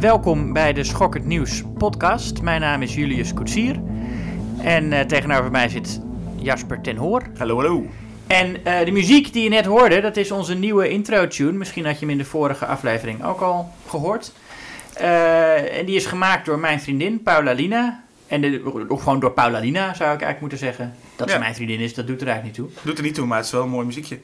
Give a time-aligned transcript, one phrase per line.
[0.00, 2.42] Welkom bij de Schokkend Nieuws podcast.
[2.42, 3.80] Mijn naam is Julius Koetsier.
[4.62, 6.00] En eh, tegenover mij zit
[6.36, 7.22] Jasper ten Hoor.
[7.38, 7.86] Hallo, hallo.
[8.26, 11.52] En eh, de muziek die je net hoorde, dat is onze nieuwe intro-tune.
[11.52, 14.32] Misschien had je hem in de vorige aflevering ook al gehoord.
[14.94, 18.02] Eh, en die is gemaakt door mijn vriendin Paula Lina.
[18.26, 20.94] En de, of gewoon door Paula Lina zou ik eigenlijk moeten zeggen.
[21.16, 21.40] Dat ze Ja.
[21.40, 22.82] mijn vriendin is, dat doet er eigenlijk niet toe.
[22.84, 24.18] Doet er niet toe, maar het is wel een mooi muziekje.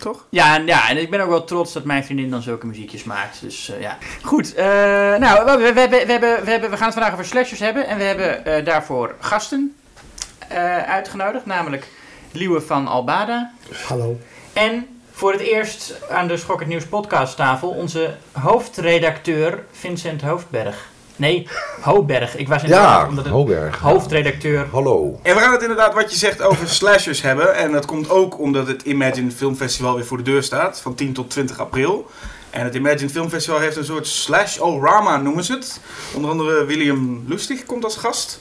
[0.00, 0.26] Toch?
[0.28, 3.04] Ja, en, ja, en ik ben ook wel trots dat mijn vriendin dan zulke muziekjes
[3.04, 3.40] maakt.
[3.40, 3.98] Dus eh, ja.
[4.22, 4.66] Goed, eh,
[5.16, 7.86] nou, we, we, we, we, hebben, we, hebben, we gaan het vandaag over slashers hebben.
[7.86, 9.76] En we hebben eh, daarvoor gasten
[10.48, 11.46] eh, uitgenodigd.
[11.46, 11.88] Namelijk
[12.32, 13.52] Liewe van Albada.
[13.88, 14.18] Hallo.
[14.52, 20.88] En voor het eerst aan de Schokkend Nieuws podcasttafel onze hoofdredacteur Vincent Hoofdberg.
[21.20, 21.48] Nee,
[21.80, 22.36] Hoofdberg.
[22.36, 23.78] Ik was inderdaad Ja, onder de Hoberg.
[23.78, 24.66] hoofdredacteur.
[24.70, 25.20] Hallo.
[25.22, 27.54] En we gaan het inderdaad, wat je zegt, over slashers hebben.
[27.56, 30.80] En dat komt ook omdat het Imagine Film Festival weer voor de deur staat.
[30.80, 32.10] Van 10 tot 20 april.
[32.50, 35.80] En het Imagine Film Festival heeft een soort slash-o-rama, noemen ze het.
[36.14, 38.40] Onder andere William Lustig komt als gast.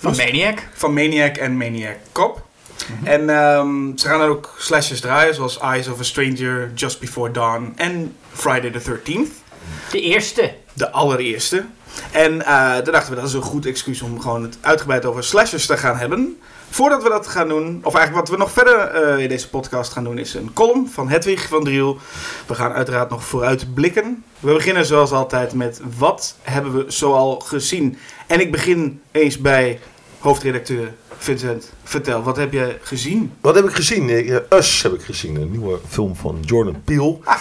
[0.00, 0.58] Van Maniac.
[0.74, 2.44] Van Maniac en Maniac Cop.
[3.04, 7.30] En ehm, ze gaan er ook slashers draaien, zoals Eyes of a Stranger, Just Before
[7.30, 9.44] Dawn en Friday the 13th.
[9.90, 10.54] De eerste.
[10.72, 11.64] De allereerste.
[12.12, 15.24] En eh daar dachten we dat is een goed excuus om gewoon het uitgebreid over
[15.24, 16.38] slashers te gaan hebben.
[16.70, 19.92] Voordat we dat gaan doen, of eigenlijk wat we nog verder eh, in deze podcast
[19.92, 21.98] gaan doen, is een column van Hedwig van Driel.
[22.46, 24.24] We gaan uiteraard nog vooruit blikken.
[24.40, 27.98] We beginnen zoals altijd met wat hebben we zoal gezien.
[28.26, 29.80] En ik begin eens bij
[30.18, 31.72] hoofdredacteur Vincent.
[31.84, 33.32] Vertel, wat heb jij gezien?
[33.40, 34.10] Wat heb ik gezien?
[34.10, 35.36] Eh, Us heb ik gezien.
[35.36, 37.18] Een nieuwe film van Jordan Peele.
[37.24, 37.40] Ah.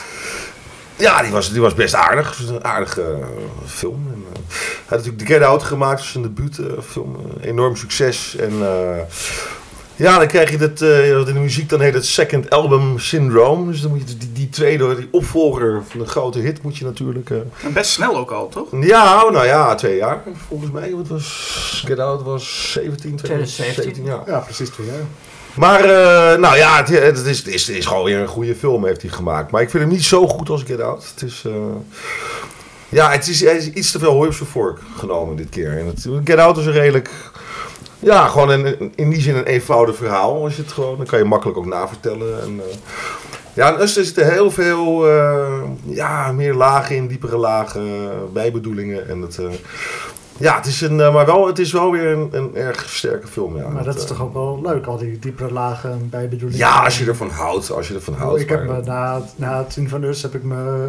[0.98, 2.30] Ja, die was, die was best aardig.
[2.30, 3.26] Het was een aardige eh,
[3.66, 4.08] film.
[4.14, 5.98] En, eh, hij had natuurlijk The Get Out gemaakt.
[5.98, 7.16] Dat is een debuutfilm.
[7.16, 8.36] Een enorm succes.
[8.36, 8.98] En eh,
[9.96, 13.00] ja, dan krijg je dat, eh, wat in de muziek dan heet het second album
[13.00, 13.72] syndrome.
[13.72, 16.86] Dus dan moet je die, die tweede, die opvolger van de grote hit moet je
[16.86, 17.30] natuurlijk...
[17.30, 18.68] eh, En best snel ook al, toch?
[18.82, 20.92] Ja, nou ja, twee jaar volgens mij.
[20.96, 24.04] Wat was Get Out was 17, 2017.
[24.04, 24.24] ja.
[24.28, 24.96] Ja, precies twee jaar.
[25.56, 28.86] Maar, eh, nou ja, het, het, is, het, is, is gewoon weer een goede film
[28.86, 29.52] heeft hij gemaakt.
[29.52, 31.08] Maar ik vind hem niet zo goed als Get Out.
[31.14, 31.54] Het is, eh,
[32.90, 35.78] ja, het is, iets te veel hooi op zijn vork genomen dit keer.
[35.78, 37.10] En het, Get Out is een redelijk,
[38.00, 40.44] ja, gewoon een, in die zin een eenvoudig verhaal.
[40.44, 42.42] Als je het gewoon, dan kan je makkelijk ook navertellen.
[42.42, 42.76] En, eh,
[43.54, 45.08] ja, in Us zitten heel veel
[45.84, 47.84] ja, meer lagen in, diepere lagen,
[48.34, 49.10] bijbedoelingen.
[49.10, 49.46] En eh,
[50.38, 53.28] ja, het is, een, eh, maar wel, het is wel weer een, een erg sterke
[53.28, 53.58] film.
[53.58, 53.68] Ja.
[53.70, 56.60] Maar dat is eh, toch ook wel leuk, al die diepere lagen bij bedoeling.
[56.60, 57.72] ja, als je ervan houdt.
[57.72, 58.42] Als je ervan houdt.
[58.42, 60.88] Ik heb me na, na het zien van Us heb ik me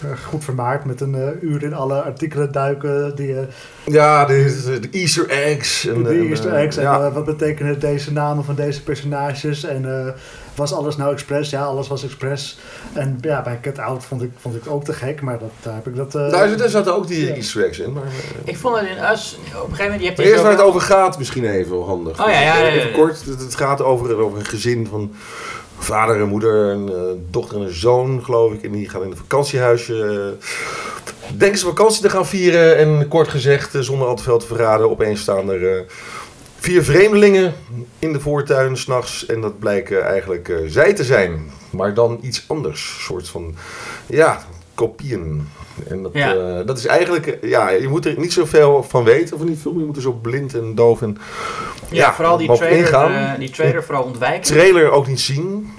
[0.00, 3.16] eh, goed vermaakt met een eh, uur in alle artikelen duiken.
[3.16, 3.46] Die, eh,
[3.84, 5.86] Ja, de, de Easter eggs.
[5.86, 9.64] En, en, Easter eh, eggs en eh, wat betekenen deze namen van deze personages.
[9.64, 10.12] En eh,
[10.60, 11.50] was alles nou expres?
[11.50, 12.58] Ja, alles was expres.
[12.92, 15.74] En ja, bij Cat Out vond ik, vond ik ook te gek, maar dat, daar
[15.74, 16.14] heb ik dat...
[16.14, 17.34] eh, Daar, daar zaten ook die Ja.
[17.34, 17.92] Easter eggs in.
[17.92, 18.10] Maar, eh,
[18.44, 20.60] Ik vond het in Us, op een gegeven moment, je hebt maar eerst waar het
[20.60, 22.20] over gaat, misschien even wel handig.
[22.20, 22.72] Oh ja, ja, ja, ja.
[22.72, 25.12] Even kort, het, gaat over, over een gezin van
[25.78, 26.94] vader en moeder, een eh,
[27.30, 28.62] dochter en een zoon, geloof ik.
[28.62, 29.94] En die gaan in een vakantiehuisje.
[30.38, 30.46] eh,
[31.38, 32.76] denken ze vakantie te gaan vieren.
[32.76, 35.82] En kort gezegd, zonder al te veel te verraden, opeens staan er eh,
[36.60, 37.54] vier vreemdelingen
[37.98, 39.26] in de voortuin s'nachts.
[39.26, 41.50] En dat blijken eigenlijk eh, zij te zijn.
[41.70, 42.92] Maar dan iets anders.
[42.96, 43.54] Een soort van,
[44.06, 44.42] ja,
[44.74, 45.48] kopieën.
[45.88, 46.34] En dat, Ja.
[46.34, 49.56] eh, dat is eigenlijk, eh, ja, je moet er niet zoveel van weten van die
[49.56, 49.78] film.
[49.78, 51.16] Je moet er zo blind en doof en
[51.90, 54.42] Ja, vooral die trailer, die trailer vooral ontwijken.
[54.42, 55.70] trailer ook niet zien.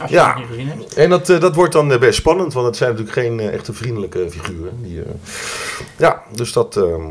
[0.00, 0.26] Als je ja.
[0.26, 0.94] het nog niet gezien hebt.
[0.94, 3.54] En dat, eh, dat wordt dan eh, best spannend, want het zijn natuurlijk geen eh,
[3.54, 4.82] echte vriendelijke figuren.
[4.82, 5.08] Die, eh,
[5.96, 6.76] ja, dus dat...
[6.76, 7.02] ehm,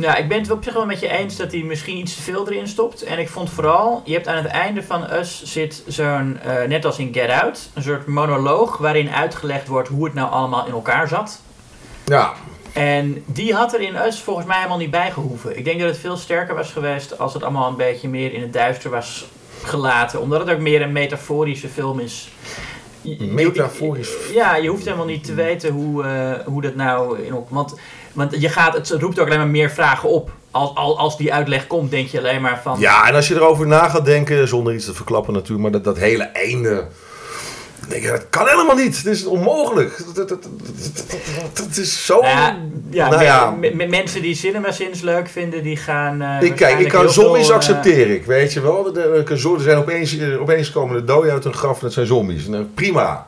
[0.00, 2.22] Ja, ik ben het op zich wel met je eens dat hij misschien iets te
[2.22, 3.02] veel erin stopt.
[3.02, 6.84] En ik vond vooral, je hebt aan het einde van Us zit zo'n, eh, net
[6.84, 10.72] als in Get Out, een soort monoloog waarin uitgelegd wordt hoe het nou allemaal in
[10.72, 11.40] elkaar zat.
[12.04, 12.32] ja,
[12.72, 15.58] En die had er in Us volgens mij helemaal niet bij gehoeven.
[15.58, 18.40] Ik denk dat het veel sterker was geweest als het allemaal een beetje meer in
[18.40, 19.26] het duister was
[19.64, 20.20] gelaten.
[20.20, 22.32] Omdat het ook meer een metaforische film is.
[23.18, 24.12] Metaforisch.
[24.32, 27.54] Ja, je hoeft helemaal niet te weten hoe, eh, hoe dat nou in elkaar...
[27.54, 27.78] Want,
[28.12, 30.30] want je gaat, het roept ook alleen maar meer vragen op.
[30.50, 32.80] Als, als, als die uitleg komt, denk je alleen maar van...
[32.80, 35.84] ja, en als je erover na gaat denken, zonder iets te verklappen natuurlijk, maar dat,
[35.84, 36.86] dat hele einde...
[37.88, 38.96] denk je, dat kan helemaal niet.
[38.96, 39.96] Het is onmogelijk.
[40.06, 40.50] Dat, dat, dat, dat-
[41.54, 42.20] dat- dat is zo...
[42.20, 42.56] Nou ja,
[42.90, 43.50] ja, Nou ja.
[43.50, 46.22] me- me- mensen die CinemaSins leuk vinden, die gaan...
[46.22, 48.96] eh, Ik, kijk, ik kan zombies veel, eh, accepteer ik, weet je wel.
[48.96, 52.06] Er, er- zijn opeens, eh, opeens komen de doden uit hun graf en dat zijn
[52.06, 52.46] zombies.
[52.46, 53.26] Nou, prima.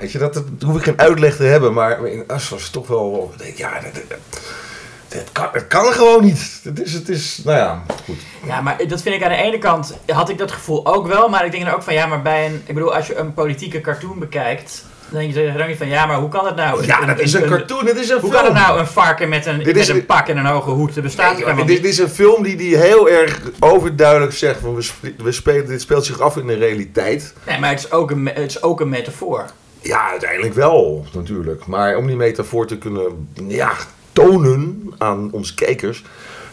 [0.00, 2.72] Weet je, dat, dat hoef ik geen uitleg te hebben, maar in As was het
[2.72, 3.32] toch wel...
[3.54, 4.18] ja, dat, dat,
[5.14, 6.60] dat kan, het kan gewoon niet.
[6.62, 8.16] Het is, het is, nou ja, goed.
[8.46, 11.28] Ja, maar dat vind ik aan de ene kant, had ik dat gevoel ook wel.
[11.28, 12.62] Maar ik denk dan ook van, ja, maar bij een...
[12.66, 14.84] Ik bedoel, als je een politieke cartoon bekijkt...
[15.08, 16.86] Dan denk je tegen niet van, ja, maar hoe kan het nou?
[16.86, 18.42] Ja, dat is een cartoon, dit is een Hoe film.
[18.42, 20.94] kan het nou een varken met een, Dit met een pak en een hoge hoed?
[20.94, 25.32] Nee, helemaal dit, is een film die, die heel erg overduidelijk zegt van we, we
[25.32, 27.34] spelen, dit speelt zich af in de realiteit.
[27.46, 29.44] Nee, maar het is ook een, het is ook een metafoor.
[29.80, 31.66] Ja, uiteindelijk wel natuurlijk.
[31.66, 33.72] Maar om die metafoor te kunnen ja,
[34.14, 36.02] tonen aan onze kijkers,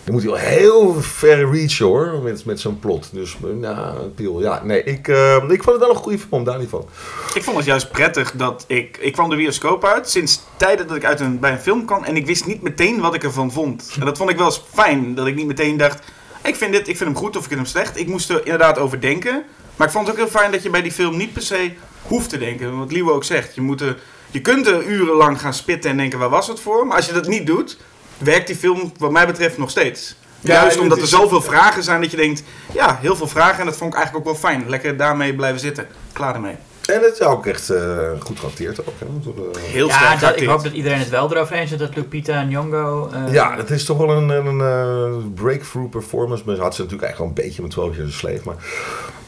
[0.03, 3.09] dan moet hij heel ver reachen hoor, met, met zo'n plot.
[3.11, 6.59] Dus nou, Piel, ja, nee, ik, eh, ik vond het wel een goede film, daar
[6.59, 6.85] niet van.
[7.33, 8.97] Ik vond het juist prettig dat ik...
[8.97, 12.03] Ik kwam de bioscoop uit sinds tijden dat ik uit een, bij een film kwam.
[12.03, 13.95] En ik wist niet meteen wat ik ervan vond.
[13.99, 15.15] En dat vond ik wel eens fijn.
[15.15, 16.03] Dat ik niet meteen dacht...
[16.43, 17.99] Ik vind, dit, ik vind hem goed of ik vind hem slecht.
[17.99, 19.43] Ik moest er inderdaad over denken.
[19.75, 21.71] Maar ik vond het ook heel fijn dat je bij die film niet per se
[22.01, 22.77] hoeft te denken.
[22.77, 23.55] Wat Liewe ook zegt.
[23.55, 23.97] Je, moet er,
[24.31, 26.87] je kunt er urenlang gaan spitten en denken waar was het voor.
[26.87, 27.77] Maar als je dat niet doet,
[28.17, 30.15] werkt die film wat mij betreft nog steeds.
[30.39, 32.43] Ja, Juist en omdat er zoveel vragen zijn dat je denkt...
[32.73, 34.69] Ja, heel veel vragen en dat vond ik eigenlijk ook wel fijn.
[34.69, 35.87] Lekker daarmee blijven zitten.
[36.13, 36.55] Klaar ermee.
[36.85, 38.93] En het is ook echt eh, goed geacteerd ook.
[38.99, 39.05] Hè?
[39.23, 41.77] Door de- Heel ja, sterk dat, ik hoop dat iedereen het wel erover eens is
[41.77, 43.09] dat Lupita Nyong'o...
[43.13, 46.43] eh, Ja, het is toch wel een, een, eh, breakthrough performance.
[46.45, 48.41] Maar ze had ze natuurlijk eigenlijk al een beetje met 12 jaar Slave.
[48.45, 48.55] Maar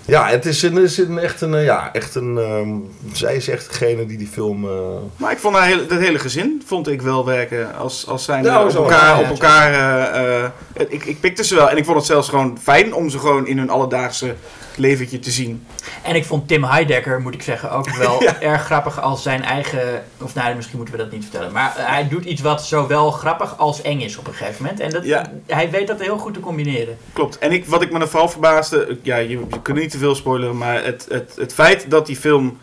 [0.06, 2.70] ja, het is, een, is een, echt een, eh, ja, echt een, ehm,
[3.16, 4.66] zij is echt degene die die film...
[4.70, 4.72] eh,
[5.18, 8.44] Maar ik vond haar hele, dat hele gezin vond ik wel werken als, als zijn
[8.44, 9.20] Ja, op elkaar.
[9.20, 10.50] op elkaar eh, eh,
[10.88, 11.70] ik, ik pikte ze wel.
[11.70, 14.36] En ik vond het zelfs gewoon fijn om ze gewoon in hun alledaagse
[14.76, 15.66] leventje te zien.
[16.04, 18.42] En ik vond Tim Heidecker, moet ik zeggen, ook wel Ja.
[18.42, 20.04] erg grappig als zijn eigen...
[20.22, 21.52] Of nou, misschien moeten we dat niet vertellen.
[21.52, 24.80] Maar hij doet iets wat zowel grappig als eng is op een gegeven moment.
[24.82, 25.32] En dat, Ja.
[25.48, 26.98] hij weet dat heel goed te combineren.
[27.14, 27.38] Klopt.
[27.38, 30.16] En ik, wat ik me dan vooral verbaasde, ja, je, je kunt niet te veel
[30.16, 32.58] spoileren, maar het, het, het feit dat die film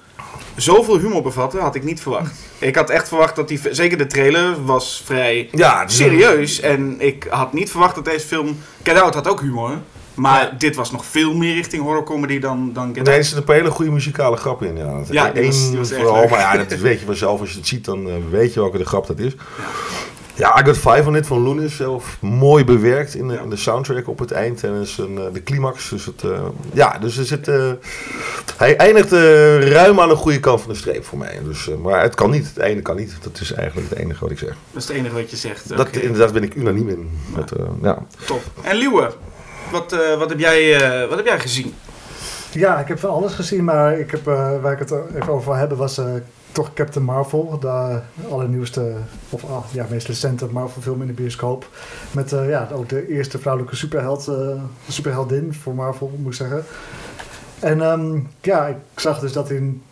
[0.56, 2.34] zoveel humor bevatte, had ik niet verwacht.
[2.58, 6.60] Ik had echt verwacht dat die, zeker de trailer was vrij ja, serieus.
[6.60, 9.78] En ik had niet verwacht dat deze film, Get Out had ook humor,
[10.14, 10.54] maar Ja.
[10.58, 13.70] dit was nog veel meer richting horrorcomedy dan, dan Get Nee, er zit een hele
[13.70, 14.76] goede muzikale grap in.
[14.76, 17.40] Ja, Ja, die was- Eén die was echt vooral, maar ja, dat weet je vanzelf.
[17.40, 19.32] Als je het ziet, dan eh, weet je welke de grap dat is.
[19.32, 19.64] Ja,
[20.38, 23.40] I Got Five on It van Loon is zelf mooi bewerkt in de, Ja.
[23.40, 24.64] in de soundtrack op het eind.
[24.64, 25.88] En is een, eh, de climax.
[25.88, 26.42] Dus het, eh,
[26.72, 27.70] ja, dus er zit, eh,
[28.56, 31.38] hij eindigt eh, ruim aan de goede kant van de streep voor mij.
[31.44, 32.46] Dus, eh, maar het kan niet.
[32.54, 33.16] Het ene kan niet.
[33.22, 34.48] Dat is eigenlijk het enige wat ik zeg.
[34.72, 35.76] Dat is het enige wat je zegt.
[35.76, 37.10] Dat, inderdaad ben ik unaniem in.
[37.36, 37.98] Met, eh, ja.
[38.26, 38.40] top.
[38.62, 39.10] En Liewe,
[39.70, 41.74] wat, eh, wat, heb jij, eh, wat heb jij gezien?
[42.52, 45.48] Ja, ik heb van alles gezien, maar ik heb, eh, waar ik het even over
[45.50, 46.04] wil hebben was eh,
[46.52, 47.58] toch Captain Marvel.
[47.58, 48.00] De
[48.30, 48.94] allernieuwste,
[49.30, 51.68] of ah, ja, meest recente Marvel film in de bioscoop.
[52.10, 56.64] Met eh, ja, ook de eerste vrouwelijke superheld, eh, superheldin voor Marvel, moet ik zeggen.
[57.60, 59.82] En ehm, ja, ik zag dus dat in,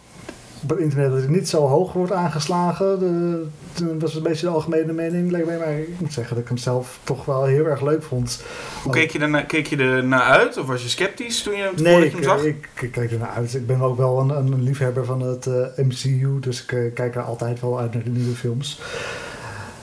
[0.62, 2.98] op het internet dat hij niet zo hoog wordt aangeslagen.
[2.98, 5.58] De, dat was een beetje de algemene mening, lijkt mij.
[5.58, 8.42] Maar ik moet zeggen dat ik hem zelf toch wel heel erg leuk vond.
[8.82, 10.56] Hoe keek je, er keek je er naar uit?
[10.56, 12.44] Of was je sceptisch toen je, voordat Nee, je ik, hem zag?
[12.44, 13.54] ik, ik kijk er naar uit.
[13.54, 17.14] Ik ben ook wel een, een liefhebber van het eh, MCU, dus ik eh, kijk
[17.14, 18.80] er altijd wel uit naar de nieuwe films.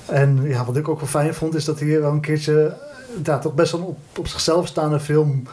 [0.06, 2.77] En ja, wat ik ook wel fijn vond, is dat hij wel een keertje
[3.24, 5.44] ja, toch best wel op, op zichzelf staande film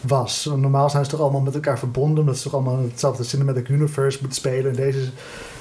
[0.00, 0.50] was.
[0.56, 4.18] Normaal zijn ze toch allemaal met elkaar verbonden, omdat ze toch allemaal hetzelfde Cinematic Universe
[4.20, 4.70] moeten spelen.
[4.70, 5.10] En deze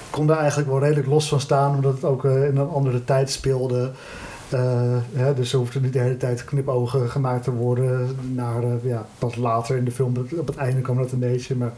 [0.09, 3.03] kon daar eigenlijk wel redelijk los van staan, omdat het ook eh, in een andere
[3.03, 3.91] tijd speelde.
[4.49, 9.05] Eh, dus er hoefde niet de hele tijd knipogen gemaakt te worden naar eh, ja,
[9.19, 10.13] pas later in de film.
[10.37, 11.71] Op het einde kwam dat een beetje, maar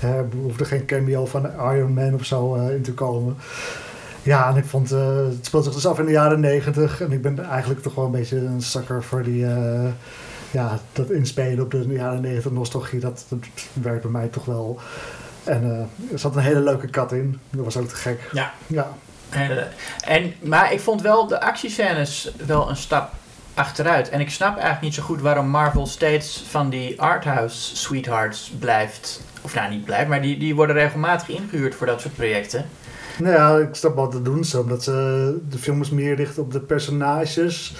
[0.00, 3.36] er hoefde geen cameo van Iron Man of zo in te komen.
[4.22, 7.22] Ja, en ik vond het speelt zich dus af in de jaren negentig en ik
[7.22, 9.46] ben eigenlijk toch wel een beetje een zakker voor die
[10.54, 13.00] ja, dat inspelen op de jaren negentig nostalgie.
[13.00, 13.38] Dat, dat
[13.72, 14.80] werkt bij mij toch wel.
[15.44, 17.40] En eh, er zat een hele leuke kat in.
[17.50, 18.20] Dat was ook te gek.
[18.32, 18.52] Ja.
[18.66, 18.88] Ja,
[19.30, 19.68] En,
[20.04, 23.12] en, maar ik vond wel de actiescènes wel een stap
[23.54, 24.08] achteruit.
[24.08, 29.20] En ik snap eigenlijk niet zo goed waarom Marvel steeds van die arthouse sweethearts blijft.
[29.42, 32.66] Of nou, niet blijft, maar die, die worden regelmatig ingehuurd voor dat soort projecten.
[33.18, 36.52] Nou ja, ik snap wat te doen ze, omdat ze de films meer richten op
[36.52, 37.74] de personages.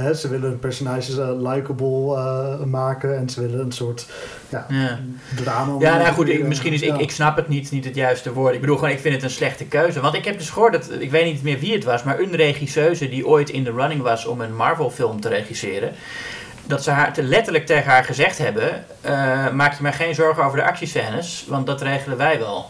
[0.00, 4.06] Hè, ze willen de personages eh, likable eh, maken en ze willen een soort
[4.48, 4.98] ja, Ja.
[5.36, 5.74] drama.
[5.78, 6.98] Ja, nou goed, ik, misschien is ik, ja.
[6.98, 8.54] ik snap het niet, niet het juiste woord.
[8.54, 10.00] Ik bedoel gewoon, ik vind het een slechte keuze.
[10.00, 12.36] Want ik heb dus gehoord, dat, ik weet niet meer wie het was, maar een
[12.36, 15.92] regisseuse die ooit in de running was om een Marvel film te regisseren.
[16.66, 20.44] Dat ze haar te letterlijk tegen haar gezegd hebben, eh, maak je maar geen zorgen
[20.44, 22.66] over de actiescènes, want dat regelen wij wel.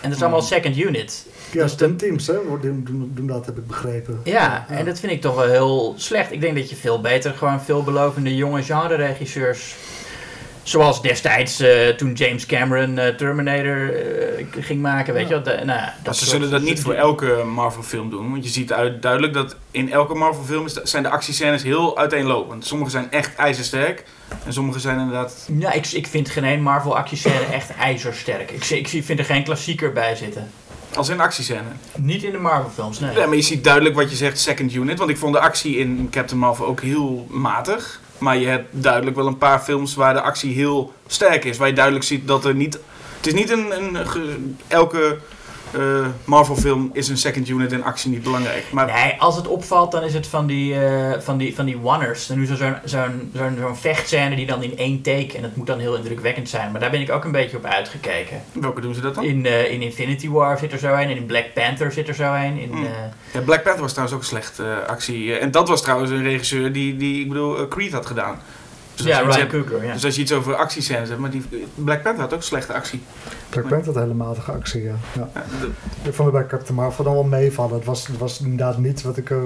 [0.00, 1.26] En dat is allemaal second unit.
[1.54, 4.20] Ja, dus stemteams hè, doen, doen, doen dat, heb ik begrepen.
[4.24, 6.32] Ja, en dat vind ik toch wel heel slecht.
[6.32, 9.74] Ik denk dat je veel beter gewoon veelbelovende jonge genre-regisseurs.
[10.62, 15.64] Zoals destijds eh, toen James Cameron eh, Terminator eh, ging maken, weet je wat?
[15.64, 18.30] nou, Dat ze zullen dat niet voor elke Marvel-film doen.
[18.30, 22.66] Want je ziet uit, duidelijk dat in elke Marvel-film is- zijn de actiescènes heel uiteenlopend.
[22.66, 24.04] Sommige zijn echt ijzersterk.
[24.44, 25.48] En sommige zijn inderdaad...
[25.58, 28.50] Ja, ik, ik vind geen één Marvel actiescène echt ijzersterk.
[28.50, 30.50] Ik, zie- ik zie- vind er geen klassieker bij zitten.
[30.94, 31.68] Als in actiescène.
[31.96, 33.16] Niet in de Marvel films, nee.
[33.16, 34.98] Ja, maar je ziet duidelijk wat je zegt, second unit.
[34.98, 38.00] Want ik vond de actie in Captain Marvel ook heel matig.
[38.18, 41.56] Maar je hebt duidelijk wel een paar films waar de actie heel sterk is.
[41.56, 42.78] Waar je duidelijk ziet dat er niet...
[43.16, 43.76] Het is niet een...
[43.76, 45.18] een elke
[45.74, 48.64] eh, Marvel film is een second unit en actie niet belangrijk.
[48.72, 51.78] Maar Nee, als het opvalt, dan is het van die, eh, van die, van die
[51.82, 52.26] one-ers.
[52.26, 55.36] Dan nu zo- zo'n zo'n zo'n zo'n vechtscène die dan in één take...
[55.36, 56.70] en dat moet dan heel indrukwekkend zijn.
[56.72, 58.42] Maar daar ben ik ook een beetje op uitgekeken.
[58.52, 59.24] welke doen ze dat dan?
[59.24, 60.98] In, eh, in Infinity War zit er zo een.
[61.10, 62.58] En in Black Panther zit er zo een.
[62.58, 62.84] In, Hmm.
[62.84, 62.90] eh,
[63.32, 65.32] Ja, Black Panther was trouwens ook een slecht eh, actie.
[65.34, 68.38] Eh, En dat was trouwens een regisseur die, die ik bedoel, eh, Creed had gedaan.
[68.94, 69.92] Dus ja, iets Ryan hebt- Coogler, ja.
[69.92, 71.42] Dus als je iets over actiescènes hebt, maar die
[71.74, 73.02] Black Panther had ook slechte actie.
[73.48, 74.94] Black Panther had hele matige actie, ja.
[75.14, 75.30] ja.
[75.34, 77.74] Ja, de- Ik vond het bij Captain Marvel dan wel meevallen.
[77.74, 79.38] Het was, het was inderdaad niet wat ik eh,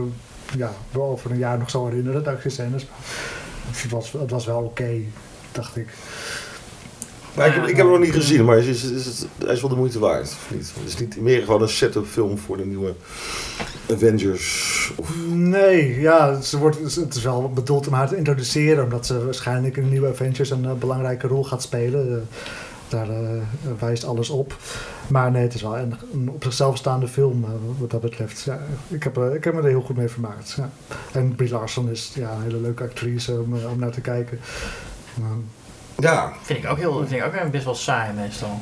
[0.57, 2.85] ja, wel over een jaar nog zou herinneren, de actiescènes.
[2.87, 2.99] Maar
[3.83, 4.91] Het was, het was wel oké,
[5.53, 5.89] dacht ik.
[7.35, 9.53] Maar ik, heb, ik heb hem nog niet gezien, maar is, is, is het, hij
[9.55, 10.73] is wel de moeite waard, of niet?
[10.79, 12.95] Het is niet meer gewoon een setup film voor de nieuwe
[13.93, 14.93] Avengers.
[14.97, 19.25] Of, Nee, ja, ze wordt, het is wel bedoeld om haar te introduceren, omdat ze
[19.25, 22.13] waarschijnlijk in de nieuwe Avengers een eh, belangrijke rol gaat spelen.
[22.13, 22.39] Eh,
[22.89, 23.43] daar eh,
[23.79, 24.57] wijst alles op.
[25.09, 27.45] Maar nee, het is wel een, een op zichzelf staande film
[27.79, 28.43] wat dat betreft.
[28.43, 30.55] Ja, ik, heb, ik heb me er heel goed mee vermaakt.
[30.57, 30.71] Ja.
[31.13, 34.41] En Brie Larson is ja, een hele leuke actrice om, om naar te kijken.
[35.99, 38.61] Ja, Vind ik ook, heel, vind ik ook best wel saai meestal.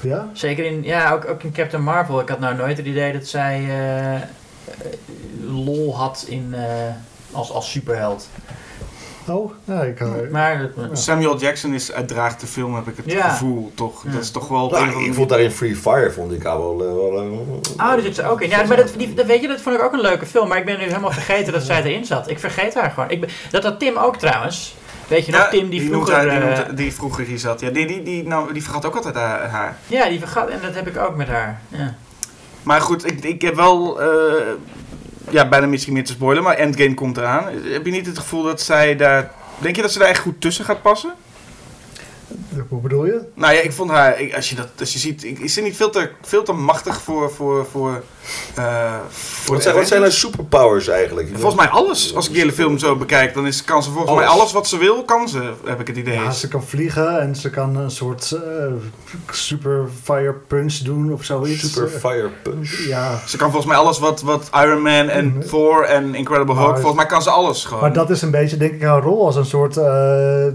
[0.00, 0.28] ja?
[0.32, 2.20] Zeker in, ja, ook, ook in Captain Marvel.
[2.20, 3.60] Ik had nou nooit het idee dat zij
[5.46, 6.62] lol had in, eh,
[7.32, 8.28] als, als superheld.
[9.28, 10.94] Oh, ja, ik, eh, Maar, Ja.
[10.94, 13.28] Samuel Jackson is uitdraagt de film, heb ik het Ja.
[13.28, 14.04] gevoel, toch?
[14.04, 14.10] Ja.
[14.12, 16.72] Dat is toch wel Nou, ik vond daarin Free Fire vond ik haar wel...
[16.80, 18.48] eh, wel eh, Oh, daar zit ze ook in.
[18.48, 20.48] Ja, maar dat, die, dat, weet je, dat vond ik ook een leuke film.
[20.48, 22.30] Maar ik ben nu helemaal vergeten dat zij erin zat.
[22.30, 23.10] Ik vergeet haar gewoon.
[23.10, 24.74] Ik ben, dat had Tim ook trouwens.
[25.08, 26.20] Weet je nog, Ja, Tim die, vroeger...
[26.20, 27.60] die, eh, noemt- die vroeger hier zat.
[27.60, 29.48] Ja, die, die, die, nou, die vergat ook altijd haar.
[29.48, 29.76] haar.
[29.86, 30.48] ja, die vergat.
[30.48, 31.60] En dat heb ik ook met haar.
[31.68, 31.94] Ja.
[32.62, 34.00] Maar goed, ik, ik heb wel...
[34.00, 34.52] eh,
[35.30, 37.44] ja, bijna misschien meer te spoilen, maar Endgame komt eraan.
[37.64, 39.32] Heb je niet het gevoel dat zij daar...
[39.58, 41.14] Denk je dat ze daar echt goed tussen gaat passen?
[42.68, 43.20] hoe bedoel je?
[43.34, 44.20] Nou ja, ik vond haar...
[44.20, 45.24] Ik, als, je dat, als je ziet...
[45.24, 47.30] Ik, is ze niet veel te, veel te machtig voor...
[47.30, 48.04] voor, voor,
[48.54, 48.94] eh,
[49.46, 50.18] Wat zijn, wat zijn haar Avengers?
[50.20, 51.28] superpowers eigenlijk?
[51.32, 52.14] Volgens mij alles.
[52.14, 54.38] Als ik de hele film zo bekijk, dan is, kan ze volgens mij Alles.
[54.40, 56.14] alles wat ze wil, kan ze, heb ik het idee.
[56.14, 58.40] Ja, ze kan vliegen en ze kan een soort eh,
[59.30, 61.72] super fire punch doen of zoiets.
[61.72, 62.86] Super Fire Punch.
[62.86, 65.40] Ja, Ze kan volgens mij alles wat, wat Iron Man en Mhm.
[65.48, 67.80] Thor en Incredible Hulk, Maar- volgens mij kan ze alles gewoon.
[67.82, 70.52] maar dat is een beetje denk ik haar rol als een soort eh, eh,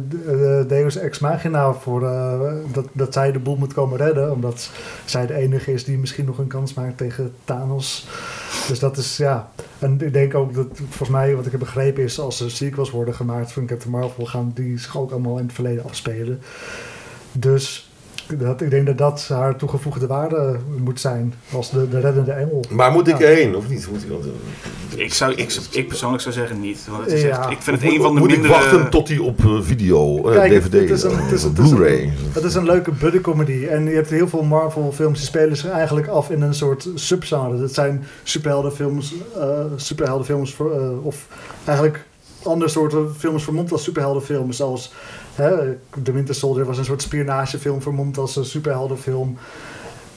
[0.68, 2.40] Deus Ex Machina voor eh,
[2.74, 4.32] dat, dat zij de boel moet komen redden.
[4.32, 4.70] Omdat
[5.06, 7.63] zij de enige is die misschien nog een kans maakt tegen Thanos.
[8.68, 9.52] Dus dat is ja.
[9.80, 12.92] En ik denk ook dat volgens mij wat ik heb begrepen is als er sequels
[12.92, 16.42] worden gemaakt van Captain Marvel gaan die zich ook allemaal in het verleden afspelen.
[17.32, 17.93] Dus
[18.38, 22.64] dat, ik denk dat dat haar toegevoegde waarde moet zijn als de, de reddende engel.
[22.70, 23.26] Maar moet ik Ja.
[23.26, 23.88] erheen, of niet?
[23.92, 26.88] Moet ik, want, eh, ik, zou, ik, ik persoonlijk zou zeggen niet.
[26.90, 27.30] Want het is Ja.
[27.30, 28.54] echt, ik vind het een moet- van de moet mindere...
[28.54, 31.24] ik wachten tot hij op eh, video, eh, Kijk, het- DVD, het is een- eh,
[31.24, 32.12] het is- het is een- Blu-ray.
[32.34, 33.66] Het is een leuke buddycomedy.
[33.66, 37.60] En je hebt heel veel Marvel-films die spelen zich eigenlijk af in een soort subgenre.
[37.60, 41.28] Dat zijn superheldenfilms, eh superheldenfilms voor, eh, of
[41.66, 42.06] eigenlijk
[42.44, 44.58] andere soorten films vermomd als superheldenfilms.
[44.58, 44.94] Zoals
[45.36, 49.38] hè, The Winter Soldier was een soort spionagefilm vermomd als een superheldenfilm.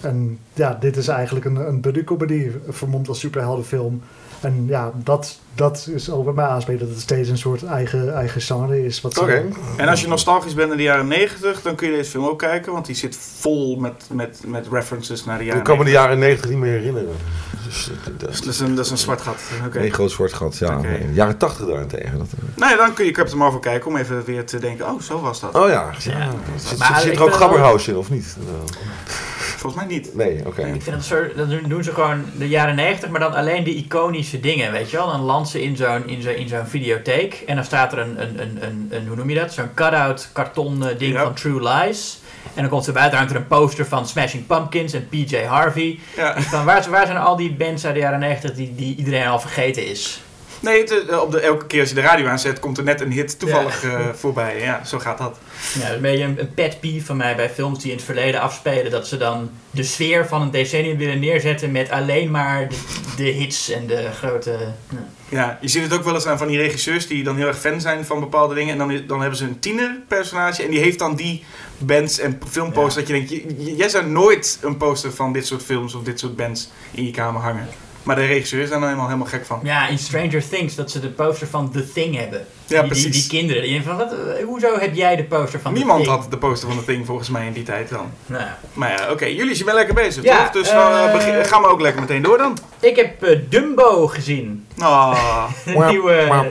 [0.01, 4.03] En ja, dit is eigenlijk een, een buddycomedy vermomd als superheldenfilm.
[4.47, 8.15] En ja, dat, dat is ook bij mij aanspreken dat het steeds een soort eigen,
[8.15, 9.01] eigen genre is.
[9.01, 9.45] Oké.
[9.77, 12.39] En als je nostalgisch bent naar de jaren 90, dan kun je deze film ook
[12.39, 12.73] kijken.
[12.73, 15.91] Want die zit vol met, met, met references naar de jaren Ik kan me de
[15.91, 16.03] 90.
[16.11, 17.17] jaren 90 niet meer herinneren.
[17.65, 19.41] Dus, eh, dat Dus is dat is een, dat is een zwart gat.
[19.67, 19.79] Oké.
[19.79, 20.57] een groot zwart gat.
[20.57, 20.87] Ja, Oké.
[20.89, 21.13] nee.
[21.13, 22.19] Jaren 80 daarentegen.
[22.19, 22.57] Dat, eh.
[22.57, 25.21] Nou ja, dan kun je Captain Marvel kijken om even weer te denken, oh, zo
[25.21, 25.55] was dat.
[25.55, 26.19] oh ja, Ja.
[26.19, 26.31] ja.
[26.57, 28.37] Zit, Maar zit, er ook Gabberhaus in, of niet?
[29.57, 30.15] Volgens mij niet.
[30.15, 30.63] nee, oké.
[30.63, 33.75] Ik vind dat zo, dat doen, ze gewoon de jaren 90, maar dan alleen de
[33.75, 35.07] iconische dingen, weet je wel.
[35.07, 38.21] Dan land ze in zo'n in zo'n in zo'n videotheek en dan staat er een,
[38.23, 39.53] een, een, een, een hoe noem je dat?
[39.53, 41.23] Zo'n cut-out karton eh, ding Ja.
[41.23, 42.19] van True Lies.
[42.55, 45.99] En dan komt ze buiten, hangt er een poster van Smashing Pumpkins en PJ Harvey.
[46.17, 46.35] Ja.
[46.37, 49.27] Ik van, waar, waar zijn al die bands uit de jaren 90 die, die iedereen
[49.27, 50.21] al vergeten is?
[50.61, 53.01] Nee, het, eh, op de, elke keer als je de radio aanzet, komt er net
[53.01, 54.61] een hit toevallig eh, voorbij.
[54.61, 55.39] Ja, zo gaat dat.
[55.75, 57.97] Ja, dat is een beetje een, een pet peeve van mij bij films die in
[57.97, 58.91] het verleden afspelen.
[58.91, 62.77] Dat ze dan de sfeer van een decennium willen neerzetten met alleen maar de,
[63.17, 64.59] de hits en de grote...
[64.91, 65.07] ja.
[65.29, 67.59] Ja, je ziet het ook wel eens aan van die regisseurs die dan heel erg
[67.59, 68.73] fan zijn van bepaalde dingen.
[68.73, 71.45] En dan, dan hebben ze een tienerpersonage en die heeft dan die
[71.79, 73.07] bands en filmposters.
[73.07, 76.37] Dat je denkt, jij zou nooit een poster van dit soort films of dit soort
[76.37, 77.69] bands in je kamer hangen.
[78.07, 79.61] Maar de regisseur is daar nou helemaal, helemaal gek van.
[79.63, 82.47] Ja, in Stranger Things dat ze de poster van The Thing hebben.
[82.67, 83.13] Ja, die, precies.
[83.29, 83.63] die kinderen.
[83.63, 86.21] Die van, wat, hoezo heb jij de poster van Niemand The Thing?
[86.21, 88.11] had de poster van de Thing volgens mij in die tijd dan.
[88.27, 89.25] Nou, Maar ja, oké.
[89.25, 90.53] Jullie zijn wel lekker bezig, Ja, toch?
[90.53, 92.59] Dus dan begin- gaan we ook lekker meteen door dan.
[92.81, 94.67] ik heb eh, Dumbo gezien.
[94.79, 96.45] Ah, Een nieuwe,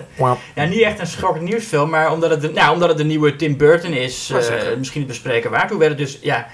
[0.56, 3.36] ja, niet echt een schokkend nieuwsfilm, maar omdat het, de, nou, omdat het de nieuwe
[3.36, 5.70] Tim Burton is, eh, misschien het bespreken waard.
[5.70, 6.48] Hoe werd het dus, ja,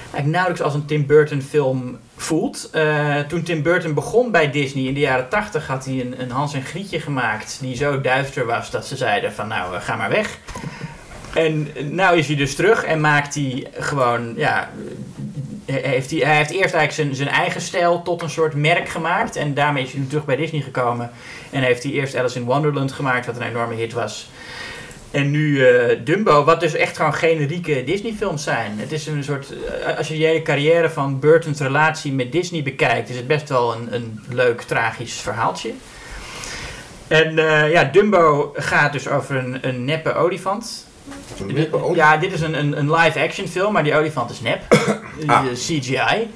[0.00, 2.70] eigenlijk nauwelijks als een Tim Burton film voelt.
[2.72, 6.30] Eh, toen Tim Burton begon bij Disney in de jaren 80 had hij een, een
[6.30, 9.96] Hans en Grietje gemaakt die zo duister was dat ze zeiden van nou, eh, ga
[9.96, 10.38] maar weg.
[11.34, 14.70] En nou is hij dus terug en maakt hij gewoon, ja,
[15.64, 18.88] eh, heeft hij, hij heeft eerst eigenlijk zijn, zijn eigen stijl tot een soort merk
[18.88, 19.36] gemaakt.
[19.36, 21.10] En daarmee is hij terug bij Disney gekomen.
[21.50, 24.28] En heeft hij eerst Alice in Wonderland gemaakt, wat een enorme hit was.
[25.14, 28.78] En nu eh, Dumbo, wat dus echt gewoon generieke Disney-films zijn.
[28.78, 29.52] Het is een soort,
[29.86, 33.48] eh, als je de hele carrière van Burton's relatie met Disney bekijkt, is het best
[33.48, 35.72] wel een, een leuk, tragisch verhaaltje.
[37.08, 40.86] En eh, ja, Dumbo gaat dus over een, een neppe olifant.
[41.40, 41.96] Een neppe olifant?
[41.96, 44.62] Ja, dit is een, een, een live-action film, maar die olifant is nep.
[45.26, 45.44] Ah.
[45.52, 46.28] CGI.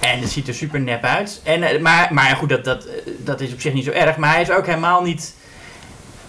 [0.00, 1.40] En het ziet er super nep uit.
[1.44, 2.86] En, maar, maar goed, dat, dat,
[3.18, 4.16] dat is op zich niet zo erg.
[4.16, 5.34] Maar hij is ook helemaal niet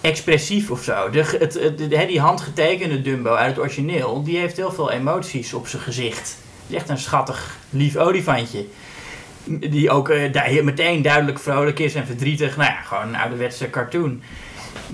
[0.04, 1.10] expressief of zo.
[1.10, 4.90] De, het, het- de- hè, die handgetekende Dumbo uit het origineel, die heeft heel veel
[4.90, 6.18] emoties op zijn gezicht.
[6.18, 8.64] Het is echt een schattig, lief olifantje.
[9.44, 12.56] Die ook eh, meteen duidelijk vrolijk is en verdrietig.
[12.56, 14.22] Nou ja, gewoon een ouderwetse cartoon.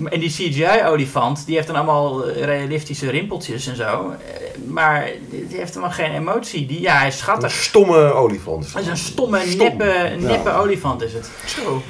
[0.09, 3.83] En die CGI-olifant, die heeft dan allemaal eh, realistische rimpeltjes en zo.
[4.25, 6.65] Eh, Maar die heeft helemaal geen emotie.
[6.65, 7.51] Die, ja, hij is Een schattig.
[7.51, 8.73] stomme olifant.
[8.73, 9.57] Het is een stomme, Stom.
[9.57, 10.55] neppe, neppe Ja.
[10.57, 11.29] olifant is het.
[11.45, 11.81] zo.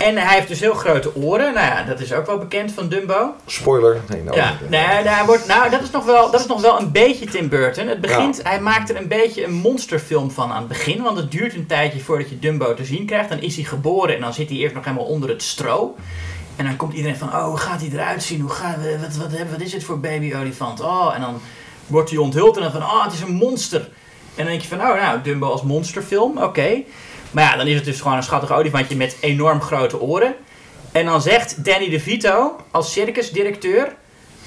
[0.00, 1.54] En hij heeft dus heel grote oren.
[1.54, 3.34] Nou ja, dat is ook wel bekend van Dumbo.
[3.46, 4.00] Spoiler.
[4.08, 4.36] Nee, nou.
[4.36, 7.26] Ja, nee, hij wordt, nou, dat is, nog wel, dat is nog wel een beetje
[7.26, 7.86] Tim Burton.
[7.86, 11.02] Het begint, Hij maakt er een beetje een monsterfilm van aan het begin.
[11.02, 13.28] Want het duurt een tijdje voordat je Dumbo te zien krijgt.
[13.28, 15.96] Dan is hij geboren en dan zit hij eerst nog helemaal onder het stro.
[16.56, 18.40] En dan komt iedereen van, oh, hoe gaat hij eruit zien?
[18.40, 20.80] Hoe gaat, wat, wat, wat, wat is dit voor baby olifant?
[20.80, 21.40] Oh, en dan
[21.86, 23.80] wordt hij onthuld en dan van, oh, het is een monster.
[23.80, 26.82] En dan denk je van, oh, nou, Dumbo als monsterfilm, oké.
[27.30, 30.34] Maar ja, dan is het dus gewoon een schattig olifantje met enorm grote oren.
[30.92, 33.94] En dan zegt Danny DeVito als circusdirecteur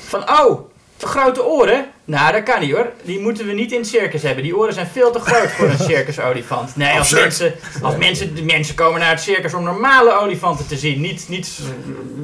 [0.07, 1.85] van, oh, te grote oren?
[2.05, 2.91] Nou, dat kan niet hoor.
[3.03, 4.43] Die moeten we niet in het circus hebben.
[4.43, 6.75] Die oren zijn veel te groot voor een circusolifant.
[6.75, 10.77] Nee, als mensen, als mensen, de mensen komen naar het circus om normale olifanten te
[10.77, 11.01] zien.
[11.01, 11.59] Niet, niet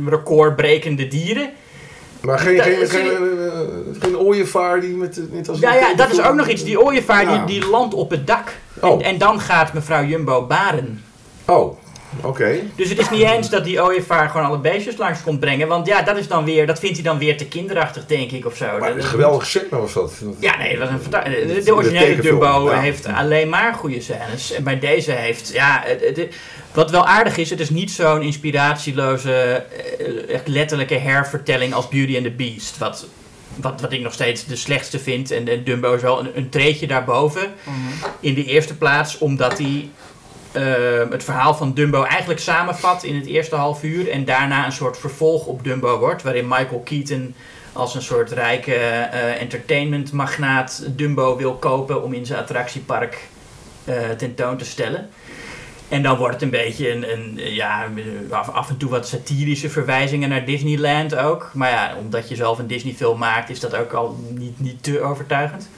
[0.05, 1.49] recordbrekende dieren.
[2.21, 5.19] Maar geen, geen, geen, eh, geen ooievaar die met...
[5.49, 6.63] Als Ja, ja, dat is ook nog iets.
[6.63, 8.51] Die ooievaar die, die landt op het dak.
[8.81, 8.91] Oh.
[8.91, 11.03] En, en dan gaat mevrouw Jumbo baren.
[11.45, 11.77] Oh,
[12.21, 12.59] oké.
[12.75, 15.67] Dus het is niet eens dat die ooievaar gewoon alle beestjes langs komt brengen.
[15.67, 18.45] Want ja, dat, is dan weer, dat vindt hij dan weer te kinderachtig, denk ik,
[18.45, 18.65] of zo.
[18.79, 20.21] Maar een geweldig scène was dat.
[20.39, 22.79] Ja, nee, dat was een de, de originele ja.
[22.79, 24.51] heeft alleen maar goede scènes.
[24.51, 26.35] En bij deze heeft, ja, het, het-
[26.73, 32.15] wat wel aardig is, het is niet zo'n inspiratieloze, eh, echt letterlijke hervertelling als Beauty
[32.15, 32.77] and the Beast.
[32.77, 33.07] Wat,
[33.61, 35.31] wat, wat ik nog steeds de slechtste vind.
[35.31, 37.53] En, en Dumbo is wel een, een treetje daarboven.
[38.19, 39.89] In de eerste plaats omdat hij
[40.51, 44.09] eh, het verhaal van Dumbo eigenlijk samenvat in het eerste half uur.
[44.09, 46.23] En daarna een soort vervolg op Dumbo wordt.
[46.23, 47.35] Waarin Michael Keaton
[47.73, 53.27] als een soort rijke eh entertainmentmagnaat Dumbo wil kopen om in zijn attractiepark
[53.83, 55.09] eh, tentoon te stellen.
[55.89, 57.89] En dan wordt het een beetje een, een ja,
[58.31, 61.51] af, en toe wat satirische verwijzingen naar Disneyland ook.
[61.53, 64.83] Maar ja, omdat je zelf een Disney film maakt, is dat ook al niet, niet
[64.83, 65.69] te overtuigend.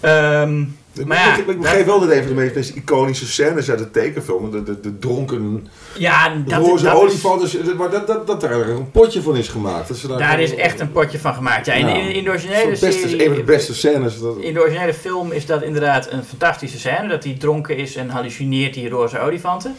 [0.00, 0.64] Ehm,
[1.04, 3.90] Maar ik, ik begreep wel dat een van de meest, meest iconische scènes uit de
[3.90, 8.26] tekenfilm, de, de, de dronken ja, dat, roze dat is, olifant, is, maar dat, dat,
[8.26, 9.88] dat daar een potje van is gemaakt.
[9.88, 11.66] Dat ze daar daar is echt een potje van gemaakt.
[11.66, 14.20] Ja, in, in, in de originele beste, serie- een van de beste scènes.
[14.20, 17.08] Dat, In de originele film is dat inderdaad een fantastische scène.
[17.08, 19.76] Dat hij dronken is en hallucineert die roze olifanten.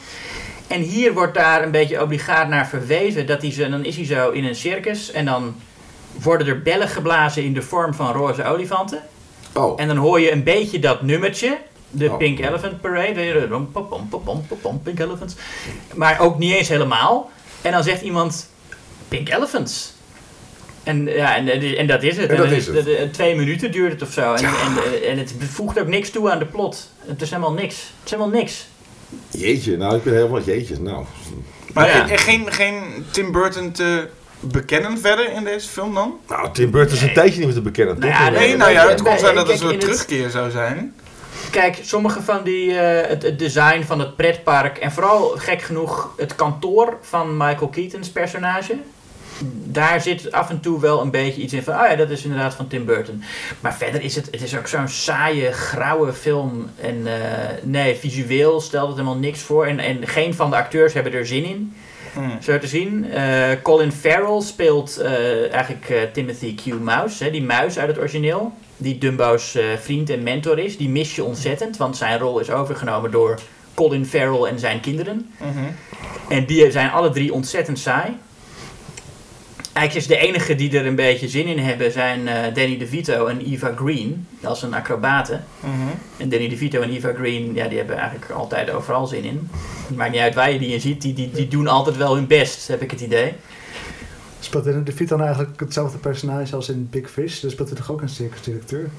[0.67, 3.27] En hier wordt daar een beetje obligaat naar verwezen.
[3.27, 5.12] Dat hij zo, dan is hij zo in een circus.
[5.12, 5.56] En dan
[6.21, 9.01] worden er bellen geblazen in de vorm van roze olifanten.
[9.58, 11.58] Oh, En dan hoor je een beetje dat nummertje.
[11.89, 12.17] De Oh.
[12.17, 13.13] Pink Elephant Parade.
[13.13, 15.36] weet je, rom, pom, pom, pom, pom, pom, pom, Pink Elephants.
[15.96, 17.32] Maar ook niet eens helemaal.
[17.62, 18.50] En dan zegt iemand
[19.08, 19.93] Pink Elephants.
[20.84, 22.30] En, ja, en, en dat is het.
[22.30, 22.88] En dat is het.
[22.88, 24.34] eh, Twee minuten duurt het of zo.
[24.34, 24.54] En, en,
[25.02, 26.91] eh, en het voegt ook niks toe aan de plot.
[27.00, 27.76] Het is helemaal niks.
[27.76, 28.67] Het is helemaal niks.
[29.32, 30.80] jeetje, nou ik ben helemaal jeetje.
[30.82, 31.06] Nou,
[31.74, 32.17] Maar Ja.
[32.17, 34.08] geen, geen Tim Burton te
[34.39, 36.19] bekennen verder in deze film dan?
[36.28, 38.21] nou Tim Burton is een tijdje niet meer te bekennen, Nou toch?
[38.21, 40.52] ja, Nee, nee, nou ja, het kon nee, zijn dat het een soort terugkeer zou
[40.52, 40.95] zijn.
[41.52, 46.13] Kijk, sommige van die, eh, het, het design van het pretpark en vooral gek genoeg
[46.17, 48.76] het kantoor van Michael Keaton's personage.
[49.63, 52.23] daar zit af en toe wel een beetje iets in van, oh ja, dat is
[52.23, 53.23] inderdaad van Tim Burton.
[53.60, 56.69] Maar verder is het, het is ook zo'n saaie, grauwe film.
[56.82, 57.21] En eh,
[57.63, 59.65] nee, visueel stelt het helemaal niks voor.
[59.65, 61.76] En, en geen van de acteurs hebben er zin in.
[62.17, 62.41] Hmm.
[62.41, 63.12] Zo te zien.
[63.12, 66.65] Eh, Colin Farrell speelt eh, eigenlijk eh, Timothy Q.
[66.65, 68.53] Mouse, hè, die muis uit het origineel.
[68.77, 70.77] Die Dumbo's vriend en mentor is.
[70.77, 73.39] Die mis je ontzettend, want zijn rol is overgenomen door
[73.73, 75.34] Colin Farrell en zijn kinderen.
[75.39, 75.65] Mhm.
[76.30, 78.17] En die zijn alle drie ontzettend saai.
[79.78, 83.26] Eigenlijk is de enige die er een beetje zin in hebben zijn eh, Danny DeVito
[83.26, 84.28] en Eva Green.
[84.44, 85.44] als een acrobaten.
[85.60, 85.72] Mhm.
[86.18, 89.50] En Danny DeVito en Eva Green, ja, die hebben eigenlijk altijd overal zin in.
[89.88, 92.16] Het maakt niet uit waar je die in ziet, die, die, die doen altijd wel
[92.16, 93.34] hun best, heb ik het idee.
[94.40, 97.40] Speelt in de Vito dan eigenlijk hetzelfde personage als in Big Fish?
[97.40, 98.90] Dus speelt hij toch ook een circusdirecteur?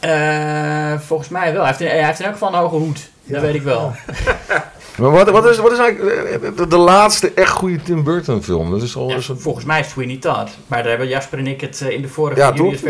[0.00, 1.60] Eh, volgens mij wel.
[1.60, 3.10] Hij heeft, in, hij heeft in elk geval een hoge hoed.
[3.24, 3.32] Ja.
[3.34, 3.92] Dat weet ik wel.
[4.98, 8.42] Maar wat, wat, is, wat is eigenlijk eh, de, de laatste echt goede Tim Burton
[8.42, 8.70] film?
[8.70, 10.50] Dat is al Ja, volgens mij is Sweeney Todd.
[10.66, 12.72] Maar daar hebben Jasper en ik het eh, in de vorige Ja, toch?
[12.72, 12.80] Ik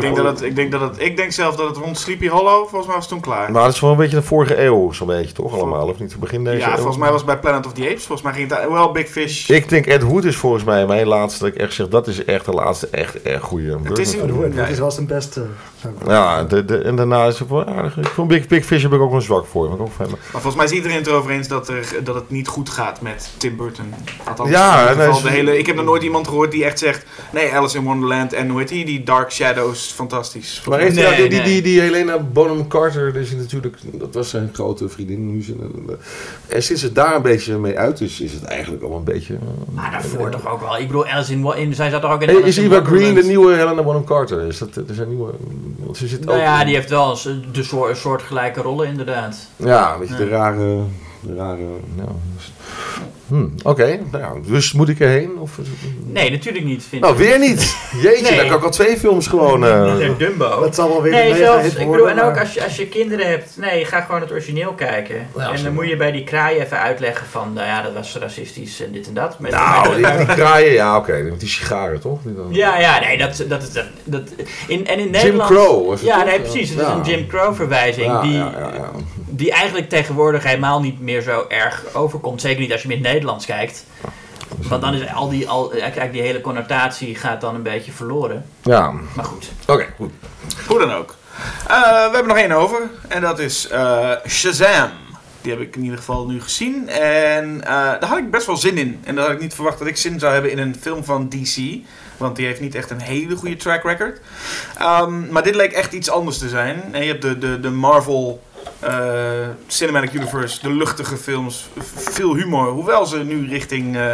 [0.00, 2.58] denk, dat het, ik, denk dat het, ik denk zelf dat het rond Sleepy Hollow,
[2.68, 3.52] volgens mij was het toen klaar.
[3.52, 5.54] Maar dat is wel een beetje de vorige eeuw, zo'n beetje, toch?
[5.54, 6.16] Allemaal, of niet?
[6.20, 6.74] Begin deze ja, eeuw?
[6.76, 8.04] volgens mij was het bij Planet of the Apes.
[8.06, 9.48] Volgens mij ging het daar wel Big Fish.
[9.48, 12.24] Ik denk Ed Wood is volgens mij mijn laatste, dat ik echt zeg, dat is
[12.24, 14.36] echt de laatste echt, echt goede Burton is een- film.
[14.36, 14.66] Oh, dat Ja.
[14.66, 15.46] is wel zijn beste.
[16.06, 17.96] Ja, de, de, en daarna is het wel aardig.
[17.96, 19.65] Ik vond Big, Big Fish heb ik ook wel zwak voor.
[19.68, 20.08] Ben ik ook fan.
[20.10, 23.00] Maar volgens mij is iedereen het erover eens dat, er, dat het niet goed gaat
[23.00, 23.94] met Tim Burton.
[24.28, 26.50] Althans, Ja, in ieder nee, geval is- de hele, ik heb nog nooit iemand gehoord
[26.50, 27.06] die echt zegt...
[27.32, 28.84] Nee, Alice in Wonderland en hoe heet die?
[28.84, 30.62] Die Dark Shadows, fantastisch.
[30.68, 31.48] Maar heeft Nee, nou die, die, nee.
[31.48, 35.30] die, die Helena Bonham Carter, dus natuurlijk, dat was zijn grote vriendin.
[35.32, 35.44] Nu
[36.46, 39.38] en sinds het daar een beetje mee uit is, is het eigenlijk al een beetje...
[39.74, 40.78] Maar daarvoor toch ook wel.
[40.78, 42.84] Ik bedoel, Alice in, Wo- in zij zat toch ook in Hey, is Eva Green
[42.84, 43.26] de Wonderland?
[43.26, 44.46] nieuwe Helena Bonham Carter?
[44.46, 45.30] Is dat, er zijn nieuwe...
[45.78, 48.86] Want ze zit Nou ook ja, in- die heeft wel eens de soort, soortgelijke rollen
[48.86, 49.36] inderdaad.
[49.56, 50.78] Ja, een beetje de rare...
[51.20, 51.62] De rare
[51.96, 52.04] ja,
[53.28, 55.30] Hm, Oké, nou dus moet ik erheen?
[55.38, 55.58] Of,
[56.04, 56.84] Nee, natuurlijk niet.
[56.88, 57.20] Vind nou, ik.
[57.28, 57.76] weer niet.
[58.02, 58.36] Jeetje, Nee.
[58.36, 59.64] dan kan ik al twee films gewoon...
[59.64, 60.60] eh, De Dumbo.
[60.60, 62.64] Dat zal wel weer Nee, een zelfs, ik bedoel, worden, en ook maar- als je,
[62.64, 65.26] als je kinderen hebt, nee, ga gewoon het origineel kijken.
[65.36, 68.16] Ja, en dan moet je bij die kraai even uitleggen van, nou ja, dat was
[68.16, 69.38] racistisch en dit en dat.
[69.38, 72.18] Met- nou, die, die kraaien, ja oké, met die sigaren toch?
[72.22, 74.22] Die dan- ja, ja, nee, dat, dat, dat, dat
[74.68, 75.50] in, en in Jim Nederland...
[75.50, 76.26] Crow was het Ja, toch?
[76.28, 76.68] nee, precies.
[76.68, 76.86] Het Ja.
[76.86, 78.90] is een Jim Crow verwijzing Ja, die, ja, ja, ja.
[79.28, 82.40] Die eigenlijk tegenwoordig helemaal niet meer zo erg overkomt.
[82.40, 83.84] Zeker niet als je het Nederlands kijkt.
[84.68, 88.46] Want dan is al die, al, eigenlijk die hele connotatie gaat dan een beetje verloren.
[88.62, 89.48] Ja, Maar goed.
[89.66, 90.12] oké, goed.
[90.66, 91.14] Hoe dan ook.
[91.68, 92.80] Eh, we hebben nog één over.
[93.08, 94.90] En dat is eh, Shazam.
[95.40, 96.88] Die heb ik in ieder geval nu gezien.
[96.88, 99.00] En eh, daar had ik best wel zin in.
[99.04, 101.28] En daar had ik niet verwacht dat ik zin zou hebben in een film van
[101.28, 101.56] DC.
[102.16, 104.20] Want die heeft niet echt een hele goede track record.
[104.78, 106.82] Ehm, maar dit leek echt iets anders te zijn.
[106.92, 108.42] En je hebt de, de, de Marvel
[108.78, 111.68] eh, Cinematic Universe, de luchtige films.
[111.94, 112.68] Veel humor.
[112.68, 114.10] Hoewel ze nu richting eh,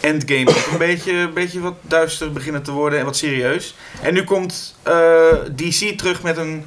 [0.00, 2.98] Endgame een beetje, beetje wat duister beginnen te worden.
[2.98, 3.74] En wat serieus.
[4.02, 4.94] En nu komt eh,
[5.56, 6.64] DC terug met een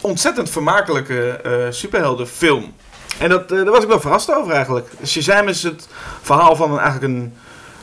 [0.00, 2.74] ontzettend vermakelijke superheldenfilm.
[3.18, 4.88] En dat, daar was ik wel verrast over eigenlijk.
[5.06, 5.88] Shazam is het
[6.22, 7.34] verhaal van een, eigenlijk een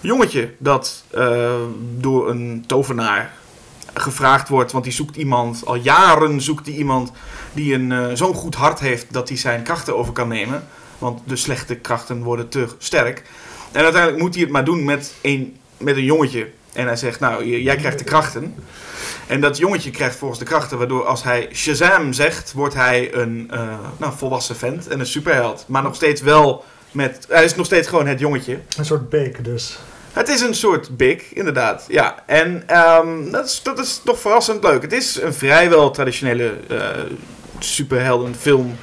[0.02, 1.04] jongetje dat
[1.98, 3.38] door een tovenaar
[4.02, 4.72] gevraagd wordt.
[4.72, 7.12] Want die zoekt iemand, al jaren zoekt hij iemand
[7.54, 10.68] die een eh, zo'n goed hart heeft dat hij zijn krachten over kan nemen.
[10.98, 13.24] Want de slechte krachten worden te sterk.
[13.72, 16.50] En uiteindelijk moet hij het maar doen met een, met een jongetje.
[16.74, 18.56] En hij zegt, nou, jij krijgt de krachten.
[19.28, 23.48] En dat jongetje krijgt volgens de krachten, waardoor als hij Shazam zegt, wordt hij een
[23.52, 25.66] eh, nou, volwassen vent en een superheld.
[25.68, 28.60] Maar nog steeds wel met, hij is nog steeds gewoon het jongetje.
[28.78, 29.80] Een soort beek dus.
[30.14, 31.86] Het is een soort big, inderdaad.
[31.88, 34.82] Ja, en ehm, dat, is, dat is toch verrassend leuk.
[34.82, 36.78] Het is een vrijwel traditionele eh
[37.64, 38.78] superheldenfilm.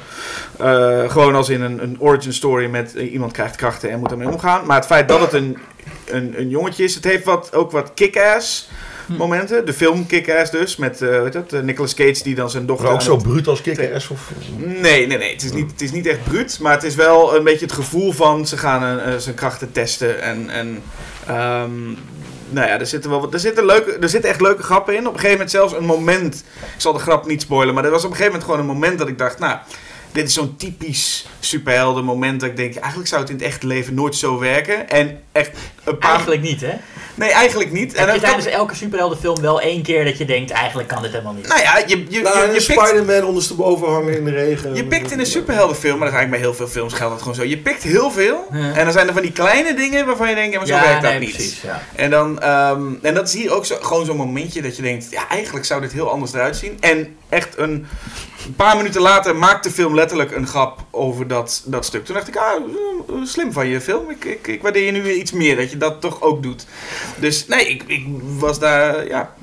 [0.59, 4.11] Eh, gewoon als in een, een origin story met eh, iemand krijgt krachten en moet
[4.11, 4.67] ermee omgaan.
[4.67, 5.59] Maar het feit dat het een,
[6.05, 8.69] een, een jongetje is, het heeft wat, ook wat kick-ass
[9.07, 9.66] momenten.
[9.66, 12.85] De film Kick-ass dus, met eh weet dat, eh, Nicolas Cage die dan zijn dochter...
[12.87, 14.09] Maar ook zo het- bruut als kick-ass?
[14.09, 14.31] Of...
[14.57, 15.33] Nee, nee, nee.
[15.33, 16.59] Het is, niet, het is niet echt bruut.
[16.61, 19.73] Maar het is wel een beetje het gevoel van ze gaan een, eh, zijn krachten
[19.73, 20.23] testen.
[20.23, 20.83] En, en
[21.27, 21.85] ehm,
[22.51, 25.01] nou ja, er zitten, wel, wat- er, zitten leuke, er zitten echt leuke grappen in.
[25.01, 26.45] Op een gegeven moment zelfs een moment.
[26.75, 27.75] Ik zal de grap niet spoilen.
[27.75, 29.38] Maar er was op een gegeven moment gewoon een moment dat ik dacht.
[29.38, 29.59] Nou,
[30.12, 32.40] dit is zo'n typisch superhelden moment.
[32.40, 34.88] Dat ik denk, eigenlijk zou het in het echte leven nooit zo werken.
[34.88, 35.51] En echt
[35.87, 36.11] een paar...
[36.11, 36.72] Eigenlijk niet, hè?
[37.14, 37.94] Nee, eigenlijk niet.
[37.94, 41.11] En Heb je tijdens elke superheldenfilm wel één keer dat je denkt, eigenlijk kan dit
[41.11, 41.49] helemaal niet.
[41.49, 42.81] nou ja, je, je, Nou, je, je pikt...
[42.81, 44.75] Spider-Man ondersteboven hangen in de regen.
[44.75, 47.22] Je pikt in een superheldenfilm, maar dat is eigenlijk bij heel veel films geldt dat
[47.22, 47.44] gewoon zo.
[47.44, 48.72] Je pikt heel veel Ja.
[48.72, 50.83] en dan zijn er van die kleine dingen waarvan je denkt, ja, maar zo ja,
[50.83, 51.31] werkt dat nee, niet.
[51.31, 51.61] precies.
[51.61, 51.83] Ja.
[51.94, 55.07] En, dan, ehm, en dat is hier ook zo, gewoon zo'n momentje dat je denkt,
[55.11, 56.77] ja, eigenlijk zou dit heel anders eruit zien.
[56.81, 57.87] En echt een,
[58.46, 62.05] een paar minuten later maakt de film letterlijk een grap over dat, dat stuk.
[62.05, 62.62] Toen dacht ik, ah,
[63.25, 64.11] slim van je film.
[64.11, 66.67] Ik, ik, ik waardeer je nu weer iets meer dat je dat toch ook doet.
[67.19, 68.07] Dus nee, ik, ik
[68.39, 69.35] was daar, ja...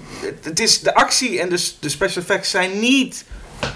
[0.41, 3.25] Het, is, de actie en de, de special effects zijn niet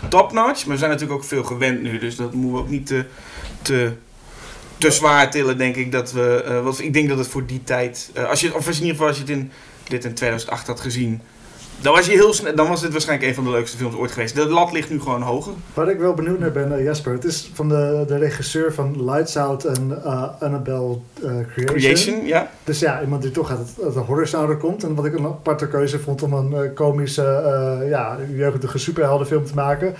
[0.09, 0.65] top-notch.
[0.65, 1.99] Maar we zijn natuurlijk ook veel gewend nu.
[1.99, 3.05] Dus dat moeten we ook niet te,
[3.61, 3.91] te,
[4.77, 5.91] te zwaar tillen, denk ik.
[5.91, 8.09] Dat we, want ik denk dat het voor die tijd...
[8.13, 9.51] eh, als je, of in ieder geval als je het in,
[9.87, 11.21] dit in 2008 had gezien...
[11.81, 14.11] Dan was, je heel snel, dan was dit waarschijnlijk een van de leukste films ooit
[14.11, 14.35] geweest.
[14.35, 15.53] De lat ligt nu gewoon hoger.
[15.73, 19.05] Waar ik wel benieuwd naar ben, eh, Jasper, het is van de, de regisseur van
[19.11, 21.65] Lights Out en eh, Annabelle eh, Creation.
[21.65, 22.51] Creation, ja.
[22.63, 24.83] Dus ja, iemand die toch uit, het- uit de horrorgenre komt.
[24.83, 29.95] En wat ik een aparte keuze vond om een komische, ja, jeugdige superheldenfilm te maken.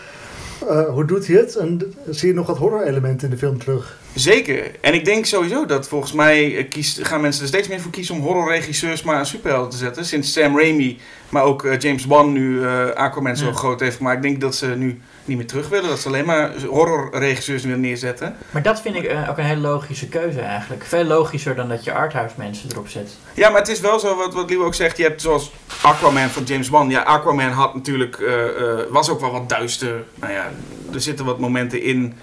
[0.69, 1.55] Eh, hoe doet hij het?
[1.55, 3.97] En zie je nog wat horror-elementen in de film terug?
[4.15, 4.71] Zeker.
[4.81, 7.91] En ik denk sowieso dat volgens mij eh, kiest, gaan mensen er steeds meer voor
[7.91, 10.05] kiezen om horrorregisseurs maar aan superhelden te zetten.
[10.05, 13.51] Sinds Sam Raimi, maar ook eh, James Wan nu eh, Aquaman zo Ja.
[13.51, 14.15] groot heeft gemaakt.
[14.17, 15.89] Ik denk dat ze nu niet meer terug willen.
[15.89, 18.35] Dat ze alleen maar horrorregisseurs willen neerzetten.
[18.49, 20.83] Maar dat vind ik eh, ook een hele logische keuze eigenlijk.
[20.83, 23.11] Veel logischer dan dat je arthouse mensen erop zet.
[23.33, 24.97] Ja, maar het is wel zo wat, wat ook zegt.
[24.97, 26.89] Je hebt zoals Aquaman van James Wan.
[26.89, 30.03] Ja, Aquaman had natuurlijk, eh, eh, was ook wel wat duister.
[30.15, 30.51] Nou ja,
[30.93, 32.13] er zitten wat momenten in.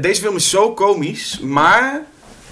[0.00, 2.02] Deze film is zo komisch, maar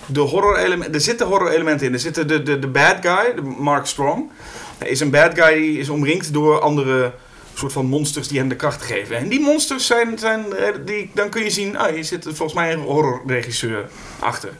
[0.07, 1.93] de horror elementen, er zitten horror elementen in.
[1.93, 4.31] Er zitten de, de, de bad guy, de Mark Strong.
[4.79, 7.13] Is een bad guy die is omringd door andere
[7.59, 9.17] soort van monsters die hem de kracht geven.
[9.17, 12.53] En die monsters zijn, zijn eh, die, dan kun je zien, ah, hier zit volgens
[12.55, 13.89] mij een horrorregisseur
[14.19, 14.51] achter.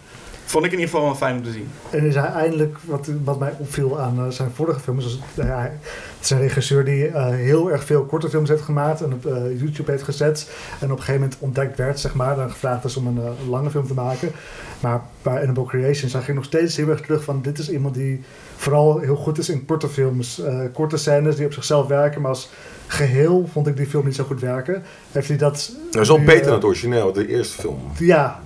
[0.45, 1.69] Vond ik in ieder geval wel fijn om te zien.
[1.91, 5.73] En is hij eindelijk, wat, wat mij opviel aan eh, zijn vorige films, dat hij-
[6.17, 9.25] het is een regisseur die eh, heel erg veel korte films heeft gemaakt en op
[9.59, 10.51] YouTube heeft gezet.
[10.81, 13.71] En op een gegeven moment ontdekt werd, zeg maar, dan gevraagd is om een lange
[13.71, 14.33] film te maken.
[14.81, 17.95] Maar bij Annabelle Creation zag ik nog steeds heel erg terug van, dit is iemand
[17.95, 18.23] die
[18.57, 20.43] vooral heel goed is in korte films.
[20.73, 22.51] korte scènes die op zichzelf werken, maar als
[22.87, 24.83] geheel vond ik die film niet zo goed werken.
[25.13, 25.73] Heeft hij dat...
[25.91, 27.81] Dat is wel beter eh, dan het origineel, de eerste film.
[27.99, 28.41] Ja,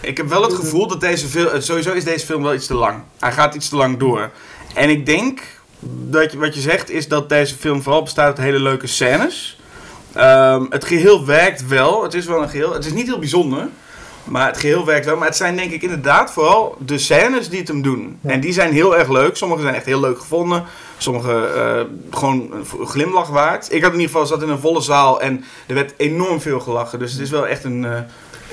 [0.00, 1.60] Ik heb wel het gevoel dat deze film.
[1.60, 3.02] Sowieso is deze film wel iets te lang.
[3.18, 4.30] Hij gaat iets te lang door.
[4.74, 5.40] En ik denk
[6.08, 9.60] dat je, wat je zegt is dat deze film vooral bestaat uit hele leuke scènes.
[10.12, 12.02] Ehm, het geheel werkt wel.
[12.02, 12.72] Het is wel een geheel.
[12.72, 13.68] Het is niet heel bijzonder.
[14.30, 15.16] Maar het geheel werkt wel.
[15.16, 18.18] Maar het zijn denk ik inderdaad vooral de scènes die het hem doen.
[18.20, 18.30] Ja.
[18.30, 19.36] En die zijn heel erg leuk.
[19.36, 20.64] Sommige zijn echt heel leuk gevonden.
[20.98, 21.80] Sommige eh,
[22.18, 23.72] gewoon een glimlach waard.
[23.72, 25.20] Ik had in ieder geval zat in een volle zaal.
[25.20, 26.98] En er werd enorm veel gelachen.
[26.98, 27.84] Dus het is wel echt een...
[27.84, 28.00] eh,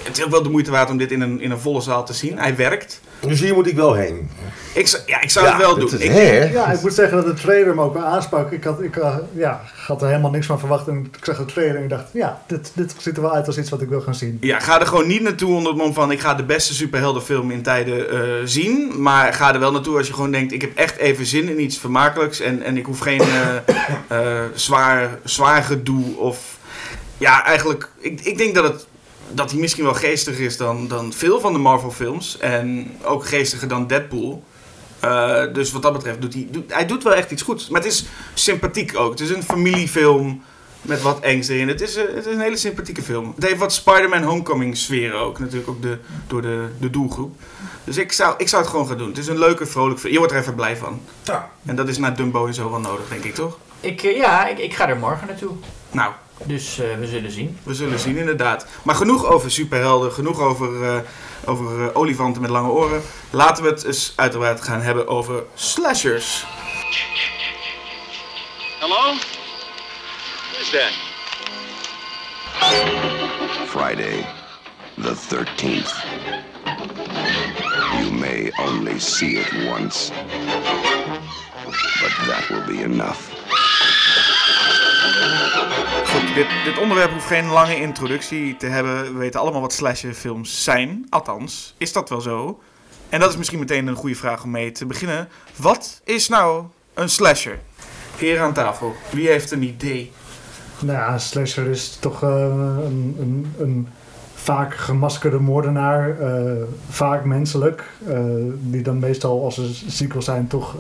[0.04, 2.06] het is ook wel de moeite waard om dit in een, in een volle zaal
[2.06, 2.38] te zien.
[2.38, 3.02] Hij werkt.
[3.20, 4.30] Dus hier moet ik wel heen.
[4.74, 5.88] Ik, zou- ja, ik zou het wel doen.
[5.88, 6.52] is- Ik?
[6.52, 8.52] Ja, ik moet zeggen dat de trailer me ook wel aansprak.
[8.52, 10.88] Ik had, ik, eh, ja, had er helemaal niks van verwacht.
[10.88, 13.48] En ik zag de trailer en ik dacht, ja, dit, dit ziet er wel uit
[13.48, 14.38] als iets wat ik wil gaan zien.
[14.42, 16.12] ja, ga er gewoon niet naartoe onder het mom van...
[16.12, 19.02] ik ga de beste superheldenfilm in tijden eh, zien.
[19.02, 20.54] Maar ga er wel naartoe als je gewoon denkt...
[20.54, 22.40] ik heb echt even zin in iets vermakelijks...
[22.40, 23.56] en, en ik hoef geen eh,
[24.08, 26.58] eh, zwaar, zwaar gedoe of...
[27.18, 27.90] Ja, eigenlijk...
[28.00, 28.88] Ik, ik denk dat, het,
[29.32, 32.38] dat hij misschien wel geestiger is dan, dan veel van de Marvel films.
[32.38, 34.44] En ook geestiger dan Deadpool.
[35.00, 36.48] Eh, dus wat dat betreft doet hij...
[36.52, 37.70] Doet, hij doet wel echt iets goeds.
[37.70, 39.12] Maar het is sympathiek ook.
[39.12, 40.44] Het is een familiefilm...
[40.82, 41.68] Met wat angst erin.
[41.68, 43.34] Het is, eh, het is een hele sympathieke film.
[43.36, 45.40] Het heeft wat Spider-Man Homecoming sfeer ook.
[45.40, 47.36] Natuurlijk ook de, door de, de doelgroep.
[47.84, 49.08] Dus ik zou, ik zou het gewoon gaan doen.
[49.08, 50.13] Het is een leuke, vrolijk film.
[50.13, 51.02] Je wordt er even blij van.
[51.24, 51.50] Ja.
[51.66, 53.58] En dat is naar Dumbo en zo wel nodig, denk ik, toch?
[53.80, 55.52] Ik, eh, ja, ik, ik ga er morgen naartoe.
[55.92, 56.12] Nou,
[56.43, 57.58] Dus eh, we zullen zien.
[57.63, 58.67] we zullen zien inderdaad.
[58.84, 60.12] Maar genoeg over superhelden.
[60.12, 61.00] Genoeg over, eh,
[61.45, 63.02] over eh, olifanten met lange oren.
[63.30, 66.45] Laten we het eens uiteraard gaan hebben over slashers.
[68.80, 69.13] Hello?
[70.52, 71.06] Who's that?
[73.67, 74.26] Friday,
[75.02, 75.93] the 13th.
[78.00, 80.12] You may only see it once,
[82.02, 83.37] but that will be enough.
[86.06, 89.04] Goed, dit, onderwerp hoeft geen lange introductie te hebben.
[89.13, 91.06] We weten allemaal wat slasherfilms zijn.
[91.10, 92.60] Althans, is dat wel zo?
[93.10, 95.30] En dat is misschien meteen een goede vraag om mee te beginnen.
[95.56, 97.60] Wat is nou een slasher?
[98.17, 100.12] Heren aan tafel, wie heeft een idee?
[100.80, 102.30] Nou ja, een slasher is toch eh,
[102.86, 103.88] een, een, een
[104.36, 106.20] vaak gemaskerde moordenaar.
[106.20, 107.84] eh, vaak menselijk.
[108.08, 108.20] eh,
[108.60, 109.56] die dan meestal, als
[109.88, 110.76] ze wil zijn, toch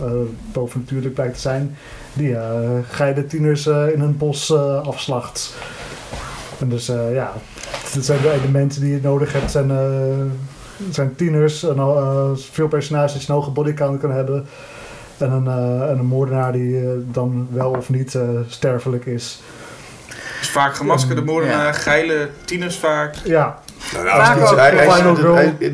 [0.51, 1.77] bovennatuurlijk blijkt te zijn.
[2.17, 5.53] Die eh geide tieners eh, in een bos eh, afslacht.
[6.59, 7.33] En dus eh, ja,
[7.93, 9.51] dat zijn de elementen die je nodig hebt.
[9.51, 9.77] Zijn, eh,
[10.91, 14.45] zijn tieners, en, eh, veel personages die snel bodycount kunnen hebben.
[15.17, 19.41] En een, eh, en een moordenaar die eh, dan wel of niet eh, sterfelijk is.
[20.39, 21.71] Dus vaak gemaskerde moordenaar, Ja.
[21.71, 23.15] geile tieners vaak.
[23.23, 23.59] Ja,
[23.93, 24.85] Nou, het ook hij- hij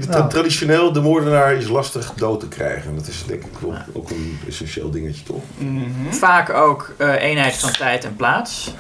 [0.10, 0.28] hij-.
[0.30, 2.96] Traditioneel, de moordenaar is lastig dood te krijgen.
[2.96, 5.42] Dat is denk ik wel ook een essentieel dingetje, toch?
[5.58, 6.12] Mhm.
[6.12, 8.74] Vaak ook eh, eenheid van tijd en plaats.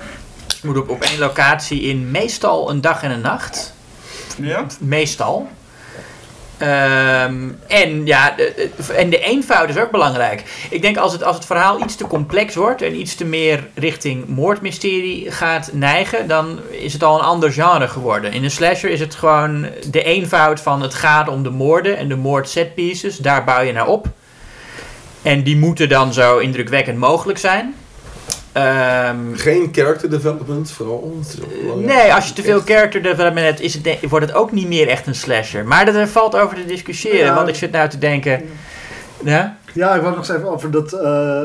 [0.63, 3.73] Moet op, op één locatie in meestal een dag en een nacht
[4.37, 4.65] Ja?
[4.79, 5.49] Meestal.
[6.57, 10.43] Ehm, en ja, de, en de eenvoud is ook belangrijk.
[10.69, 13.67] Ik denk als het, als het verhaal iets te complex wordt en iets te meer
[13.73, 18.33] richting moordmysterie gaat neigen, dan is het al een ander genre geworden.
[18.33, 22.07] In een slasher is het gewoon de eenvoud van het gaat om de moorden en
[22.07, 23.17] de moord set pieces.
[23.17, 24.07] Daar bouw je naar op.
[25.21, 27.75] En die moeten dan zo indrukwekkend mogelijk zijn.
[28.53, 31.15] Ehm, Geen character development, vooral.
[31.19, 31.93] Het is ook belangrijk.
[31.97, 34.67] Nee, als je te veel character development hebt, is het, de- wordt het ook niet
[34.67, 35.65] meer echt een slasher.
[35.65, 37.25] Maar dat er valt over te discussiëren.
[37.25, 37.35] Ja.
[37.35, 38.41] Want ik zit nou te denken.
[39.23, 39.57] Ja?
[39.73, 40.93] Ja, ik wou nog eens even over dat.
[40.93, 41.39] eh,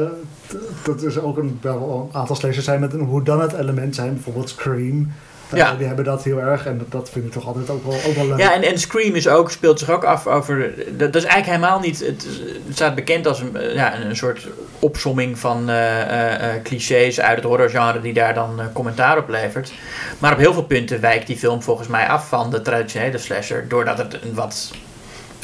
[0.46, 4.14] t- dat er ook een, wel een aantal slashers zijn met een whodunit element zijn.
[4.14, 5.12] Bijvoorbeeld Scream.
[5.54, 5.74] Ja.
[5.74, 8.14] Die hebben dat heel erg en dat, dat vind ik toch altijd ook wel, ook
[8.14, 8.38] wel leuk.
[8.38, 10.74] Ja, en, en Scream is ook, speelt zich ook af over.
[10.76, 11.98] Dat, dat is eigenlijk helemaal niet.
[12.00, 12.26] Het,
[12.66, 17.36] het staat bekend als een, ja, een soort opsomming van eh, eh, eh, clichés uit
[17.36, 19.72] het horrorgenre die daar dan commentaar op levert.
[20.18, 23.68] Maar op heel veel punten wijkt die film volgens mij af van de traditionele slasher.
[23.68, 24.70] Doordat het een wat.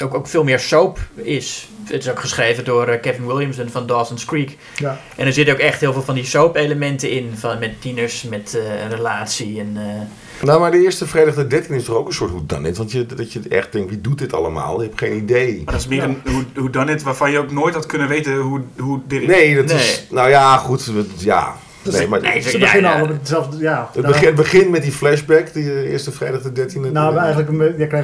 [0.02, 1.68] Ook, ook veel meer soap is.
[1.84, 4.56] Het is ook geschreven door eh, Kevin Williamson van Dawson's Creek.
[4.76, 5.00] Ja.
[5.16, 7.32] En er zitten ook echt heel veel van die soap-elementen in.
[7.36, 9.60] Van, met tieners, met eh, een relatie.
[9.60, 12.46] En, eh, Nou, maar de eerste vrijdag de 13 is toch ook een soort hoe
[12.46, 14.80] dan Want je, dat je echt denkt, wie doet dit allemaal?
[14.82, 15.62] Je hebt geen idee.
[15.64, 18.08] Maar dat is meer een hoe, hoe dan het waarvan je ook nooit had kunnen
[18.08, 19.76] weten hoe, hoe dit Nee, dat Nee.
[19.76, 20.06] is...
[20.10, 20.90] Nou ja, goed.
[21.16, 21.56] Ja.
[21.84, 22.96] Dus Nee, maar nee, Ze Ja, beginnen ja.
[22.96, 23.58] allemaal met hetzelfde.
[23.58, 26.92] Ja, het begint, het begint met die flashback, die eh, eerste vrijdag de 13e.
[26.92, 27.50] Nou, eigenlijk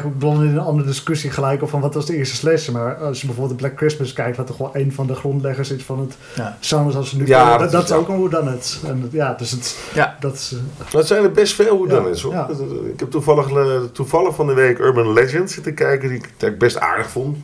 [0.06, 2.72] ook dan in een andere discussie gelijk of van wat was de eerste slasher.
[2.72, 5.82] Maar als je bijvoorbeeld Black Christmas kijkt, wat toch wel een van de grondleggers is
[5.84, 6.56] van het Ja.
[6.60, 7.94] zoals ze nu Ja, dat is ja.
[7.94, 8.78] ook een whodunit.
[8.86, 10.16] En ja, dus het, Ja.
[10.20, 12.32] dat is, eh, Dat zijn er best veel hoe dan Ja, is hoor.
[12.32, 12.48] ja.
[12.92, 16.48] Ik heb toevallig, eh, toevallig van de week Urban Legend zitten kijken, die ik, die
[16.48, 17.36] ik best aardig vond.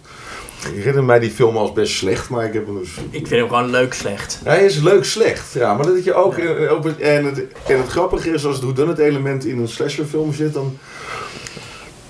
[0.65, 2.91] Ik herinner mij die film als best slecht, maar ik heb hem dus...
[3.11, 4.41] ik vind hem gewoon leuk slecht.
[4.45, 6.37] Hij is leuk slecht, ja, maar dat je ook...
[6.39, 10.53] eh, en, het, en het grappige is, als het whodunit element in een slasherfilm zit,
[10.55, 10.79] dan...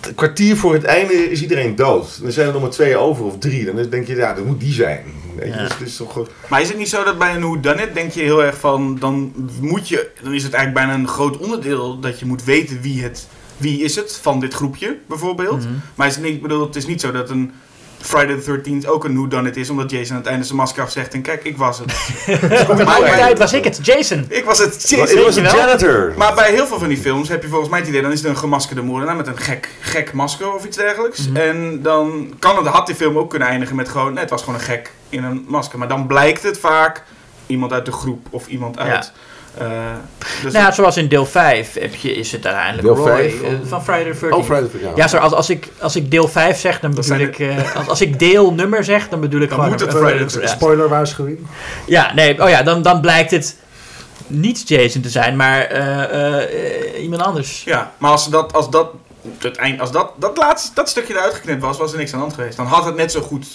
[0.00, 2.22] Een kwartier voor het einde is iedereen dood.
[2.22, 3.64] Dan zijn er nog maar twee over of drie.
[3.64, 5.04] Dan denk je, ja, dat moet die zijn.
[5.36, 5.62] Weet je, Ja.
[5.62, 6.26] dus het is toch...
[6.48, 8.58] Maar is het niet zo dat bij een Who Done It denk je heel erg
[8.58, 12.44] van, dan moet je, dan is het eigenlijk bijna een groot onderdeel dat je moet
[12.44, 15.60] weten wie het, wie is het van dit groepje bijvoorbeeld.
[15.64, 15.72] Mhm.
[15.94, 17.52] Maar is het niet, ik bedoel, het is niet zo dat een
[18.00, 20.58] Friday the 13th ook een Who Done It is, omdat Jason aan het einde zijn
[20.58, 21.94] masker afzegt en kijk, ik was het.
[22.84, 24.26] Maar- tijd was ik het, Jason.
[24.28, 24.72] ik was het.
[24.74, 25.22] Het Jason.
[25.24, 26.12] was je een janitor.
[26.16, 28.20] Maar bij heel veel van die films heb je volgens mij het idee, dan is
[28.20, 31.28] het een gemaskerde moordenaar met een gek, gek masker of iets dergelijks.
[31.28, 31.36] Mhm.
[31.36, 34.42] En dan kan het, had die film ook kunnen eindigen met gewoon, nee, het was
[34.42, 35.78] gewoon een gek in een masker.
[35.78, 37.02] Maar dan blijkt het vaak
[37.46, 39.12] iemand uit de groep of iemand uit...
[39.58, 39.68] eh,
[40.42, 43.42] dus Nou, ja, zoals in deel 5 heb je, is het uiteindelijk Deel Roy vijf
[43.42, 44.30] eh, van- Friday the 13th.
[44.32, 46.94] Oh, Friday the 13th, Ja, sorry, als, als, ik, als ik deel 5 zeg, dan
[46.94, 47.38] bedoel ik...
[47.38, 49.72] eh, als, als ik deelnummer zeg, dan bedoel ik Dan gewoon...
[49.72, 50.46] moet het Friday the ja.
[50.46, 51.38] spoiler waarschuwing.
[51.86, 53.56] Ja, nee, oh ja, dan, dan blijkt het
[54.26, 56.42] niet Jason te zijn, maar eh, eh,
[56.94, 57.64] eh, iemand anders.
[57.64, 58.88] Ja, maar als dat, als dat,
[59.38, 62.18] het eind, als dat, dat laatste, dat stukje eruit geknipt was, was er niks aan
[62.18, 62.56] de hand geweest.
[62.56, 63.46] Dan had het net zo goed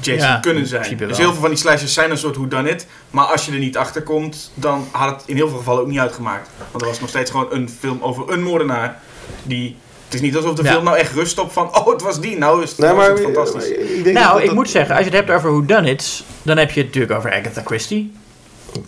[0.00, 0.96] Jason Ja, kunnen zijn.
[0.96, 2.86] Dus heel veel van die slashes zijn een soort whodunit.
[3.10, 5.88] Maar als je er niet achter komt, dan had het in heel veel gevallen ook
[5.88, 6.48] niet uitgemaakt.
[6.70, 9.00] Want er was nog steeds gewoon een film over een moordenaar.
[9.42, 10.70] Die, het is niet alsof de Ja.
[10.70, 13.02] film nou echt rust op van, oh het was die, nou is het, Nee, nou
[13.02, 13.68] is het fantastisch.
[13.68, 16.24] maar ik denk Nou, dat ik dat- moet zeggen, als je het hebt over whodunits,
[16.42, 18.12] dan heb je het natuurlijk over Agatha Christie.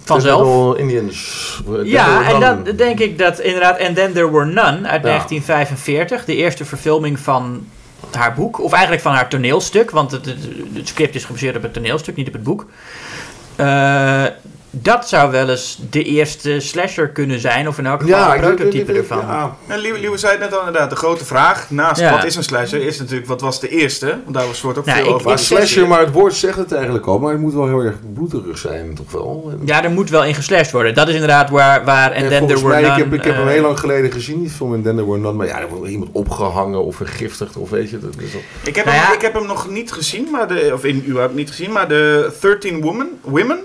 [0.05, 0.77] Vanzelf.
[0.77, 1.63] Indians.
[1.85, 6.25] Ja, en dan dan denk ik dat inderdaad And Then There Were None uit 1945,
[6.25, 7.67] de eerste verfilming van
[8.11, 10.27] haar boek, of eigenlijk van haar toneelstuk, want het,
[10.75, 12.67] het, script is gebaseerd op het toneelstuk, niet op het boek.
[14.75, 18.35] Dat zou wel eens de eerste slasher kunnen zijn, of in elk geval Ja, een
[18.35, 19.19] ik prototype ik- ik- ervan.
[19.19, 19.57] ja.
[19.67, 22.11] En Liewe, zei het net al inderdaad, de grote vraag naast Ja.
[22.11, 24.07] wat is een slasher, is natuurlijk wat was de eerste.
[24.07, 25.29] Want daar was soort ook Nou, veel ik- over.
[25.29, 27.19] Maar zeg- slasher, maar het woord zegt het eigenlijk al.
[27.19, 29.53] Maar het moet wel heel erg bloederig zijn, toch wel?
[29.65, 30.95] Ja, er moet wel in geslashed worden.
[30.95, 32.95] Dat is inderdaad waar, waar And en Then There volgens Were mij, None...
[32.95, 35.07] ik heb, ik heb hem eh, heel lang geleden gezien, die film in Then There
[35.09, 35.37] Were None.
[35.37, 37.99] Maar ja, er wordt iemand opgehangen of vergiftigd of weet je.
[37.99, 38.31] Dat is
[38.65, 39.15] Ik heb, Nou hem, ja.
[39.15, 42.33] ik heb hem nog niet gezien, maar de, of in u niet gezien, maar de
[42.41, 43.59] 13 Women, Women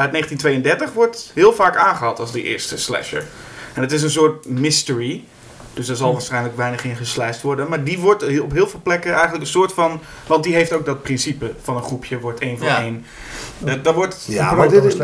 [0.00, 3.24] uit 1932 wordt heel vaak aangehaald als de eerste slasher.
[3.74, 5.24] En het is een soort mystery,
[5.74, 5.98] dus er Hm.
[6.00, 7.68] zal waarschijnlijk weinig in geslijst worden.
[7.68, 10.84] Maar die wordt op heel veel plekken eigenlijk een soort van, want die heeft ook
[10.86, 12.80] dat principe van een groepje wordt één voor Ja.
[12.82, 13.04] één.
[13.58, 14.96] Dat, dat wordt, Ja, Een maar dit is...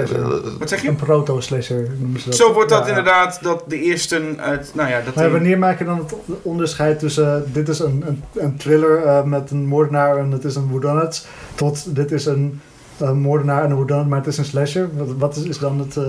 [0.58, 0.88] wat zeg je?
[0.88, 2.36] Een proto-slasher noemen ze dat.
[2.38, 2.88] Zo wordt dat Ja.
[2.88, 6.14] inderdaad, dat de eerste uit, nou ja, dat Maar die- wanneer maak je dan het
[6.42, 10.44] onderscheid tussen eh, dit is een, een, een thriller eh, met een moordenaar en het
[10.44, 12.60] is een whodunit, tot dit is een,
[13.00, 14.88] een moordenaar en een whodunit, maar het is een slasher?
[14.96, 15.96] Wat, wat is, is dan het...
[15.96, 16.02] eh,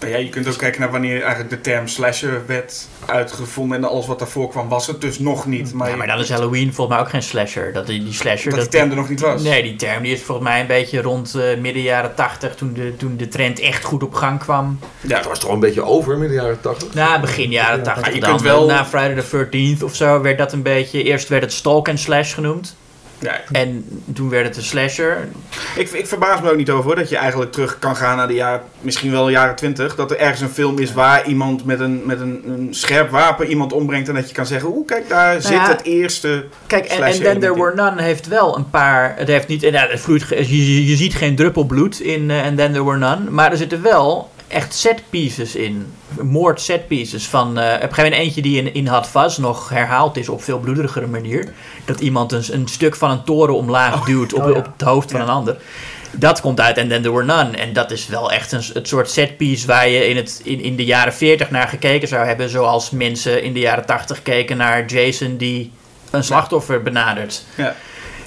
[0.00, 3.76] Nou ja, je kunt ook kijken naar wanneer eigenlijk de term slasher werd uitgevonden.
[3.76, 5.72] En alles wat daarvoor kwam was het dus nog niet.
[5.74, 7.72] Maar, Ja, maar dan is Halloween volgens mij ook geen slasher.
[7.72, 8.50] Dat die, die slasher...
[8.50, 9.42] dat die term er nog niet was.
[9.42, 12.72] Nee, die term die is volgens mij een beetje rond eh, midden jaren 80, toen
[12.72, 14.78] de, toen de trend echt goed op gang kwam.
[15.00, 16.94] Ja, Het was toch een beetje over in de jaren 80?
[16.94, 18.30] Na begin jaren Ja, 80 maar je dan.
[18.30, 21.02] kunt wel- Na Friday the 13th of zo werd dat een beetje...
[21.02, 22.76] Eerst werd het stalk en slash genoemd.
[23.18, 23.40] Ja.
[23.52, 25.28] En toen werd het een slasher.
[25.76, 28.28] Ik, ik verbaas me ook niet over hoor, dat je eigenlijk terug kan gaan naar
[28.28, 29.94] de jaren, misschien wel jaren 20.
[29.94, 33.46] Dat er ergens een film is waar iemand met een, met een, een scherp wapen
[33.46, 34.08] iemand ombrengt.
[34.08, 35.68] En dat je kan zeggen, oeh kijk daar zit ja.
[35.68, 36.44] het eerste.
[36.66, 39.14] Kijk, en, Then There Were None heeft wel een paar...
[39.16, 39.60] Het heeft niet...
[39.60, 42.84] Ja, het vloeit, je, je, je ziet geen druppel bloed in eh, And Then There
[42.84, 43.30] Were None.
[43.30, 45.92] Maar er zitten wel echt set pieces in.
[46.22, 47.26] Moord set pieces.
[47.28, 50.42] Van, eh op een gegeven moment eentje die in, in Fuzz nog herhaald is op
[50.42, 51.52] veel bloederigere manier.
[51.84, 54.56] Dat iemand een, een stuk van een toren omlaag duwt op, Oh, ja.
[54.58, 55.56] op het hoofd van een ander.
[56.12, 57.56] Dat komt uit And Then There Were None.
[57.56, 60.76] En dat is wel echt een, het soort setpiece waar je in, het, in, in
[60.76, 62.48] de jaren 40 naar gekeken zou hebben.
[62.48, 65.72] Zoals mensen in de jaren 80 keken naar Jason die
[66.10, 67.44] een slachtoffer benadert.
[67.56, 67.74] Ja.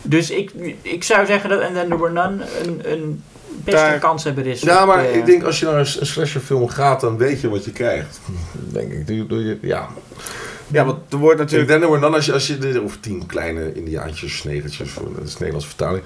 [0.01, 0.51] Dus ik,
[0.81, 3.23] ik zou zeggen dat And Then There Were None een, een
[3.63, 4.61] best Daar- een kanshebber is.
[4.61, 7.41] Ja, op, maar eh, ik denk als je naar een, een slasherfilm gaat, dan weet
[7.41, 8.19] je wat je krijgt.
[8.73, 9.07] Denk ik.
[9.07, 9.87] Doe- doe je- Ja.
[10.67, 11.69] Ja, want er wordt Ik natuurlijk...
[11.69, 15.23] denk dat dan als je, als je de, of tien kleine indiaantjes, negertjes, voor- dat
[15.23, 16.03] is de Nederlandse vertaling.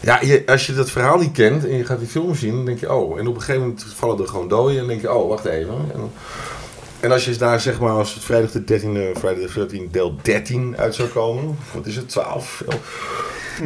[0.00, 2.64] Ja, je, als je dat verhaal niet kent en je gaat die film zien, dan
[2.64, 3.18] denk je, oh.
[3.18, 5.44] En op een gegeven moment vallen er gewoon doden en dan denk je, oh, wacht
[5.44, 5.74] even.
[5.94, 6.10] En,
[7.04, 10.16] en als je daar, zeg maar, als het vrijdag de 13e, Friday the 13 deel
[10.22, 12.64] 13 uit zou komen, wat is het, 12?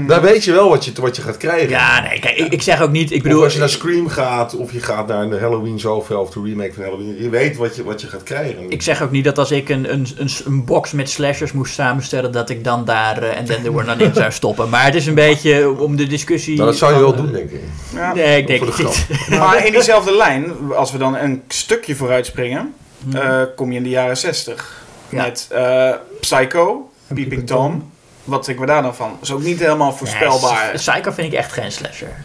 [0.07, 1.69] Dan weet je wel wat je, wat je gaat krijgen.
[1.69, 3.13] Ja, nee, kijk, ik, ik zeg ook niet...
[3.13, 6.31] Ik Bedoel, als je naar Scream gaat, of je gaat naar de Halloween zoveel, of
[6.31, 8.71] de remake van Halloween, je weet wat je, wat je gaat krijgen.
[8.71, 11.75] ik zeg ook niet dat als ik een, een, een, een box met slashers moest
[11.75, 14.69] samenstellen, dat ik dan daar en Then There Were None in zou stoppen.
[14.69, 16.57] Maar het is een beetje om de discussie...
[16.57, 17.61] nou, dat zou je wel eh, doen, denk ik.
[17.95, 18.15] Ja.
[18.15, 19.07] Nee, ik denk de niet.
[19.39, 22.75] Maar in diezelfde lijn, als we dan een stukje vooruit springen,
[23.13, 24.83] Eh, kom je in de jaren 60.
[25.09, 25.23] Ja.
[25.23, 27.71] Met eh, Psycho, En Peeping Tom.
[27.71, 27.91] Tom.
[28.25, 29.19] Wat denken we daar dan van?
[29.23, 30.65] is ook niet helemaal voorspelbaar.
[30.65, 32.25] Nee, Psycho vind ik echt geen slasher.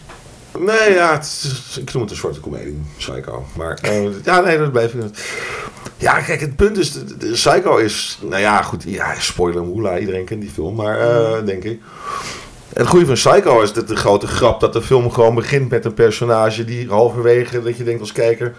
[0.58, 3.44] Nee, ja, het is, ik noem het een soort comedie, Psycho.
[3.56, 5.02] Maar eh, ja, nee, dat blijf ik.
[5.96, 9.98] Ja, kijk, het punt is, de, de Psycho is, nou ja, goed, ja, spoiler moela,
[9.98, 11.80] iedereen kent die film, maar eh, denk ik.
[12.72, 15.84] Het goede van Psycho is dat de grote grap dat de film gewoon begint met
[15.84, 18.54] een personage die halverwege, dat je denkt als kijker,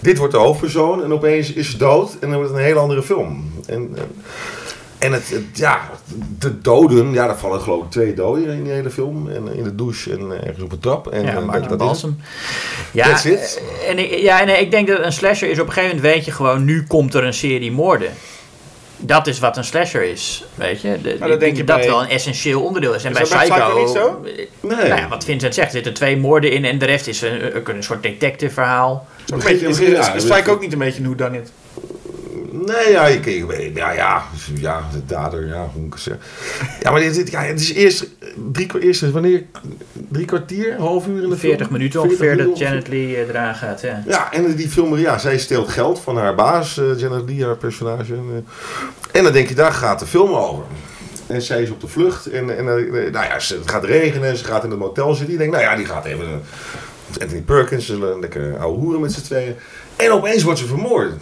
[0.00, 2.78] dit wordt de hoofdpersoon en opeens is ze dood en dan wordt het een hele
[2.78, 3.52] andere film.
[3.66, 4.22] En, en,
[4.98, 5.90] en het, het- ja,
[6.38, 9.28] de doden, ja, daar vallen geloof ik twee doden in die hele film.
[9.30, 11.06] En in de douche en eh, ergens op een trap.
[11.06, 11.76] En, ja, eh, dat, dat is.
[11.76, 12.16] Balsam.
[12.92, 13.62] Ja, That's it.
[13.82, 16.14] eh, en ik, ja, nee, ik denk dat een slasher is op een gegeven moment
[16.14, 18.10] weet je gewoon, nu komt er een serie moorden.
[19.00, 21.00] Dat is wat een slasher is, weet je.
[21.02, 23.04] De, dat ik denk je dat bij- wel een essentieel onderdeel is.
[23.04, 24.20] En Is bij Psycho, niet zo?
[24.60, 24.76] Nee.
[24.76, 27.56] Nou ja, wat Vincent zegt, er zitten twee moorden in en de rest is een,
[27.56, 29.06] een, een soort detective verhaal.
[29.28, 31.52] Is, ook een beetje, is, Ja, is ja, Psycho ook niet een beetje een whodunit?
[32.50, 34.22] Nee, ja, je, je, ja, ja,
[34.54, 36.22] ja, de dader, ja, hoe moet ik het zeggen.
[36.82, 38.06] Ja, maar dit, dit- ja, het is eerst
[38.52, 39.42] drie, eerst, wanneer,
[40.08, 41.72] drie kwartier, half uur in de 40 film?
[41.78, 44.02] minuten 40 ongeveer dat Janet Lee eh, eraan gaat, ja.
[44.06, 47.56] Ja, en die film, ja, zij steelt geld van haar baas, eh, Janet Lee, haar
[47.56, 48.14] personage.
[48.14, 50.64] En, eh, en dan denk je, daar gaat de film over.
[51.26, 54.64] En zij is op de vlucht en, en nou ja, het gaat regenen, ze gaat
[54.64, 55.26] in het motel zitten.
[55.28, 56.42] Die denkt, nou ja, die gaat even,
[57.20, 59.56] Anthony Perkins, ze lekker ouwe hoeren met z'n tweeën.
[59.96, 61.12] En opeens wordt ze vermoord.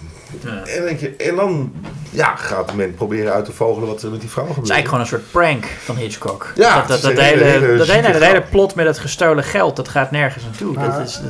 [0.40, 0.64] Ja.
[0.64, 1.72] En, dan denk je, en dan
[2.10, 4.68] ja, gaat men proberen uit te vogelen wat er met die vrouw gebeurt.
[4.68, 6.52] Het is eigenlijk gewoon een soort prank van Hitchcock.
[6.54, 10.44] Ja, dat, dat, dat, hele, dat, hele, plot met het gestolen geld, dat gaat nergens
[10.44, 10.74] naartoe.
[10.74, 11.20] Dat is,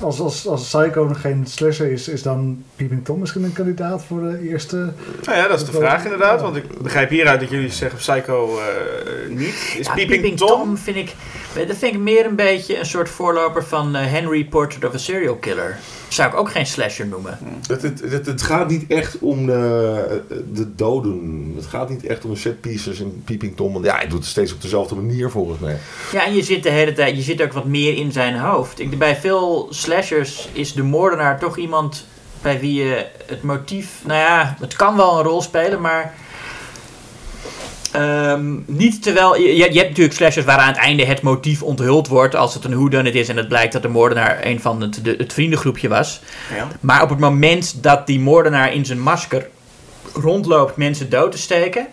[0.00, 4.04] Als, als, als Psycho nog geen slasher is, is dan Peeping Tom misschien een kandidaat
[4.04, 4.76] voor de eerste...
[5.24, 6.40] Nou ja, dat is de vraag inderdaad.
[6.40, 9.74] Want ik begrijp hieruit dat jullie zeggen Psycho eh, niet.
[9.78, 10.76] Is ja, Peeping, Tom?
[10.76, 11.14] vind ik,
[11.66, 14.98] dat vind ik meer een beetje een soort voorloper van eh, Henry Portrait of a
[14.98, 15.78] Serial Killer.
[16.08, 17.38] Zou ik ook geen slasher noemen.
[17.68, 21.52] Het, het, het, het gaat niet echt om de, de doden.
[21.56, 23.72] Het gaat niet echt om de set pieces en Peeping Tom.
[23.72, 25.78] Want ja, hij doet het steeds op dezelfde manier volgens mij.
[26.12, 28.80] Ja, en je zit de hele tijd, je zit ook wat meer in zijn hoofd.
[28.80, 32.06] Ik, bij veel slashers is de moordenaar toch iemand
[32.42, 36.14] bij wie je het motief, nou ja, het kan wel een rol spelen, maar
[37.98, 42.08] ehm, niet terwijl, je, je hebt natuurlijk slashers waar aan het einde het motief onthuld
[42.08, 45.04] wordt als het een whodunit is en het blijkt dat de moordenaar een van het,
[45.04, 46.20] de, het vriendengroepje was.
[46.54, 46.68] Ja.
[46.80, 49.48] Maar op het moment dat die moordenaar in zijn masker
[50.14, 51.86] rondloopt mensen dood te steken,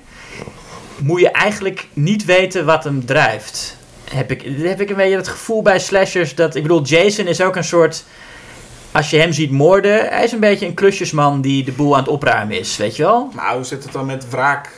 [0.98, 3.78] moet je eigenlijk niet weten wat hem drijft.
[4.10, 6.56] Heb ik, heb ik een beetje het gevoel bij slashers dat.
[6.56, 8.04] Ik bedoel, Jason is ook een soort.
[8.92, 12.00] Als je hem ziet moorden, hij is een beetje een klusjesman die de boel aan
[12.00, 13.30] het opruimen is, weet je wel?
[13.36, 14.70] Nou, hoe zit het dan met wraak?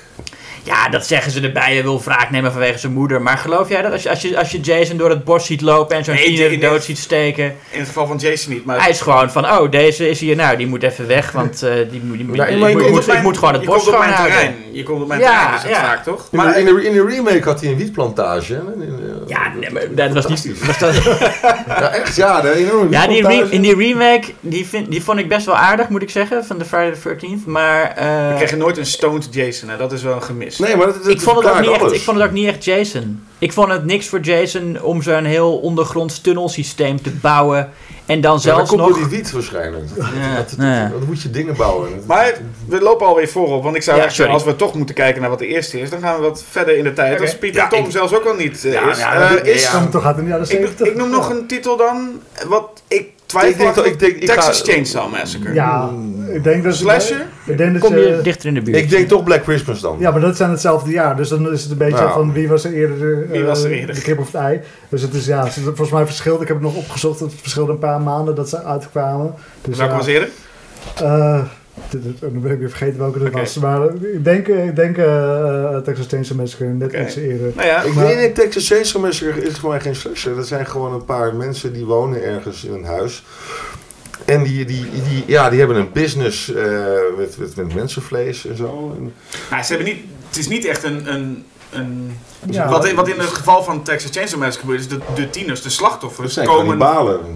[0.68, 1.74] Ja, dat zeggen ze erbij.
[1.74, 3.22] Hij wil wraak nemen vanwege zijn moeder.
[3.22, 5.62] Maar geloof jij dat als je, als je, als je Jason door het bos ziet
[5.62, 7.46] lopen en zo'n Nee, tiener nee, dood ziet steken.
[7.70, 8.82] In het geval van Jason niet, maar...
[8.82, 11.74] Hij is gewoon van, oh, deze is hier, nou, die moet even weg, want eh,
[11.92, 12.70] die, moet- die, moet- Ja, ik, moet-
[13.08, 14.56] ik gewoon het je bos komt op mijn terrein.
[14.72, 15.82] Je komt op mijn Ja, terrein, is het ja.
[15.82, 16.28] vaak, toch?
[16.32, 18.54] In, Maar, de, in, de, in de remake had hij een wietplantage.
[18.54, 20.66] In, in, Ja, nee, maar dat was niet...
[20.66, 20.96] Was dat,
[21.68, 22.42] Ja, echt, ja.
[22.42, 25.56] De enorme ja, die re- in die remake, die, vind, die vond ik best wel
[25.56, 27.46] aardig, moet ik zeggen, van de Friday the 13th.
[27.46, 29.78] Maar eh, we kregen nooit een stoned Jason, hè?
[29.78, 30.57] dat is wel een gemis.
[30.58, 32.48] Nee, maar dat, dat ik, vond het ook niet echt, ik vond het ook niet
[32.48, 33.24] echt Jason.
[33.40, 37.70] Ik vond het niks voor Jason om zo'n heel ondergronds tunnelsysteem te bouwen.
[38.06, 38.90] En dan Ja, zelfs komt nog...
[38.90, 39.86] door die wiet waarschijnlijk.
[39.96, 40.88] Ja, Dat- dat- ja.
[40.90, 41.90] Dan moet je dingen bouwen.
[42.06, 42.34] Maar
[42.68, 44.32] we lopen alweer voorop, want ik zou Ja, echt, sorry.
[44.32, 46.78] als we toch moeten kijken naar wat de eerste is, dan gaan we wat verder
[46.78, 47.22] in de tijd.
[47.22, 48.98] Als Pieter Ja, Tom ik- zelfs ook al niet eh, Ja, is.
[49.00, 49.72] ja, Eh, dat- is ja.
[49.80, 50.88] Komt toch uit in de jaren ik, 70?
[50.88, 52.10] ik noem nog een titel dan,
[52.48, 55.54] wat ik twijfel Ik denk dat- ik denk- ik Texas ga- Chainsaw Massacre.
[55.54, 55.90] Ja,
[56.38, 56.76] ik denk dat...
[56.76, 57.26] Slasher?
[57.46, 58.22] Ik denk dat Kom je je...
[58.22, 58.78] dichter in de buurt.
[58.78, 59.96] Ik denk toch Black Christmas dan.
[60.00, 61.16] Ja, maar dat zijn hetzelfde jaar.
[61.16, 63.72] Dus dan is het een beetje van wie was er eerder, eh, Wie was er
[63.72, 63.96] eerder?
[63.96, 64.60] de kip of het ei.
[64.90, 66.42] Dus het is ja, het is volgens mij verschilt.
[66.42, 67.20] Ik heb het nog opgezocht.
[67.20, 69.34] Het verschilde een paar maanden dat ze uitkwamen.
[69.62, 70.30] Dus Welke ja, was eerder?
[71.02, 71.42] eh,
[71.90, 73.56] dit- dit- dan ben ik weer vergeten welke dat was.
[73.58, 77.52] Maar eh, ik denk, ik denk eh, Texas Chainsaw Massacre net iets eerder.
[77.56, 80.36] Nou ja, Ik Maar- weet niet, Texas Chainsaw Massacre is voor mij geen slasher.
[80.36, 83.24] Dat zijn gewoon een paar mensen die wonen ergens in een huis.
[84.28, 86.64] En die, die, die, ja, die hebben een business eh,
[87.18, 88.94] met, met, met mensenvlees en zo.
[88.98, 89.14] En,
[89.50, 91.14] nou, ze hebben niet, het is niet echt een...
[91.14, 92.18] een, een
[92.50, 92.70] Ja.
[92.70, 95.62] wat, in, wat in het geval van Texas Chainsaw Massacre gebeurt, is de, de tieners,
[95.62, 96.78] de slachtoffers, komen,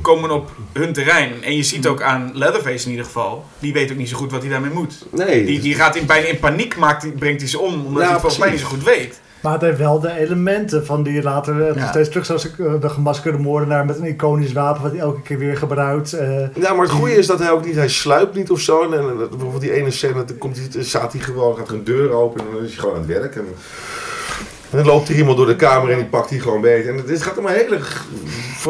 [0.02, 1.44] komen op hun terrein.
[1.44, 4.32] En je ziet ook aan Leatherface in ieder geval, die weet ook niet zo goed
[4.32, 5.06] wat hij daarmee moet.
[5.12, 7.92] Nee, Die, die gaat in, bijna in paniek, maakt, die, brengt hij ze om, omdat
[7.92, 9.22] Ja, hij het volgens mij niet zo goed weet.
[9.42, 11.88] Maar het heeft wel de elementen van die je later eh, Ja.
[11.90, 15.38] steeds terug zoals eh, de gemaskerde moordenaar met een iconisch wapen wat hij elke keer
[15.38, 16.14] weer gebruikt.
[16.14, 18.82] eh, Ja, maar het goede is dat hij ook niet, hij sluipt niet of zo.
[18.92, 22.12] En, bijvoorbeeld die ene scène, dan komt hij, dan staat hij gewoon, gaat een deur
[22.12, 23.36] open en dan is hij gewoon aan het werk.
[23.36, 23.46] En,
[24.70, 26.88] en dan loopt er iemand door de kamer en die pakt hij gewoon beet.
[26.88, 27.78] En het is, gaat om een hele...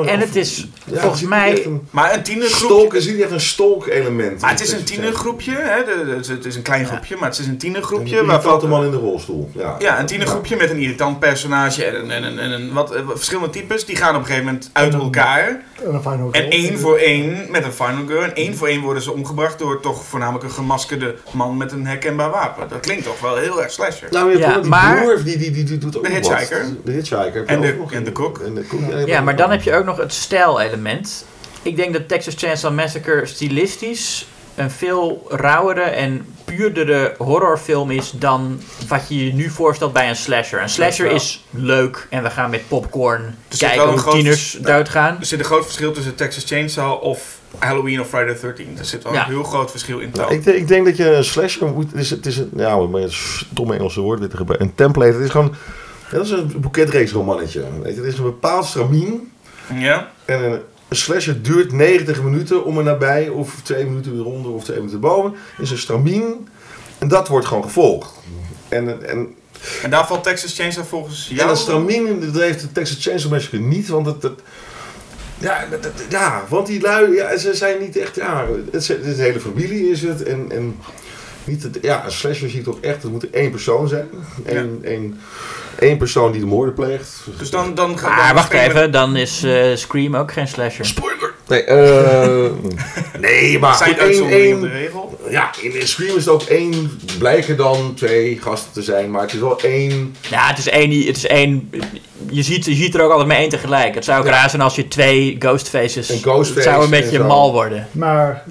[0.06, 2.66] En het is ja, volgens mij- Een Maar een tienergroepje...
[2.76, 4.42] stalk, er zit echt een stalk-element.
[4.42, 5.84] Maar het is een tienergroepje, hè?
[5.84, 8.26] de- de- het is- het is een klein groepje, maar het is een tienergroepje Een
[8.26, 9.50] irritante man in de rolstoel.
[9.54, 12.92] Ja, Ja, een tienergroepje met een irritant personage en, een- en, een- en, een wat,
[12.96, 13.86] eh, wat verschillende types.
[13.86, 15.48] Die gaan op een gegeven moment uit elkaar.
[15.86, 16.50] en een final En kill.
[16.50, 18.24] één voor één met een final girl.
[18.24, 21.86] En één voor één worden ze omgebracht door toch voornamelijk een gemaskerde man met een
[21.86, 22.68] herkenbaar wapen.
[22.70, 24.08] Dat klinkt toch wel heel erg slasher.
[24.12, 26.66] Nou, je Ja, die maar- broer, die, die, die, die doet ook De hitchhiker.
[26.84, 27.46] De hitchhiker.
[27.46, 27.92] En de- en kok.
[27.92, 28.80] En de kok.
[29.06, 31.26] Ja, maar dan heb je ook nog het stijlelement.
[31.62, 34.26] Ik denk dat Texas Chainsaw Massacre stilistisch
[34.56, 40.16] een veel rauwere en puurdere horrorfilm is dan wat je je nu voorstelt bij een
[40.16, 40.62] slasher.
[40.62, 45.18] Een slasher is leuk en we gaan met popcorn kijken hoe groot tieners doodgaan.
[45.20, 48.80] Er zit een groot verschil tussen Texas Chainsaw of Halloween of Friday the 13th.
[48.80, 49.24] Er zit wel Ja.
[49.26, 50.38] een heel groot verschil in Nou, toon.
[50.38, 51.92] ik, denk- ik denk dat je een slasher moet.
[51.92, 54.38] Het is, het is een, ja, maar het is een domme Engelse woord weer te
[54.38, 54.68] gebruiken.
[54.68, 55.12] Een template.
[55.14, 55.56] Het is gewoon.
[56.12, 57.64] Dat is een boeketreeksromannetje.
[57.82, 59.32] Weet je, Het is een bepaald stramien.
[59.80, 60.12] Ja?
[60.26, 60.60] En een,
[60.90, 63.30] slasher duurt 90 minuten om er nabij.
[63.30, 65.34] Of twee minuten weer onder of twee minuten boven.
[65.58, 66.48] Is een stramien.
[66.98, 68.14] En dat wordt gewoon gevolgd.
[68.70, 69.36] En, en,
[69.84, 71.48] En daar valt Texas Chainsaw volgens ja, jou...
[71.48, 73.88] dat stramien dat heeft de Texas Chainsaw Massacre niet.
[73.88, 74.28] Want het...
[75.38, 79.18] ja, dat- dat- ja, want die lui, ja, ze zijn niet echt, ja, het het
[79.18, 80.24] hele familie is het.
[80.24, 80.76] En, en
[81.44, 84.10] niet het, ja, een slasher zie ik toch echt, het moet één persoon zijn.
[84.46, 85.20] Eén, één,
[85.80, 87.24] één persoon die de moorden pleegt.
[87.38, 90.86] Dus dan, dan gaat dan wacht even, dan is eh, Scream ook geen slasher.
[90.86, 91.31] Spoiler!
[91.52, 92.50] Nee, eh
[93.20, 95.20] nee, maar zijn goed, één, op de één, regel.
[95.30, 99.22] ja, in, in Scream is het ook één, blijken dan twee gasten te zijn, maar
[99.22, 101.70] het is wel één, Ja, het is één, het is één
[102.30, 103.96] je, ziet, je ziet er ook altijd maar één tegelijk.
[103.96, 104.32] Het zou ook Ja.
[104.32, 106.10] raar zijn als je twee Ghostfaces...
[106.10, 107.88] Een Ghostface het zou een en beetje mal worden.
[107.92, 108.44] Maar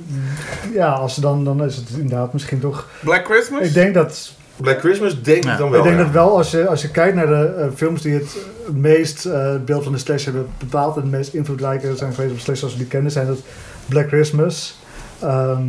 [0.74, 2.88] ja, als dan, dan is het inderdaad misschien toch...
[3.04, 3.60] Black Christmas?
[3.60, 5.52] Ik denk dat Black Christmas denk Ja.
[5.52, 5.78] ik dan wel.
[5.78, 6.02] ik denk ja.
[6.04, 8.36] dat wel, als je, als je kijkt naar de eh, films die het
[8.72, 12.32] meest eh, het beeld van de slash hebben bepaald en het meest invloedrijke zijn geweest
[12.32, 13.38] op slash zoals we die kennen, zijn dat
[13.88, 14.78] Black Christmas.
[15.20, 15.62] ehm,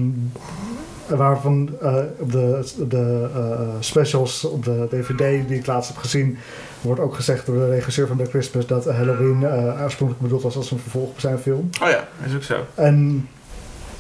[1.08, 6.38] waarvan eh, op de, de eh, specials op de DVD die ik laatst heb gezien,
[6.82, 9.46] wordt ook gezegd door de regisseur van Black Christmas dat Halloween
[9.84, 11.70] oorspronkelijk bedoeld was als een vervolg op zijn film.
[11.82, 12.66] Oh ja, is ook zo.
[12.76, 13.28] En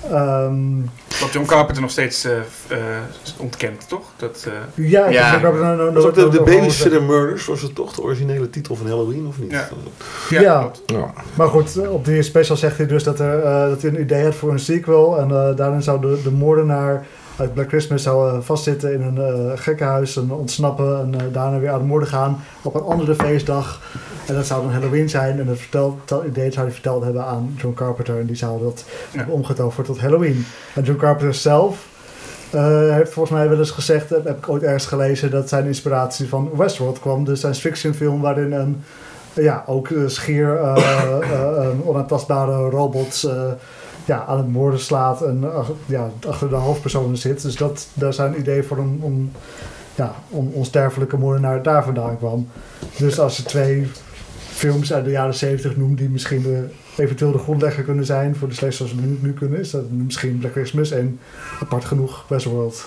[0.09, 0.79] ehm,
[1.21, 2.37] Wat John Carpenter nog steeds eh,
[2.67, 2.77] eh,
[3.37, 4.11] ontkent, toch?
[4.17, 5.37] Dat, eh, ja, Ja.
[5.39, 9.27] dat Dat ook de, de Babysitter Murders, was het toch de originele titel van Halloween
[9.27, 9.51] of niet?
[9.51, 9.67] Ja.
[10.29, 10.41] Ja.
[10.41, 10.81] ja, klopt.
[10.85, 11.13] Ja.
[11.33, 14.23] Maar goed, op die special zegt hij dus dat, er, eh, dat hij een idee
[14.23, 15.19] had voor een sequel.
[15.19, 17.05] En eh, daarin zou de, de moordenaar
[17.41, 20.99] uit Black Christmas zou, eh, vastzitten in een eh, gekkenhuis en ontsnappen.
[20.99, 23.81] En eh, daarna weer aan de moorden gaan op een andere feestdag.
[24.27, 25.39] En dat zou dan Halloween zijn.
[25.39, 28.19] En dat verteld, dat idee zou hij verteld hebben aan John Carpenter.
[28.19, 29.17] En die zou dat Ja.
[29.17, 30.45] hebben omgetoverd tot Halloween.
[30.75, 31.87] En John Carpenter zelf
[32.51, 35.65] eh, heeft volgens mij wel eens gezegd, dat heb ik ooit ergens gelezen, dat zijn
[35.65, 37.23] inspiratie van Westworld kwam.
[37.23, 38.83] De science fiction film waarin een,
[39.33, 40.59] ja, ook schier
[41.85, 43.33] onaantastbare robot eh,
[44.11, 45.43] ja, aan het moorden slaat en
[45.85, 47.41] ja, achter de hoofdpersonen zit.
[47.41, 49.31] Dus dat, daar zijn ideeën voor een, om,
[49.95, 52.47] ja, on, onsterfelijke moordenaar daar vandaan kwam.
[52.97, 53.87] Dus als je twee
[54.35, 56.65] films uit de jaren 70 noemt die misschien de,
[56.97, 59.89] eventueel de grondlegger kunnen zijn voor de slechts zoals we nu, nu kunnen, is dat
[59.89, 61.19] misschien Black Christmas en
[61.59, 62.85] apart genoeg Westworld.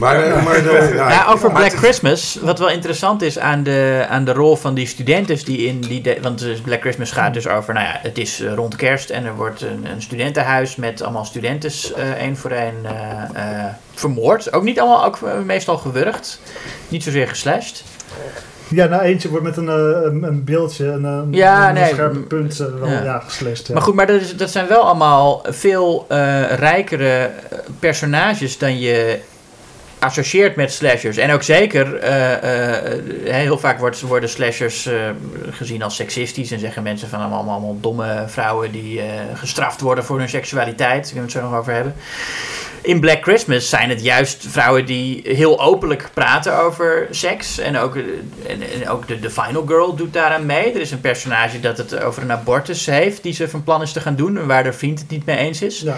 [0.00, 4.06] Maar, eh, maar de, ja, Ja, over Black Christmas, wat wel interessant is aan de,
[4.08, 6.00] aan de rol van die studenten die in die...
[6.00, 9.10] de- want dus Black Christmas gaat dus over, nou ja, het is eh, rond kerst
[9.10, 13.64] en er wordt een, een studentenhuis met allemaal studenten eh, één voor één eh, eh,
[13.94, 14.52] vermoord.
[14.52, 16.40] Ook niet allemaal, ook eh, meestal gewurgd.
[16.88, 17.82] Niet zozeer geslashed.
[18.70, 21.92] Ja, nou eentje wordt met een, eh, een, een beeldje, een, een, Ja, een nee,
[21.92, 23.02] scherpe punt, eh, wel, ja.
[23.02, 23.22] ja.
[23.72, 28.78] Maar goed, maar dat, is, dat zijn wel allemaal veel eh, rijkere eh, personages dan
[28.78, 29.18] je
[29.98, 31.16] associeert met slashers.
[31.16, 34.94] En ook zeker, eh, eh, heel vaak worden slashers eh,
[35.50, 36.50] gezien als seksistisch.
[36.50, 39.00] En zeggen mensen van allemaal, allemaal domme vrouwen die
[39.34, 41.02] gestraft worden voor hun seksualiteit.
[41.02, 41.94] Daar kunnen we het zo nog over hebben.
[42.80, 47.58] In Black Christmas zijn het juist vrouwen die heel openlijk praten over seks.
[47.58, 47.96] En ook,
[48.46, 50.72] en, ook de, de Final Girl doet daaraan mee.
[50.72, 53.92] Er is een personage dat het over een abortus heeft die ze van plan is
[53.92, 54.38] te gaan doen.
[54.38, 55.80] En waar de vriend het niet mee eens is.
[55.80, 55.96] Ja.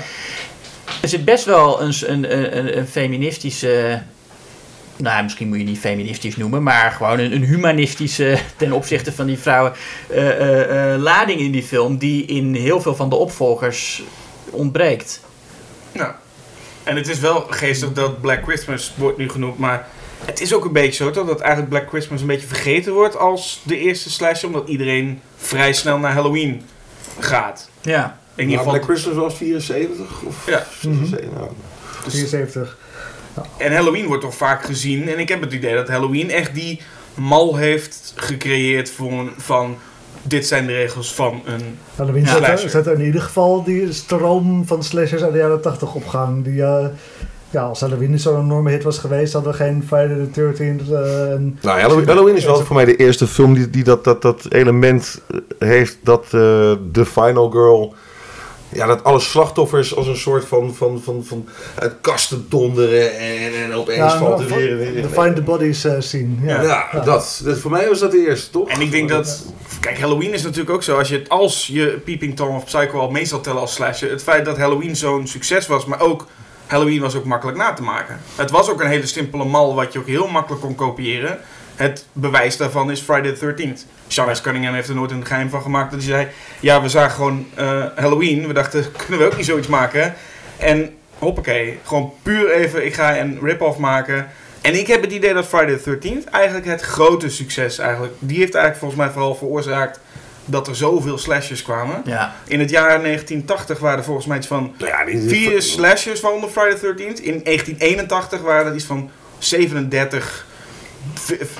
[1.01, 4.03] Er zit best wel een, een, een, een feministische.
[4.97, 9.27] Nou, misschien moet je niet feministisch noemen, maar gewoon een, een humanistische ten opzichte van
[9.27, 9.73] die vrouwen
[10.09, 14.03] eh, eh, eh, lading in die film, die in heel veel van de opvolgers
[14.51, 15.21] ontbreekt.
[15.93, 16.13] Nou,
[16.83, 19.89] en het is wel geestig dat Black Christmas wordt nu genoemd, maar
[20.25, 23.17] het is ook een beetje zo toch, dat eigenlijk Black Christmas een beetje vergeten wordt
[23.17, 26.63] als de eerste slasher, omdat iedereen vrij snel naar Halloween
[27.19, 27.71] gaat.
[27.81, 28.20] Ja.
[28.41, 30.67] In ieder geval, Black Christmas was 74 of Ja.
[30.81, 31.49] 76, nou.
[32.05, 32.77] dus- 74.
[33.57, 36.81] en Halloween wordt toch vaak gezien, en ik heb het idee dat Halloween echt die
[37.15, 39.77] mal heeft gecreëerd van, van
[40.23, 41.79] dit zijn de regels van een...
[41.97, 42.31] Halloween Ja.
[42.31, 46.07] zet, er, zet in ieder geval die stroom van slashers uit de jaren 80 op
[46.07, 46.45] gang.
[46.45, 46.87] Die, eh,
[47.51, 51.33] ja, als Halloween zo'n enorme hit was geweest, hadden we geen Friday the 13th eh,
[51.33, 54.23] en Nou, Halloween, Halloween is wel voor mij de eerste film die, die dat, dat,
[54.23, 55.21] dat element
[55.59, 56.31] eh, heeft dat eh,
[56.93, 57.95] de Final Girl.
[58.73, 61.49] Ja, dat alle slachtoffers als een soort van, van, van, van
[61.79, 64.79] uit kasten donderen en, en opeens Ja, valt er nou, weer...
[64.79, 66.29] de weer- Find the Bodies eh, scene.
[66.43, 66.63] Ja.
[66.63, 68.69] Ja, Dat, dat, voor mij was dat de eerste, toch?
[68.69, 69.45] En ik denk dat...
[69.81, 70.99] Kijk, Halloween is natuurlijk ook zo.
[70.99, 74.11] Als je, als je Peeping Tom of Psycho al mee zal tellen als slasher...
[74.11, 76.27] Het feit dat Halloween zo'n succes was, maar ook...
[76.67, 78.21] Halloween was ook makkelijk na te maken.
[78.37, 81.39] Het was ook een hele simpele mal wat je ook heel makkelijk kon kopiëren.
[81.81, 83.81] Het bewijs daarvan is Friday the 13th.
[84.09, 86.29] Charles Cunningham heeft er nooit een geheim van gemaakt dat hij zei...
[86.61, 88.47] Ja, we zagen gewoon eh, Halloween.
[88.47, 90.15] We dachten, kunnen we ook niet zoiets maken?
[90.57, 94.29] En hoppakee, gewoon puur even, ik ga een rip-off maken.
[94.61, 98.15] En ik heb het idee dat Friday the 13th eigenlijk het grote succes eigenlijk...
[98.19, 100.01] Die heeft eigenlijk volgens mij vooral veroorzaakt
[100.45, 102.03] dat er zoveel slashers kwamen.
[102.05, 102.35] Ja.
[102.47, 106.75] In het jaar 1980 waren er volgens mij iets van ja, vier slashers waaronder Friday
[106.75, 107.23] the 13th.
[107.23, 110.49] In 1981 waren er iets van 37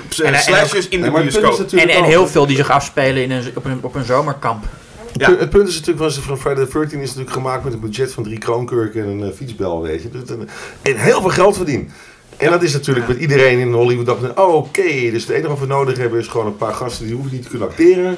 [0.09, 1.73] slashers in de bioscoop.
[1.73, 4.65] En, heel veel die zich afspelen in een, op, een, op een zomerkamp.
[5.13, 5.27] Het, Ja.
[5.27, 8.13] punt- het punt is natuurlijk, van Friday the 13 is natuurlijk gemaakt met een budget
[8.13, 10.09] van drie kroonkurken en een eh, fietsbel, weet je.
[10.11, 10.49] Dus, en,
[10.83, 11.91] en heel veel geld verdienen.
[12.37, 15.59] En dat is natuurlijk met iedereen in Hollywood dacht, oh, oké, dus het enige wat
[15.59, 18.17] we nodig hebben is gewoon een paar gasten die hoeven niet te kunnen acteren.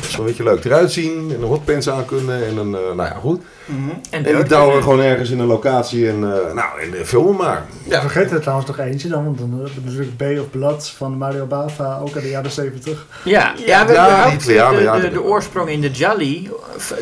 [0.00, 3.16] Zo een beetje leuk eruit zien en een hotpants aan kunnen en eh, nou ja,
[3.20, 3.42] goed.
[3.64, 3.90] Mhm.
[4.10, 7.04] En, En die douwen we gewoon ergens in een locatie en, eh, nou, en eh,
[7.04, 7.66] filmen maar.
[7.88, 10.88] Ja, vergeet er trouwens nog eentje dan, want dan hebben we natuurlijk Bay of Blood
[10.88, 13.06] van Mario Bava, ook uit de jaren 70.
[13.24, 16.50] Ja, ja, we, Ja, die Italianen, de, ja, de, oorsprong in de Jolly,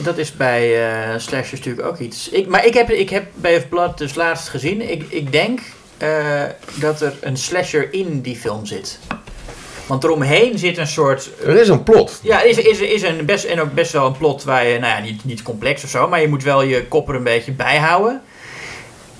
[0.02, 2.28] dat is bij eh slashers natuurlijk ook iets.
[2.28, 4.90] Ik, maar ik heb, ik heb Bay of Blood dus laatst gezien.
[4.90, 5.60] Ik, ik denk
[6.00, 6.42] eh,
[6.74, 8.98] dat er een slasher in die film zit.
[9.90, 11.30] Want eromheen zit een soort...
[11.44, 12.18] Er is een plot.
[12.22, 14.92] Ja, is, is, is een best, en ook best wel een plot waar je, nou
[14.96, 17.52] ja, niet, niet complex of zo, maar je moet wel je kop er een beetje
[17.52, 18.20] bij houden.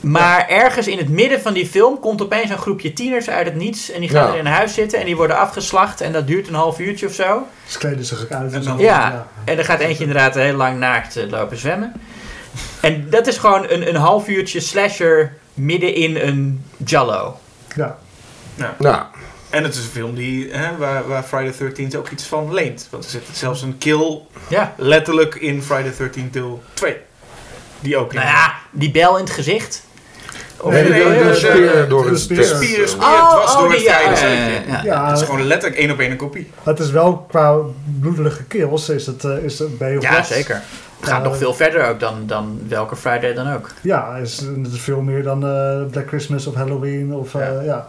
[0.01, 3.55] Maar ergens in het midden van die film komt opeens een groepje tieners uit het
[3.55, 3.91] niets.
[3.91, 4.33] En die gaan Ja.
[4.33, 6.01] er in een huis zitten en die worden afgeslacht.
[6.01, 7.47] En dat duurt een half uurtje of zo.
[7.66, 8.53] Ze kleden zich ook uit.
[8.53, 11.93] En dan- Ja, en er gaat eentje inderdaad heel lang naakt eh, lopen zwemmen.
[12.81, 17.37] En dat is gewoon een, een half uurtje slasher midden in een jallo.
[17.77, 17.99] ja.
[18.55, 18.73] Nou,
[19.51, 22.55] En het is een film die, hè, waar, waar Friday the 13th ook iets van
[22.55, 22.87] leent.
[22.91, 24.75] Want er zit zelfs een kill Ja.
[24.77, 26.97] letterlijk in Friday the 13th deel 2.
[27.81, 29.83] Die ook in- Nou ja, die bel in het gezicht.
[30.61, 32.45] Of Nee, de, nee, de, nee, de nee, door de het spier.
[32.45, 35.43] Spier, spier, Oh, het was oh, door het die, ja, ja, ja, Het is gewoon
[35.47, 36.51] letterlijk één op één een kopie.
[36.63, 37.57] het is wel qua
[38.01, 40.63] bloederige kills, is het, eh, is het bij Ja, zeker.
[41.01, 43.71] Het gaat Eh, nog veel verder ook dan, dan welke Friday dan ook.
[43.81, 47.61] Ja, is, het is veel meer dan eh, Black Christmas of Halloween of Ja.
[47.61, 47.87] ja.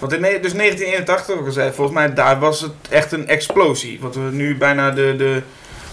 [0.00, 3.28] Want in dus 1981, wat ik al zei, volgens mij daar was het echt een
[3.28, 3.98] explosie.
[4.00, 5.42] Wat we nu bijna de, de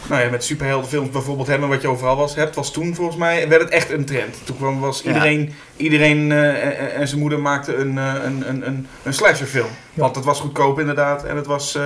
[0.09, 3.47] nou ja, met superheldenfilms bijvoorbeeld hebben, wat je overal was, hebt, was toen volgens mij,
[3.47, 4.37] werd het echt een trend.
[4.43, 5.07] Toen kwam, was Ja.
[5.07, 9.69] iedereen, iedereen eh, en, en zijn moeder maakte een, eh, een, een, een, een slasherfilm.
[9.93, 10.01] Ja.
[10.01, 11.83] Want het was goedkoop inderdaad en het was eh,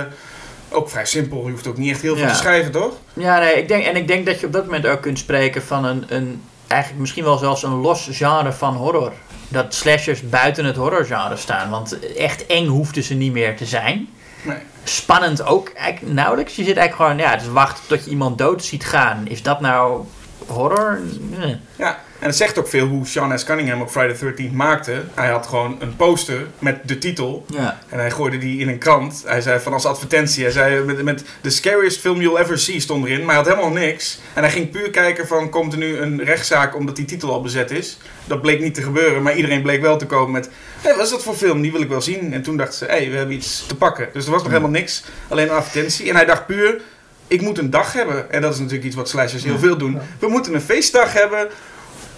[0.68, 1.44] ook vrij simpel.
[1.44, 2.92] Je hoeft ook niet echt heel veel te schrijven, toch?
[3.12, 5.62] Ja, nee, ik denk, en ik denk dat je op dat moment ook kunt spreken
[5.62, 9.12] van een, een eigenlijk misschien wel zelfs een los genre van horror.
[9.52, 11.70] Dat slashers buiten het horrorgenre staan.
[11.70, 14.08] Want echt eng hoefden ze niet meer te zijn.
[14.42, 14.58] Nee.
[14.84, 16.56] Spannend ook eigenlijk nauwelijks.
[16.56, 19.26] Je zit eigenlijk gewoon, ja, dus wachten tot je iemand dood ziet gaan.
[19.26, 20.04] Is dat nou
[20.46, 21.00] horror?
[21.20, 21.56] Nee.
[21.76, 23.44] Ja, en het zegt ook veel hoe Sean S.
[23.44, 25.02] Cunningham ook Friday the 13th maakte.
[25.14, 27.78] Hij had gewoon een poster met de titel Ja.
[27.88, 29.22] En hij gooide die in een krant.
[29.26, 30.42] Hij zei van als advertentie.
[30.42, 33.18] Hij zei met, met The scariest film you'll ever see stond erin.
[33.18, 34.20] Maar hij had helemaal niks.
[34.34, 37.42] En hij ging puur kijken van komt er nu een rechtszaak omdat die titel al
[37.42, 37.98] bezet is.
[38.24, 39.22] Dat bleek niet te gebeuren.
[39.22, 40.50] Maar iedereen bleek wel te komen met...
[40.80, 41.62] Hé, wat is dat voor film?
[41.62, 42.32] Die wil ik wel zien.
[42.32, 44.08] En toen dachten ze, hé, we hebben iets te pakken.
[44.12, 45.04] Dus er was nog helemaal niks.
[45.28, 46.08] Alleen een advertentie.
[46.08, 46.80] En hij dacht puur,
[47.26, 48.32] ik moet een dag hebben.
[48.32, 49.98] En dat is natuurlijk iets wat slashers heel veel doen.
[50.18, 51.48] We moeten een feestdag hebben.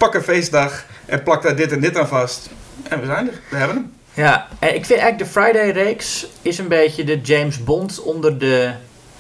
[0.05, 0.85] Pak een feestdag.
[1.07, 2.51] En plak daar dit en dit aan vast.
[2.89, 3.41] En we zijn er.
[3.51, 3.93] We hebben hem.
[4.15, 8.73] Ja, en ik vind eigenlijk de Friday-reeks is een beetje de James Bond onder de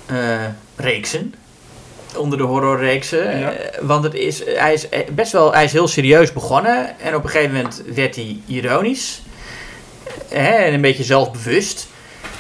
[0.07, 0.45] eh,
[0.77, 1.35] reeksen.
[2.17, 3.39] Onder de horrorreeksen.
[3.39, 3.53] Ja.
[3.53, 6.99] Eh, want het is, hij is eh, best wel hij is heel serieus begonnen.
[7.01, 9.23] En op een gegeven moment werd hij ironisch.
[10.29, 11.89] En een beetje zelfbewust.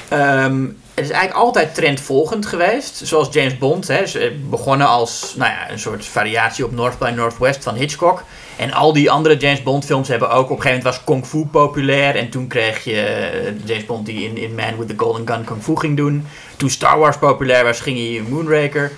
[0.08, 3.00] Ehm, het is eigenlijk altijd trendvolgend geweest.
[3.04, 3.88] Zoals James Bond.
[3.88, 8.24] Hè, eh, begonnen als nou ja, een soort variatie op North by Northwest van Hitchcock.
[8.56, 10.50] En al die andere James Bond films hebben ook...
[10.50, 12.16] Op een gegeven moment was Kung Fu populair.
[12.16, 15.44] En toen kreeg je eh, James Bond die in, in Man with the Golden Gun
[15.44, 16.26] Kung Fu ging doen.
[16.56, 18.92] Toen Star Wars populair was, ging hij Moonraker.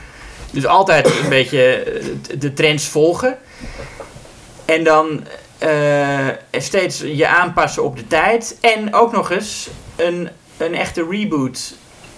[0.50, 2.04] Dus altijd een beetje eh,
[2.38, 3.38] de trends volgen.
[4.64, 5.24] En dan
[5.58, 8.58] eh, steeds je aanpassen op de tijd.
[8.60, 11.74] En ook nog eens een, een echte reboot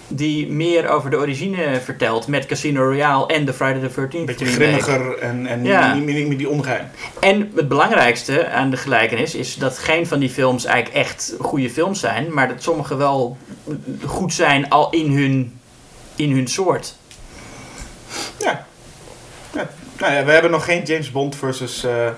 [0.09, 4.25] die meer over de origine vertelt met Casino Royale en de Friday the 13th Een
[4.25, 5.93] beetje grimmiger en, en Ja.
[5.93, 6.85] niet, meer die ongeheim.
[7.19, 11.69] En het belangrijkste aan de gelijkenis is dat geen van die films eigenlijk echt goede
[11.69, 13.37] films zijn, maar dat sommige wel
[14.05, 15.59] goed zijn al in hun,
[16.15, 16.95] in hun soort.
[18.39, 18.65] Ja.
[19.53, 19.69] ja.
[19.99, 21.83] Nou ja, we hebben nog geen James Bond versus...
[21.83, 22.09] eh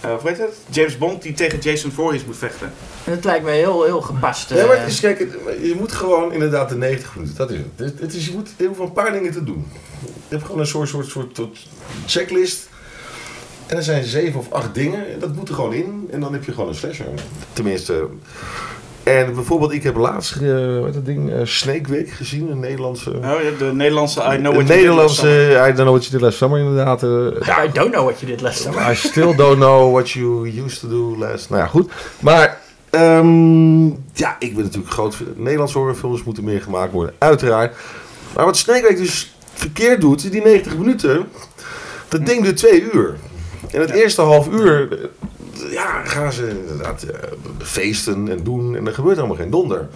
[0.00, 0.54] eh, hoe heet het?
[0.70, 2.72] James Bond die tegen Jason Voorhees moet vechten.
[3.04, 4.48] En dat lijkt me heel, heel gepast.
[4.50, 5.32] Ja, maar eh, het is, kijk, het-
[5.62, 7.66] je moet gewoon inderdaad de 90 minuten, dat is het.
[7.76, 9.66] Het, het is, je, moet, je hoeft een paar dingen te doen.
[10.04, 11.58] Je hebt gewoon een soort, soort, soort, soort
[12.06, 12.68] checklist.
[13.66, 16.08] En er zijn zeven of acht dingen, en dat moet er gewoon in.
[16.10, 17.06] En dan heb je gewoon een slasher.
[17.52, 18.08] Tenminste.
[19.18, 23.10] En bijvoorbeeld, ik heb laatst, eh wat dat ding, eh, Snake Week gezien, een Nederlandse...
[23.10, 25.68] Oh, ja, de Nederlandse I Know What You Did Nederlandse, Last Summer.
[25.68, 27.02] I don't know what you did last summer inderdaad.
[27.02, 28.90] eh, ja, I don't know what you did last summer.
[28.90, 31.50] I still don't know what you used to do last.
[31.50, 31.90] Nou ja, goed.
[32.20, 35.16] Maar ehm, ja, ik ben natuurlijk groot.
[35.36, 37.76] Nederlandse horrorfilms moeten meer gemaakt worden, uiteraard.
[38.34, 41.28] Maar wat Snake Week dus verkeerd doet, die 90 minuten,
[42.08, 43.16] dat ding duurt twee uur.
[43.70, 44.88] En het eerste half uur,
[45.70, 47.14] ja, gaan ze inderdaad eh,
[47.62, 49.88] feesten en doen en er gebeurt helemaal geen donder.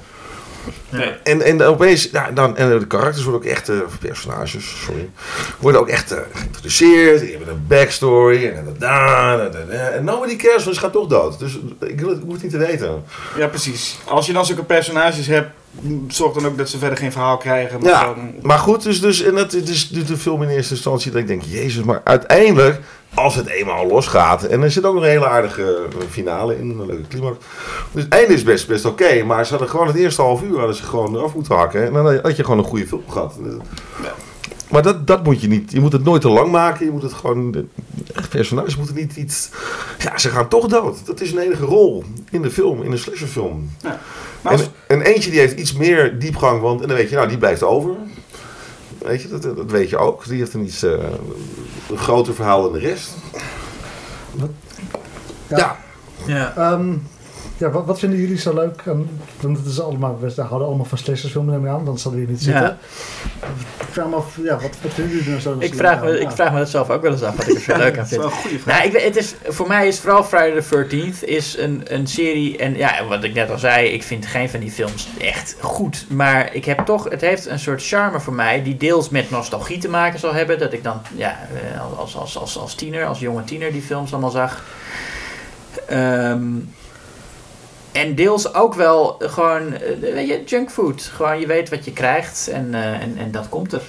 [0.89, 1.09] Nee.
[1.23, 5.11] En, en opeens, ja, dan, en de karakters worden ook echt, eh, personages, sorry,
[5.59, 7.21] worden ook echt eh, geïntroduceerd.
[7.21, 11.39] Die hebben een backstory en dat daar, en, nobody cares, want ze gaat toch dood.
[11.39, 13.03] Dus ik, wil het- ik hoef het niet te weten.
[13.37, 13.99] Ja, precies.
[14.05, 15.51] Als je dan zulke personages hebt,
[15.81, 17.81] m, zorg dan ook dat ze verder geen verhaal krijgen.
[17.81, 21.11] Maar Ja, maar goed, dus, dus en dat het is de film in eerste instantie
[21.11, 22.81] dat ik denk, jezus, maar uiteindelijk,
[23.15, 26.71] als het eenmaal losgaat, en er zit ook nog een hele aardige eh, finale in,
[26.71, 27.37] een leuke climax.
[27.93, 30.57] Dus het einde is best, best oké, maar ze hadden gewoon het eerste half uur
[30.59, 31.85] hadden ze gewoon eraf moeten hakken.
[31.87, 33.35] En dan had je gewoon een goede film gehad.
[34.71, 35.73] Maar dat, dat moet je niet.
[35.73, 36.85] Je moet het nooit te lang maken.
[36.87, 37.69] Je moet het gewoon.
[38.15, 39.49] Echt personages moeten niet iets.
[39.99, 41.07] Ja, ze gaan toch dood.
[41.07, 43.71] Dat is een enige rol in de film, in een slasherfilm.
[43.83, 44.01] Ja.
[44.43, 47.17] Maar als- En, en eentje die heeft iets meer diepgang, want en dan weet je,
[47.17, 47.97] nou die blijft over.
[48.99, 50.27] Weet je, dat, dat weet je ook.
[50.27, 50.91] Die heeft een iets eh,
[51.91, 53.15] een groter verhaal dan de rest.
[55.49, 55.57] Ja.
[55.57, 55.77] Ja.
[56.27, 56.57] Ja.
[56.57, 56.93] Ehm,
[57.57, 58.83] ja, wat, wat vinden jullie zo leuk?
[59.41, 62.27] Want het is allemaal, we houden allemaal van slashersfilms neem ik aan, dan zouden we
[62.27, 62.63] hier niet zitten.
[62.63, 62.79] Ja.
[63.81, 66.05] Ik vraag me af, ja, wat, wat vinden jullie nou zo Ik leuk vraag, aan?
[66.05, 67.87] me, ik vraag me dat zelf ook wel eens af, wat ik er zo leuk
[67.87, 68.21] aan dat is vind.
[68.21, 68.77] wel een goede vraag.
[68.77, 72.59] Nou, ik, het is, voor mij is vooral Friday the 13th is een, een serie.
[72.59, 76.07] En ja, wat ik net al zei, ik vind geen van die films echt goed.
[76.09, 78.63] Maar ik heb toch, het heeft een soort charme voor mij.
[78.63, 80.59] Die deels met nostalgie te maken zal hebben.
[80.59, 81.39] Dat ik dan ja,
[81.75, 84.65] eh, als, als, als, als tiener, als jonge tiener die films allemaal zag.
[85.87, 86.43] Ehm,
[87.95, 91.03] en deels ook wel gewoon, eh, weet je, junkfood.
[91.03, 93.83] Gewoon je weet wat je krijgt en, eh, en, en dat komt er.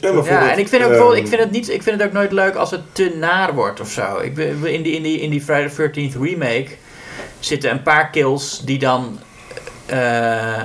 [0.00, 2.08] Ja, Ja, en ik vind, ook Ehm, wel, ik, vind het niet, ik vind het
[2.08, 4.18] ook nooit leuk als het te naar wordt of zo.
[4.18, 6.68] Ik, in, die, in, die, in die Friday the 13th remake
[7.38, 9.18] zitten een paar kills die dan
[9.86, 10.62] eh,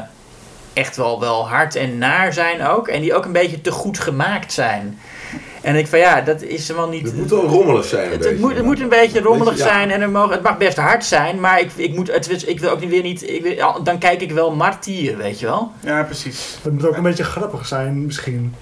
[0.74, 2.88] echt wel, wel hard en naar zijn ook.
[2.88, 5.00] En die ook een beetje te goed gemaakt zijn.
[5.62, 7.06] En ik van ja, dat is wel niet...
[7.06, 8.04] Het moet wel rommelig zijn.
[8.06, 8.46] een Het, het beetje.
[8.46, 9.74] moet, het moet een beetje rommelig Beetje, ja.
[9.74, 12.60] zijn en er mogen, het mag best hard zijn, maar ik, ik, moet, het, ik
[12.60, 13.30] wil ook niet weer niet.
[13.30, 15.72] Ik wil, dan kijk ik wel martier, weet je wel?
[15.80, 16.58] Ja, precies.
[16.62, 18.54] Het moet ook een beetje grappig zijn, misschien.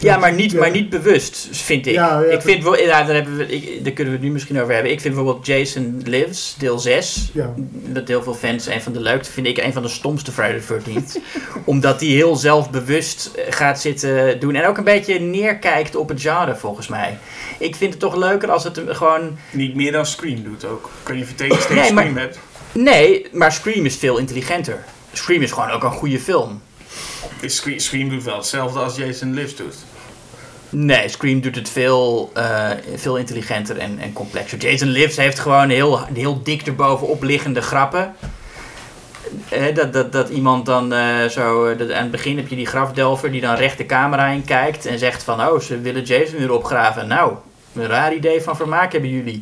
[0.00, 0.58] Ja, maar niet, Ja.
[0.58, 1.94] maar niet bewust, vind ik.
[1.94, 4.32] Ja, ja, ik vind wel, ja, daar, hebben we, ik, daar kunnen we het nu
[4.32, 4.92] misschien over hebben.
[4.92, 7.30] Ik vind bijvoorbeeld Jason Lives, deel 6.
[7.32, 7.52] Ja.
[7.72, 10.60] Dat heel veel fans een van de leukste, vind ik een van de stomste Friday
[10.60, 11.20] the 13th.
[11.64, 14.54] omdat die heel zelfbewust eh, gaat zitten doen.
[14.54, 17.18] En ook een beetje neerkijkt op het genre, volgens mij.
[17.58, 19.38] Ik vind het toch leuker als het gewoon.
[19.50, 20.90] Niet meer dan Scream doet ook.
[21.02, 22.38] Of je tegen tegen Nee, maar- Scream hebt.
[22.72, 24.84] Nee, maar Scream is veel intelligenter.
[25.12, 26.62] Scream is gewoon ook een goede film.
[27.46, 29.76] Scream, Scream doet wel hetzelfde als Jason Lives doet.
[30.70, 34.58] Nee, Scream doet het veel, eh, veel intelligenter en, en complexer.
[34.58, 38.14] Jason Lives heeft gewoon heel, heel dik erbovenop liggende grappen.
[39.48, 41.76] Eh, dat, dat, dat iemand dan eh, zo...
[41.76, 44.86] dat, aan het begin heb je die grafdelver die dan recht de camera in kijkt...
[44.86, 47.08] en zegt van, oh, ze willen Jason weer opgraven.
[47.08, 47.34] Nou,
[47.74, 49.40] een raar idee van vermaak hebben jullie.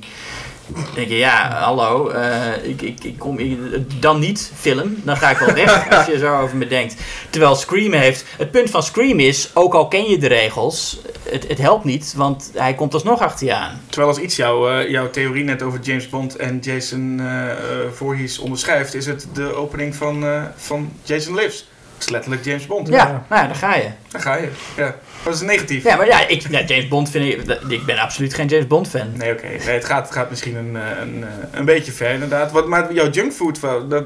[0.66, 4.96] Dan denk je, ja, hallo, eh, ik, ik, ik kom, ik- dan niet film.
[5.04, 6.94] Dan ga ik wel weg als je zo over me denkt.
[7.30, 8.24] Terwijl Scream heeft...
[8.36, 11.00] Het punt van Scream is, ook al ken je de regels...
[11.30, 13.80] Het, het helpt niet, want hij komt alsnog achter je aan.
[13.88, 17.56] Terwijl als iets jouw, eh, jouw theorie net over James Bond en Jason eh eh,
[17.92, 21.58] Voorhees onderschrijft, is het de opening van, eh, van Jason Lives.
[21.94, 22.88] Dat is letterlijk James Bond.
[22.88, 23.88] Ja, nou ja, daar ga je.
[24.08, 24.48] Daar ga je.
[24.76, 24.94] Ja.
[25.24, 25.84] Dat is negatief.
[25.84, 27.58] Ja, maar ja, ik, ja, James Bond vind ik...
[27.68, 29.12] Ik ben absoluut geen James Bond fan.
[29.16, 29.46] Nee, oké.
[29.46, 32.52] Nee, het, gaat, het gaat misschien een, eh, een, eh, een beetje ver, inderdaad.
[32.52, 34.04] Wat, maar jouw junkfood, dat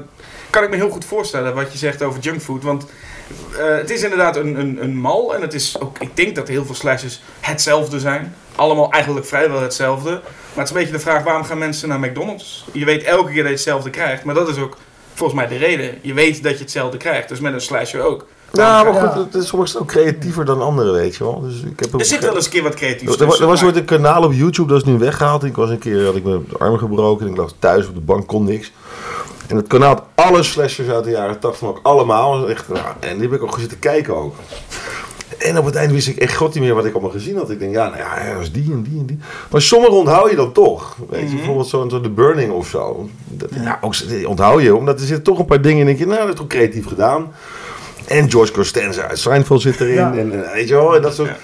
[0.49, 2.63] kan ik me heel goed voorstellen wat je zegt over junkfood.
[2.63, 2.85] Want
[3.57, 5.35] eh, het is inderdaad een, een, een mal.
[5.35, 8.35] En het is ook, ik denk dat heel veel slashers hetzelfde zijn.
[8.55, 10.09] Allemaal eigenlijk vrijwel hetzelfde.
[10.09, 10.21] Maar
[10.53, 12.65] het is een beetje de vraag, waarom gaan mensen naar McDonald's?
[12.73, 14.23] Je weet elke keer dat je hetzelfde krijgt.
[14.23, 14.77] Maar dat is ook
[15.13, 15.99] volgens mij de reden.
[16.01, 17.29] Je weet dat je hetzelfde krijgt.
[17.29, 18.27] Dus met een slasher ook.
[18.57, 19.07] Ja, maar Ja.
[19.07, 21.41] goed, het is soms ook creatiever dan anderen, weet je wel.
[21.41, 23.59] Dus ik heb Er zit wel eens een keer wat creatiefs Er, tussen, er was
[23.61, 25.43] maar- ooit een kanaal op YouTube, dat is nu weggehaald.
[25.43, 27.99] Ik was een keer, had ik mijn arm gebroken en ik lag thuis op de
[28.01, 28.71] bank, kon niks.
[29.47, 32.49] En het kanaal had alle slashers uit de jaren 80, maar ook allemaal.
[32.49, 34.35] Echt, nou, en die heb ik ook zitten kijken ook.
[35.37, 37.49] En op het eind wist ik echt god niet meer wat ik allemaal gezien had.
[37.49, 39.19] Ik denk, ja, nou ja, dat was die en die en die.
[39.51, 40.95] Maar sommige onthoud je dan toch.
[41.09, 41.35] Weet je, Mhm.
[41.35, 43.09] bijvoorbeeld zo'n zo The Burning of zo.
[43.25, 45.85] Dat, nou, ook, die onthoud je, omdat er zitten toch een paar dingen in.
[45.85, 47.31] denk je, nou, dat is toch creatief gedaan.
[48.07, 49.93] En George Costanza uit Seinfeld zit erin.
[49.93, 50.11] Ja.
[50.11, 51.29] En, en weet je wel, en dat soort...
[51.29, 51.37] Ja.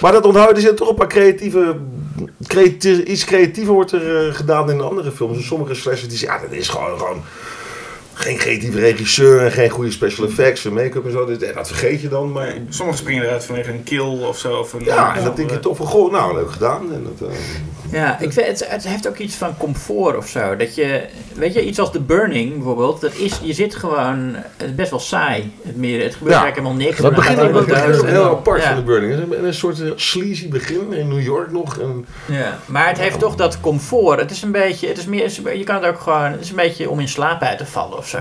[0.00, 1.76] Maar dat onthouden, er zitten toch een paar creatieve...
[2.46, 5.36] creati- iets creatiever wordt er eh, gedaan in de andere films.
[5.36, 7.22] En sommige slashers die zeggen, ja, dat is gewoon, gewoon
[8.20, 11.26] geen creatieve regisseur en geen goede special effects en make-up en zo.
[11.26, 12.46] Dus, eh, dat vergeet je dan, maar...
[12.46, 14.56] Nee, Sommigen springen eruit vanwege een kill of zo.
[14.56, 16.92] Of een, Ja, en dat denk je toch van, goh, nou, leuk gedaan.
[16.92, 17.34] En dat, eh,
[17.92, 20.56] Ja, ik vind, het, het heeft ook iets van comfort of zo.
[20.56, 21.04] Dat je,
[21.34, 24.90] weet je, iets als The Burning bijvoorbeeld, dat is, je zit gewoon, het is best
[24.90, 25.52] wel saai.
[25.62, 26.42] Het, meer, het gebeurt Ja.
[26.42, 27.00] eigenlijk helemaal niks.
[27.00, 28.66] dat begint ook, dat heel apart ja.
[28.66, 29.12] van de Burning.
[29.12, 31.78] Het is een, een soort eh, sleazy begin in New York nog.
[31.78, 34.20] En, Ja, maar het heeft toch dat comfort.
[34.20, 36.56] Het is een beetje, het is meer, je kan het ook gewoon, het is een
[36.56, 38.18] beetje om in slaap uit te vallen of zo.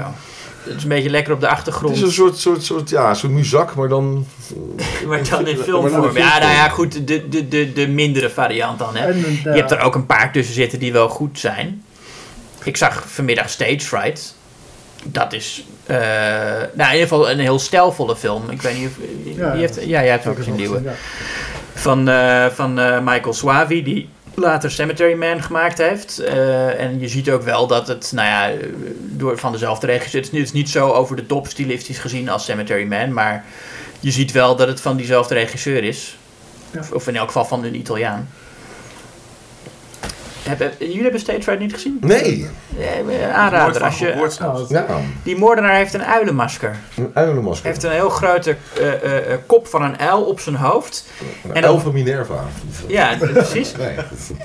[0.63, 1.95] Het is een beetje lekker op de het achtergrond.
[1.95, 4.25] is een soort, soort, soort, ja, soort muzak, maar dan...
[5.07, 6.17] Maar dan in filmvorm.
[6.17, 8.95] Ja, nou ja, goed, de, de, de, de mindere variant dan.
[8.95, 9.11] Hè.
[9.11, 11.83] En, Je hebt er ook een paar tussen zitten die wel goed zijn.
[12.63, 14.35] Ik zag vanmiddag Stage Fright.
[15.03, 15.97] Dat is, eh,
[16.73, 18.49] nou in ieder geval een heel stijlvolle film.
[18.49, 18.93] Ik weet niet of,
[19.37, 20.93] Ja, heeft, ja, jij hebt ook gezien, ja.
[21.73, 24.09] Van, eh, van eh, Michael Swavi, die
[24.39, 26.19] later Cemetery Man gemaakt heeft.
[26.19, 28.67] Eh, en je ziet ook wel dat het, nou ja,
[28.99, 30.21] door, van dezelfde regisseur...
[30.21, 33.13] Het is niet, het is niet zo over de top stilistisch gezien als Cemetery Man,
[33.13, 33.45] maar
[33.99, 36.17] je ziet wel dat het van diezelfde regisseur is.
[36.77, 38.29] Of, of in elk geval van een Italiaan.
[40.49, 41.97] Hebben, jullie hebben Stage Fright niet gezien?
[42.01, 42.47] Nee.
[42.79, 43.73] Eh, aanrader.
[43.73, 44.85] van Als je, Ja,
[45.23, 46.75] die moordenaar heeft een uilenmasker.
[46.95, 47.67] een uilenmasker.
[47.67, 51.05] Heeft een heel grote eh, eh, eh, kop van een uil op zijn hoofd.
[51.43, 52.43] Een en uil van Minerva.
[52.87, 53.71] Ja, precies.
[53.77, 53.95] Nee.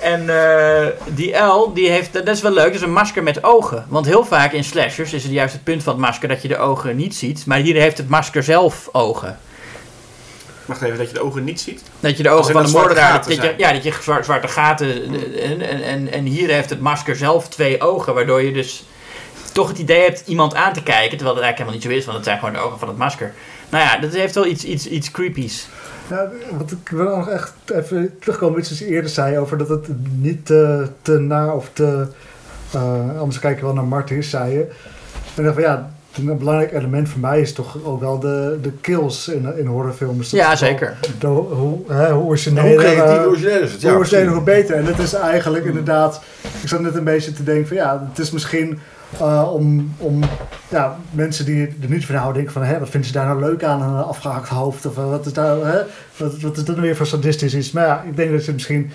[0.01, 3.43] En eh, die uil, die heeft, dat is wel leuk, dat is een masker met
[3.43, 3.85] ogen.
[3.87, 6.47] Want heel vaak in slashers is het juist het punt van het masker dat je
[6.47, 7.45] de ogen niet ziet.
[7.45, 9.37] Maar hier heeft het masker zelf ogen.
[10.65, 11.81] Wacht even, dat je de ogen niet ziet.
[11.99, 14.87] Dat je de ogen van de moordenaar, dat je, ja, dat je zwar- zwarte gaten,
[14.87, 18.13] eh, en, en, en, en hier heeft het masker zelf twee ogen.
[18.13, 18.85] Waardoor je dus
[19.51, 21.17] toch het idee hebt iemand aan te kijken.
[21.17, 22.97] Terwijl dat eigenlijk helemaal niet zo is, want het zijn gewoon de ogen van het
[22.97, 23.33] masker.
[23.69, 25.67] Nou ja, dat heeft wel iets, iets, iets creepies.
[26.09, 29.69] Ja, wat ik wil nog echt even terugkomen iets wat je eerder zei over dat
[29.69, 29.87] het
[30.21, 32.07] niet te, te na of te
[32.71, 34.59] Eh, anders kijk je wel naar Martyrs, zei je.
[35.35, 38.59] En ik dacht van ja, een belangrijk element voor mij is toch ook wel de,
[38.61, 40.29] de kills in, in horrorfilms.
[40.29, 40.97] Dat Ja, zeker.
[41.19, 43.83] De, hoe, hè, hoe origineel, Hoe creatief eh, origineel is het?
[43.83, 44.75] hoe origineel, beter.
[44.75, 46.21] En dat is eigenlijk inderdaad...
[46.61, 48.79] Ik zat net een beetje te denken van ja, het is misschien...
[49.19, 50.23] eh, om, om
[50.69, 52.63] ja, mensen die er niet van houden denken van...
[52.63, 54.85] Hè, wat vinden ze daar nou leuk aan, een afgehakt hoofd?
[54.85, 55.81] Of eh, wat is daar, hè,
[56.17, 57.71] wat, wat is dat nou weer voor sadistisch iets?
[57.71, 58.91] Maar ja, ik denk dat je het misschien een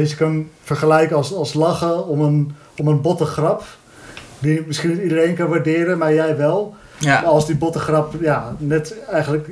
[0.00, 3.64] beetje kan vergelijken als, als lachen om een, om een botte grap.
[4.44, 6.74] Die misschien niet iedereen kan waarderen, maar jij wel.
[7.00, 7.20] Maar Ja.
[7.22, 9.48] als die botte grap ja, net eigenlijk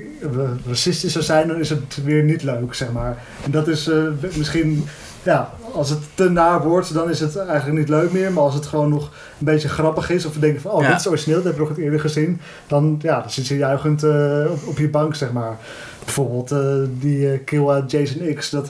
[0.67, 3.17] racistisch zou zijn, dan is het weer niet leuk, zeg maar.
[3.45, 3.97] En dat is eh,
[4.37, 4.85] misschien,
[5.23, 8.33] ja, als het te naar wordt, dan is het eigenlijk niet leuk meer.
[8.33, 9.03] Maar als het gewoon nog
[9.39, 10.89] een beetje grappig is, of we denken van, oh, Ja.
[10.91, 12.41] dit is origineel, dat heb ik nog niet eerder gezien.
[12.67, 15.57] Dan, ja, dan zit je juichend eh, op, op je bank, zeg maar.
[16.05, 16.59] Bijvoorbeeld eh,
[16.99, 18.69] die eh, kill uit Jason X, dat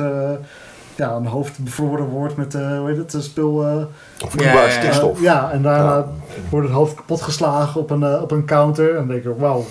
[0.97, 3.65] ja, een hoofd bevroren wordt met, eh hoe heet het, een spul...
[3.67, 3.77] eh,
[4.29, 5.21] Vloeibare Ja, stikstof.
[5.21, 6.07] ja, en daarna Ja.
[6.51, 8.89] wordt het hoofd kapot geslagen op een, eh, op een counter.
[8.91, 9.65] En dan denk ik, wauw,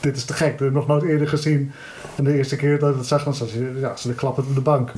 [0.00, 0.50] dit is te gek.
[0.50, 1.72] Dat heb ik nog nooit eerder gezien.
[2.16, 4.54] En de eerste keer dat ik het zag, dan zat ze, ja, ze klappend op
[4.54, 4.90] de bank.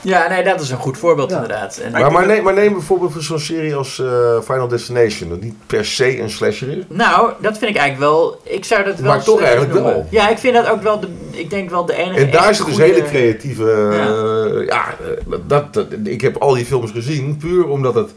[0.00, 1.36] ja, nee, dat is een goed voorbeeld Ja.
[1.36, 1.76] inderdaad.
[1.76, 5.28] En, Maar, maar, neem, maar neem bijvoorbeeld zo'n serie als eh, Final Destination.
[5.28, 6.84] Dat niet per se een slasher is.
[6.88, 8.40] Nou, dat vind ik eigenlijk wel.
[8.44, 9.10] Ik zou dat wel.
[9.12, 9.92] Maar toch eigenlijk noemen.
[9.92, 10.06] wel.
[10.10, 11.00] Ja, ik vind dat ook wel.
[11.00, 12.20] De, ik denk wel de enige.
[12.24, 13.72] En daar zit dus hele creatieve...
[13.72, 18.10] eh, ja, eh, dat, dat, ik heb al die films gezien puur omdat het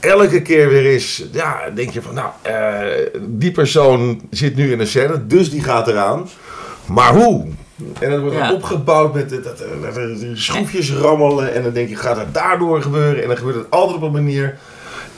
[0.00, 1.24] elke keer weer is...
[1.32, 5.62] Ja, denk je van nou, eh, die persoon zit nu in een scène, dus die
[5.62, 6.28] gaat eraan.
[6.86, 7.46] Maar hoe?
[8.00, 8.46] En het wordt Ja.
[8.46, 11.54] dan opgebouwd met dat, dat, dat- dat- schroefjes rammelen.
[11.54, 13.22] En dan denk je, gaat het daardoor gebeuren?
[13.22, 14.58] En dan gebeurt het altijd op een manier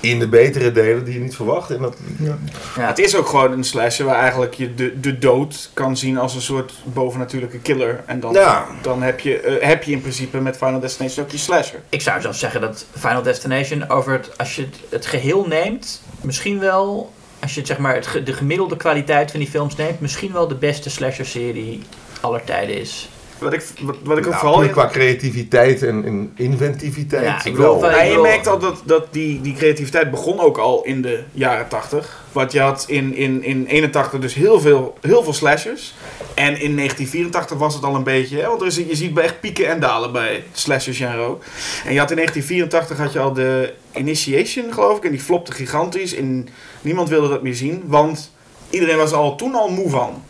[0.01, 1.71] in de betere delen die je niet verwacht.
[1.71, 5.71] En dat, Ja, Het is ook gewoon een slasher waar eigenlijk je de, de dood
[5.75, 8.01] kan zien als een soort bovennatuurlijke killer.
[8.07, 8.67] En dan, Ja.
[8.83, 11.81] dan heb, je, eh, heb je in principe met Final Destination ook je slasher.
[11.89, 14.39] ik zou zelfs zeggen dat Final Destination over het.
[14.39, 16.03] Als je het, het geheel neemt.
[16.21, 17.13] Misschien wel.
[17.41, 20.01] Als je het, zeg maar, het, de gemiddelde kwaliteit van die films neemt.
[20.01, 21.83] Misschien wel de beste slasher-serie
[22.23, 23.09] aller tijden is.
[23.43, 24.69] Wat ik, wat, wat ik ook nou, vooral...
[24.69, 27.25] qua creativiteit en, en inventiviteit.
[27.25, 27.91] Ja, ik wel.
[27.91, 31.69] Ja, je merkt al dat, dat die, die creativiteit begon ook al in de jaren
[31.69, 32.25] 80.
[32.33, 35.95] Want je had in, in, in 81 dus heel veel, heel veel slashers.
[36.35, 38.41] En in 1984 was het al een beetje...
[38.41, 41.43] Hè, want er is, je ziet echt pieken en dalen bij het slasher genre ook.
[41.85, 45.05] En je had in 1984 had je al de Initiation, geloof ik.
[45.05, 46.15] En die flopte gigantisch.
[46.15, 46.49] En
[46.81, 47.83] niemand wilde dat meer zien.
[47.87, 48.33] Want
[48.71, 50.23] iedereen was al toen al moe van.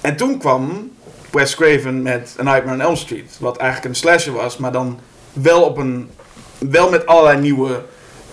[0.00, 0.90] En toen kwam
[1.34, 3.36] Wes Craven met A Nightmare on Elm Street.
[3.40, 4.98] Wat eigenlijk een slasher was, maar dan
[5.32, 6.10] wel op een
[6.58, 7.82] wel met allerlei nieuwe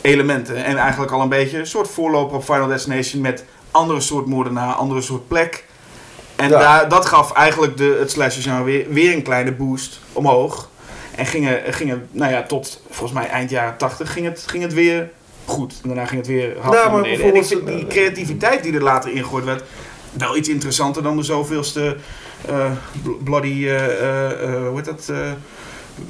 [0.02, 0.56] elementen.
[0.64, 4.74] En eigenlijk al een beetje een soort voorloper op Final Destination met andere soort moordenaar,
[4.74, 5.66] andere soort plek.
[6.36, 6.60] En Ja.
[6.60, 10.70] daar, dat gaf eigenlijk de, het slasher genre weer, weer een kleine boost omhoog.
[11.16, 14.74] En gingen, gingen, nou ja, tot volgens mij eind jaren 80 ging het, ging het
[14.74, 15.10] weer
[15.46, 15.74] goed.
[15.82, 17.04] En daarna ging het weer hard naar maar.
[17.04, 19.64] En ik vind die creativiteit die er later ingegooid werd,
[20.12, 21.92] wel iets interessanter dan de zoveelste eh,
[23.24, 25.08] bloody, eh, eh, eh, hoe heet dat?
[25.12, 25.18] eh,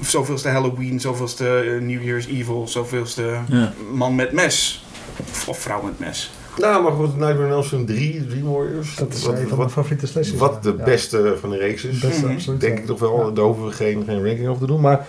[0.02, 3.74] zoveelste Halloween, zoveelste eh, New Year's Evil, zoveelste Ja.
[3.94, 4.86] man met mes.
[5.32, 6.32] Of, of vrouw met mes.
[6.58, 8.96] Nou, maar goed, Nightmare on Elm Street 3, Dream Warriors.
[8.96, 10.38] Dat is wat, een van mijn favoriete slashers.
[10.38, 10.84] wat de Ja.
[10.84, 12.00] beste van de reeks is.
[12.00, 12.34] Beste, Mhm.
[12.34, 12.62] absoluut.
[12.62, 13.32] Denk ik toch wel, Ja.
[13.32, 14.82] daar hoeven we geen, geen ranking over te doen.
[14.82, 15.08] Maar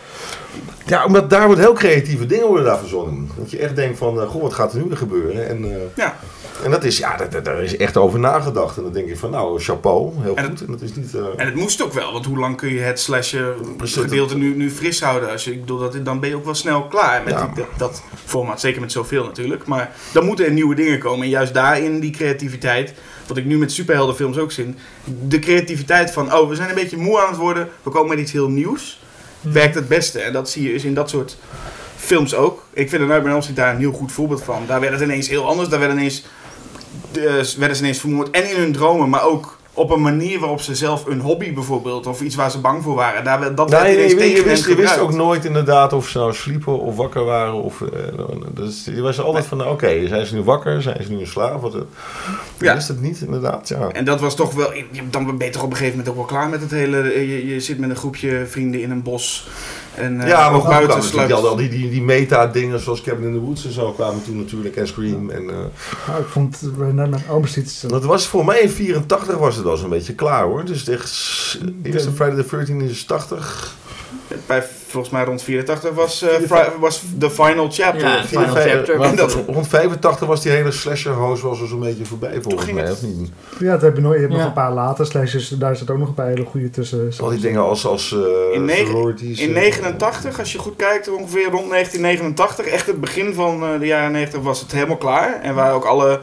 [0.86, 3.30] ja, omdat daar wordt heel creatieve dingen worden daar verzonnen.
[3.38, 5.48] Dat je echt denkt van, eh, goh, wat gaat er nu weer gebeuren?
[5.48, 6.16] En, eh, Ja.
[6.64, 8.76] en dat is, ja, dat- daar is echt over nagedacht.
[8.76, 10.61] En dan denk je van, nou, chapeau, heel En goed.
[10.61, 11.14] En dat is niet...
[11.14, 13.09] eh, En het moest ook wel, want hoe lang kun je het
[13.76, 13.96] Precies.
[14.03, 15.30] gedeelte nu, nu fris houden?
[15.30, 17.46] Als je, ik bedoel, dat, dan ben je ook wel snel klaar met Ja.
[17.46, 18.61] die- dat, dat format.
[18.61, 19.66] Zeker met zoveel natuurlijk.
[19.66, 21.22] Maar dan moeten er nieuwe dingen komen.
[21.24, 22.94] En juist daarin die creativiteit,
[23.26, 24.74] wat ik nu met superheldenfilms ook zie.
[25.28, 27.68] De creativiteit van, oh, we zijn een beetje moe aan het worden.
[27.82, 29.00] We komen met iets heel nieuws.
[29.43, 30.20] Werkt het beste.
[30.20, 31.36] En dat zie je dus in dat soort
[31.97, 32.66] films ook.
[32.72, 34.66] Ik vind Nightmare on Elm Street daar een heel goed voorbeeld van.
[34.66, 35.68] Daar werd het ineens heel anders.
[35.68, 36.24] Daar ineens,
[37.12, 38.30] eh, werden ze ineens vermoord.
[38.30, 42.06] En in hun dromen, maar ook op een manier waarop ze zelf een hobby bijvoorbeeld,
[42.06, 43.24] of iets waar ze bang voor waren.
[43.24, 45.00] Daar, dat Nee, nee, ineens je, wist, je wist gebruikt.
[45.00, 47.54] ook nooit inderdaad of ze nou sliepen of wakker waren.
[47.54, 47.88] Of, eh,
[48.50, 50.82] dus je was altijd van, oké, zijn ze nu wakker?
[50.82, 51.60] Zijn ze nu in slaap?
[51.62, 51.80] Wat, eh,
[52.58, 52.74] je Ja.
[52.74, 53.88] wist het niet inderdaad, ja.
[53.88, 54.72] En dat was toch wel,
[55.10, 57.46] dan ben je toch op een gegeven moment ook wel klaar met het hele, je,
[57.46, 59.48] je zit met een groepje vrienden in een bos.
[59.95, 63.38] En, eh, Ja, maar goed, buiten al die, die, die meta-dingen zoals Cabin in the
[63.38, 65.30] Woods en zo kwamen toen natuurlijk en Scream.
[65.30, 65.57] En, eh,
[66.07, 67.84] Nou, ik vond bij Nightmare on Elm Street...
[67.88, 70.64] dat was voor mij in 84 was het al zo'n beetje klaar hoor.
[70.64, 71.11] Dus echt,
[71.82, 73.74] eerste Friday the 13 is 80.
[74.47, 78.09] Bij volgens mij rond 84 was, eh, Fri- was The Final Chapter.
[78.09, 78.99] Ja, Final Chapter.
[78.99, 82.82] maar En dat- rond 85 was die hele slasher-hoos wel zo'n beetje voorbij volgens mij,
[82.82, 83.30] het- of niet?
[83.59, 84.38] Ja, dat heb je, nog, je hebt Ja.
[84.38, 85.49] nog een paar later slashes.
[85.49, 87.11] Daar zit ook nog een paar hele goede tussen.
[87.20, 88.18] Al die dingen als, als eh
[88.55, 88.68] In
[89.38, 93.78] In eh, 89, als je goed kijkt, ongeveer rond 1989, echt het begin van eh,
[93.78, 95.40] de jaren 90, was het helemaal klaar.
[95.43, 96.20] En waren ook alle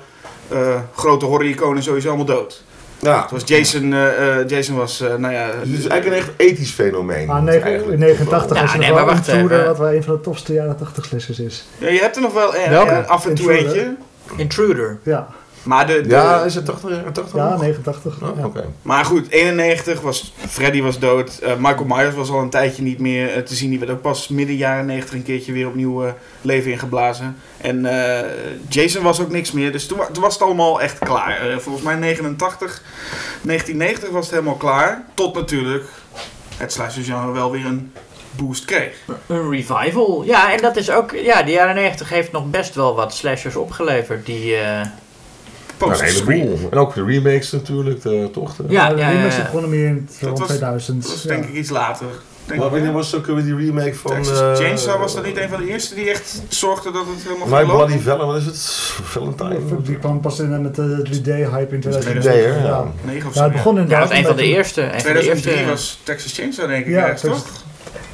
[0.49, 2.63] eh, grote horror-iconen sowieso allemaal dood.
[3.01, 5.45] Ja, Het was Jason, eh, eh, Jason was, eh, nou ja...
[5.63, 7.27] dus het is eigenlijk een echt ethisch fenomeen.
[7.27, 9.27] Maar Het is negen- eigenlijk in 89 Ja, was er nee, nog maar wel wacht
[9.27, 9.67] Intruder, even.
[9.67, 11.65] wat wel een van de tofste jaren 80 slashers is.
[11.77, 13.05] Ja, je hebt er nog wel eh, Welke?
[13.07, 13.77] af en toe Intruder?
[13.77, 13.95] eentje.
[14.37, 14.97] Intruder.
[15.03, 15.27] Ja,
[15.64, 17.62] Maar, de, de- Ja, is het 80 jaren 80 ja nog?
[17.62, 18.22] 89.
[18.22, 18.45] Oh, ja.
[18.45, 18.66] Oké.
[18.82, 20.34] maar goed, 91 was...
[20.47, 21.38] Freddy was dood.
[21.38, 23.70] eh, Michael Myers was al een tijdje niet meer eh, te zien.
[23.70, 27.38] Die werd ook pas midden jaren 90 een keertje weer opnieuw eh, leven ingeblazen.
[27.57, 28.30] En eh,
[28.70, 29.72] Jason was ook niks meer.
[29.72, 31.49] Dus toen, wa- toen was het allemaal echt klaar.
[31.49, 32.82] Eh, volgens mij 89,
[33.41, 35.03] 1990 was het helemaal klaar.
[35.14, 35.84] Tot natuurlijk
[36.57, 37.91] het slasher-genre wel weer een
[38.36, 38.95] boost kreeg.
[39.28, 40.24] Een revival.
[40.26, 41.12] Ja, en dat is ook...
[41.12, 44.26] Ja, de jaren 90 heeft nog best wel wat slashers opgeleverd.
[44.26, 44.55] Die...
[45.82, 46.69] eh, Nou, heleboel.
[46.71, 48.55] En ook de remakes natuurlijk, de, toch?
[48.55, 49.41] De- Ja, Ja, de ja, remakes ja.
[49.43, 51.01] begonnen meer in het- Dat rond was- 2000.
[51.01, 51.30] Dat was ja.
[51.30, 52.07] denk ik iets later.
[52.45, 54.11] Denk Maar ik, wanneer was ook weer die remake van...
[54.11, 57.23] Texas eh, Chainsaw was dat niet een van de eerste die echt zorgde dat het
[57.23, 57.65] helemaal My?
[57.71, 58.57] Bloody Valentine, wat is het?
[59.03, 59.59] Valentine?
[59.84, 62.15] Die kwam pas in met de 3D-hype in 2000.
[62.15, 62.57] idee, hè?
[62.57, 62.63] Ja.
[62.65, 62.86] Ja.
[63.05, 63.43] 9 of Ja, zo.
[63.43, 64.82] het begon ja, inderdaad dat was een van de eerste.
[64.82, 67.45] Een van de 2003 eerste was Texas Chainsaw denk ik Ja, toch?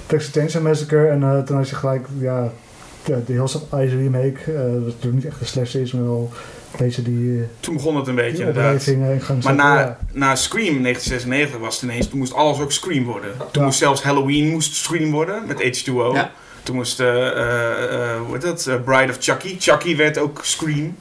[0.05, 1.07] Texas Chainsaw Massacre.
[1.07, 2.51] En eh, toen had je gelijk ja,
[3.05, 4.39] ja, de Hills of Ice remake.
[4.47, 6.31] eh dat natuurlijk niet echt een slash is, maar wel
[6.77, 8.87] die, eh, Toen begon het een beetje inderdaad.
[8.87, 9.97] eh, in gang Maar na, ja.
[10.11, 13.31] na Scream 1996 was het ineens, toen moest alles ook Scream worden.
[13.37, 13.63] Toen Ja.
[13.63, 16.13] moest zelfs Halloween moest Scream worden met H2O.
[16.13, 16.31] Ja.
[16.63, 17.07] Toen moest, eh,
[18.25, 19.55] hoe heet dat, Bride of Chucky.
[19.59, 20.95] Chucky werd ook Scream.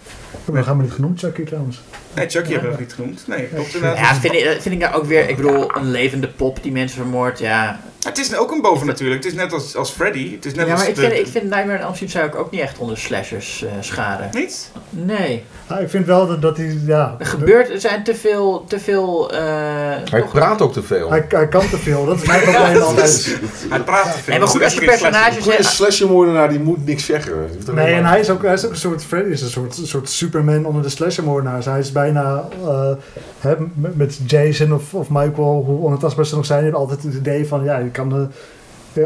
[0.44, 1.80] We gaan we niet genoemd, Chucky trouwens.
[2.14, 2.52] Nee, Chucky Ja.
[2.52, 3.22] hebben we nog niet genoemd.
[3.26, 3.98] Nee, klopt inderdaad.
[3.98, 5.28] Ja, vind ik, vind ik nou ook weer...
[5.28, 7.38] Ik bedoel, een levende pop die mensen vermoordt.
[7.38, 9.22] Ja, Het is ook een boven natuurlijk.
[9.24, 10.32] Het is net als, als Freddy.
[10.34, 12.10] Het is net ja als maar ik de- vind, ik vind Nightmare on Elm Street
[12.10, 14.28] zou ik ook niet echt onder slashers eh scharen.
[14.32, 14.70] Niet?
[14.90, 15.44] Nee.
[15.66, 17.16] Ah, ik vind wel dat, dat hij, ja...
[17.18, 17.70] Er gebeurt...
[17.70, 18.64] Er zijn te veel...
[18.68, 19.38] Te veel eh,
[20.10, 21.10] Hij praat ook te veel.
[21.10, 23.38] Hij, hij kan te veel, dat is mijn probleem altijd.
[23.68, 24.22] Hij praat te veel.
[24.32, 27.48] Nee, maar goed, als je personages Een slashermoordenaar die moet niks zeggen.
[27.72, 29.86] Nee, en hij is ook, hij is ook een soort Freddy, is een soort, een
[29.86, 31.64] soort Superman onder de slashermoordenaars.
[31.66, 32.48] Hij is bijna,
[33.38, 37.64] hè, met- Jason of, of Michael, hoe onantastbaar ze nog zijn, altijd het idee van,
[37.64, 38.30] ja, je kan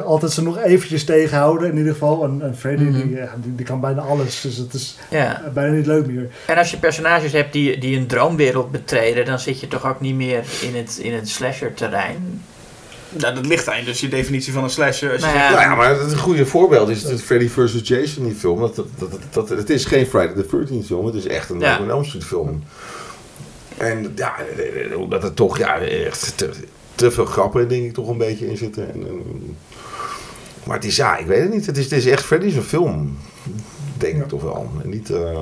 [0.05, 2.25] altijd ze nog eventjes tegenhouden in ieder geval.
[2.25, 2.93] En, en Freddy, Mhm.
[2.93, 5.43] die, die, die kan bijna alles, dus het is Ja.
[5.55, 6.29] bijna niet leuk meer.
[6.47, 10.01] En als je personages hebt die, die een droomwereld betreden, dan zit je toch ook
[10.01, 12.43] niet meer in het, in het slasher-terrein.
[13.17, 15.13] Ja, dat ligt aan dus je definitie van een slasher.
[15.13, 17.81] Als je Nou ja, Nou ja, maar het een goede voorbeeld is het Freddy vs.
[17.89, 18.61] Jason die film.
[18.61, 21.61] Dat, dat, dat, dat, het is geen Friday the 13th film, het is echt een
[21.61, 21.81] Ja.
[21.89, 22.63] Elm Street film.
[23.77, 24.35] En ja,
[24.97, 26.51] omdat er toch ja, echt te,
[26.95, 28.93] te veel grappen denk ik toch een beetje in zitten.
[28.95, 29.57] En, en-
[30.65, 31.67] maar het is, ja, ik weet het niet.
[31.67, 33.19] Het is, het is echt Freddy's een film.
[33.99, 34.71] Denk ik toch wel.
[34.83, 35.39] En, niet, eh,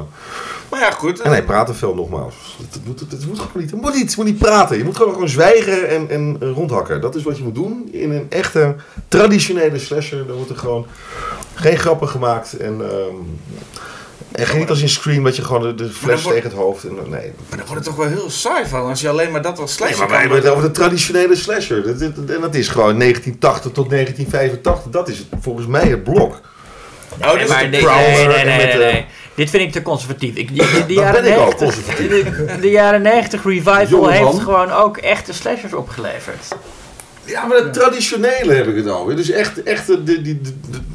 [0.71, 1.21] Maar ja, goed.
[1.21, 2.35] en hij praat te veel nogmaals.
[2.65, 4.77] Het, het moet, het, het moet gewoon niet, het moet niet, het moet niet praten.
[4.79, 7.01] Je moet gewoon, gewoon zwijgen en, en rondhakken.
[7.01, 7.89] Dat is wat je moet doen.
[7.93, 8.75] In een echte
[9.09, 10.27] traditionele slasher.
[10.27, 10.87] Dan wordt er gewoon
[11.55, 12.57] geen grappen gemaakt.
[12.57, 13.15] En, ehm,
[14.33, 16.59] en geen niet als in Scream dat je gewoon de, de fles wordt- tegen het
[16.59, 16.85] hoofd.
[16.85, 17.33] En, nee.
[17.49, 19.79] Maar dan wordt het toch wel heel saai van als je alleen maar dat als
[19.79, 21.83] nee, slasher maar wij kan hebben het over de traditionele slasher.
[21.83, 24.91] Dat, dat- en dat is gewoon 1980 tot 1985.
[24.93, 26.41] Dat is volgens mij het blok.
[27.21, 29.07] Oh, maar de nee, nee, nee, nee.
[29.35, 30.35] Dit vind ik te conservatief.
[30.35, 32.09] Ik, Dat jaren ben ik ook 90, conservatief.
[32.09, 36.49] de, de jaren 90 revival heeft gewoon ook echte slashers opgeleverd.
[37.27, 39.17] Ja, maar de traditionele heb ik het over.
[39.17, 40.41] Dus echt, echt de, de, de,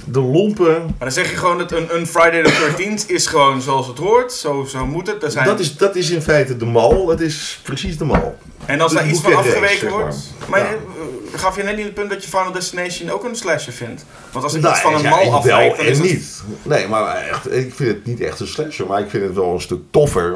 [0.05, 0.81] de, lompen.
[0.83, 3.97] Maar dan zeg je gewoon dat een, een Friday the 13th is gewoon zoals het
[3.97, 4.31] hoort.
[4.33, 5.31] Zo, zo moet het.
[5.31, 7.05] Zijn, Dat is, dat is in feite de mal.
[7.05, 8.37] Dat is precies de mal.
[8.65, 9.99] en als daar iets van afgeweken zeg maar.
[9.99, 10.17] wordt.
[10.47, 10.65] Maar Ja.
[10.65, 14.05] eh, gaf je net niet het punt dat je Final Destination ook een slasher vindt?
[14.31, 16.07] Want als er Nou, iets van een ja, mal afwijkt, dan is het...
[16.07, 16.41] niet.
[16.63, 18.85] Nee, maar echt, ik vind het niet echt een slasher.
[18.87, 20.35] Maar ik vind het wel een stuk toffer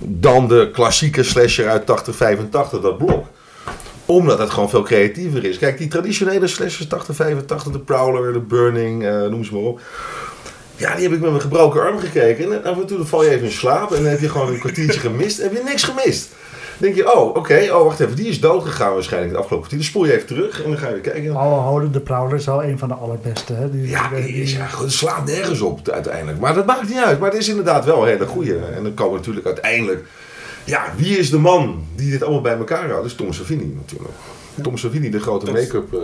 [0.00, 3.26] dan de klassieke slasher uit 80, 85, dat blok.
[4.06, 5.58] Omdat het gewoon veel creatiever is.
[5.58, 9.80] Kijk, die traditionele slashers 80, 85, de Prowler, de Burning, eh, noem ze maar op.
[10.76, 12.52] Ja, die heb ik met mijn gebroken arm gekeken.
[12.52, 14.48] En af en toe dan val je even in slaap en dan heb je gewoon
[14.48, 15.38] een kwartiertje gemist.
[15.38, 16.28] En heb je niks gemist.
[16.78, 19.68] Dan denk je, oh, oké, oh, wacht even, die is dood gegaan waarschijnlijk het afgelopen
[19.68, 19.78] kwartier.
[19.78, 21.36] Dan spoel je even terug en dan ga je weer kijken.
[21.36, 23.52] Alle houden de Prowler is wel een van de allerbeste.
[23.52, 23.70] Hè?
[23.70, 26.38] Die, Ja, die- die ja goed, slaat nergens op uiteindelijk.
[26.40, 27.18] Maar dat maakt niet uit.
[27.18, 28.54] Maar het is inderdaad wel een hele goeie.
[28.76, 30.04] En dan komen natuurlijk uiteindelijk...
[30.64, 32.94] Ja, wie is de man die dit allemaal bij elkaar houdt?
[32.94, 34.14] Dat is Tom Savini natuurlijk.
[34.62, 36.00] Tom Savini, de grote Dat- make-up eh,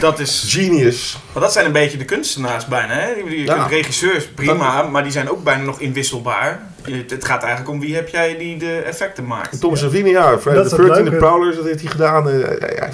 [0.00, 0.44] Dat is...
[0.48, 1.18] genius.
[1.32, 2.92] Want dat zijn een beetje de kunstenaars bijna.
[2.94, 3.14] Hè?
[3.14, 3.66] Die, die, Ja.
[3.66, 6.62] regisseurs, prima, maar die zijn ook bijna nog inwisselbaar.
[7.08, 9.60] Het, gaat eigenlijk om wie heb jij die de effecten maakt.
[9.60, 11.10] Tom Savini, ja, Friday the het 13 leuke.
[11.10, 12.28] The Prowlers, dat heeft hij gedaan.
[12.28, 12.88] Eh, ja, ja,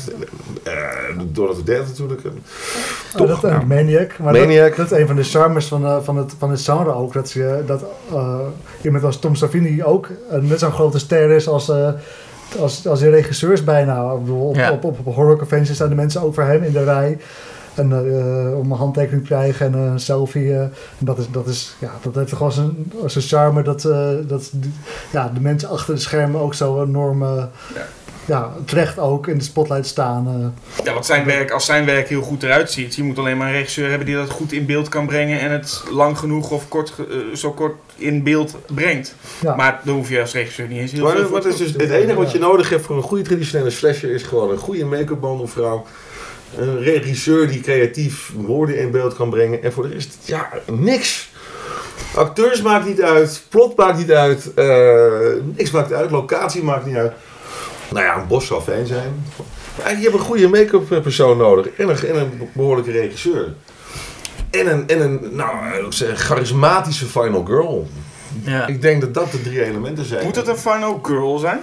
[0.63, 2.25] eh Donald the Dead natuurlijk.
[2.25, 2.43] En-
[3.19, 3.63] Oh, dat, ja.
[3.67, 4.19] Maniac.
[4.19, 4.69] Maar Maniac.
[4.77, 7.13] Dat, dat is een van de charmes van, eh, van, het, van het genre ook.
[7.13, 8.39] Dat, je, dat eh,
[8.83, 11.89] iemand als Tom Savini ook een net zo'n grote ster is als, eh,
[12.59, 14.13] als, als de regisseurs bijna.
[14.13, 14.73] Ik bedoel, op, Ja.
[14.73, 14.99] op, op,
[15.75, 17.19] staan de mensen ook voor hem in de rij.
[17.75, 20.53] En eh, om een handtekening te krijgen en een selfie.
[20.53, 24.09] eh, en dat, is, dat, is, ja, dat heeft gewoon zijn, zijn charme dat, eh,
[24.27, 24.73] dat die-
[25.11, 27.29] ja, de mensen achter de schermen ook zo enorm eh,
[27.75, 27.87] Ja.
[28.25, 30.27] ja, terecht ook in de spotlight staan.
[30.29, 30.85] eh.
[30.85, 33.47] Ja, want zijn werk, als zijn werk heel goed eruit ziet, je moet alleen maar
[33.47, 36.69] een regisseur hebben die dat goed in beeld kan brengen en het lang genoeg of
[36.69, 39.15] kort, eh, zo kort in beeld brengt.
[39.41, 39.55] ja.
[39.57, 41.73] Maar dan hoef je als regisseur niet eens heel Maar veel wat is te dus
[41.73, 41.83] doen.
[41.83, 44.85] het enige wat je nodig hebt voor een goede traditionele slasher is gewoon een goede
[44.85, 45.87] make-up man of vrouw.
[46.57, 49.63] Een regisseur die creatief woorden in beeld kan brengen.
[49.63, 51.31] En voor de rest, ja, niks.
[52.15, 55.07] Acteurs maakt niet uit, plot maakt niet uit, eh,
[55.57, 57.13] niks maakt uit, locatie maakt niet uit.
[57.91, 59.25] Nou ja, een bos zal fijn zijn.
[59.83, 63.55] Maar je hebt een goede make-up persoon nodig en een, en een behoorlijke regisseur.
[64.51, 67.89] En een, en een nou, ik zeg, charismatische final girl.
[68.43, 68.67] Ja.
[68.67, 70.25] Ik denk dat dat de drie elementen zijn.
[70.25, 71.61] Moet het een final girl zijn?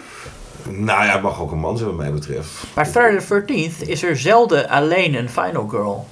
[0.64, 2.50] Nou ja, het mag ook een man zijn wat mij betreft.
[2.74, 6.08] Bij Friday the 13th is er zelden alleen een final girl.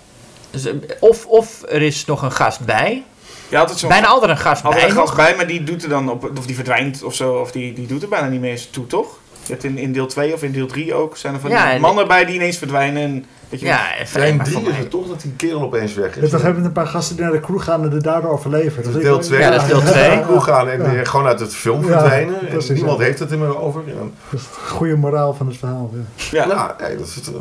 [0.52, 3.04] Dus, eh, of, of er is nog een gast bij.
[3.50, 5.26] Het zo Bijna altijd een gast altijd bij een gast nog.
[5.26, 7.88] bij, maar die doet er dan op, of die verdwijnt of zo, of die, die
[7.88, 9.20] doet er bijna niet meer eens toe, toch?
[9.46, 11.66] Je hebt in, in deel 2 of in deel 3 ook, zijn er van Ja,
[11.66, 13.02] die en- mannen bij die ineens verdwijnen.
[13.04, 14.06] En, dat je Ja, Ja,
[14.44, 16.30] drie is het toch dat die kerel opeens weg is.
[16.30, 18.84] toch hebben we een paar gasten die naar de crew gaan en er daardoor overleven.
[18.84, 19.40] Dat is deel 2.
[19.40, 20.12] Ja, dat is deel twee.
[20.12, 20.94] Ik wil gaan en Ja.
[21.00, 22.36] eh, gewoon uit het film Ja, verdwijnen.
[22.50, 23.04] en niemand ja.
[23.06, 23.82] heeft het er meer over.
[23.86, 23.94] Ja.
[23.94, 25.92] Dat is het goede moraal van het verhaal.
[25.94, 26.46] Ja.
[26.46, 26.48] ja.
[26.48, 27.32] Ja, nee, dat is het.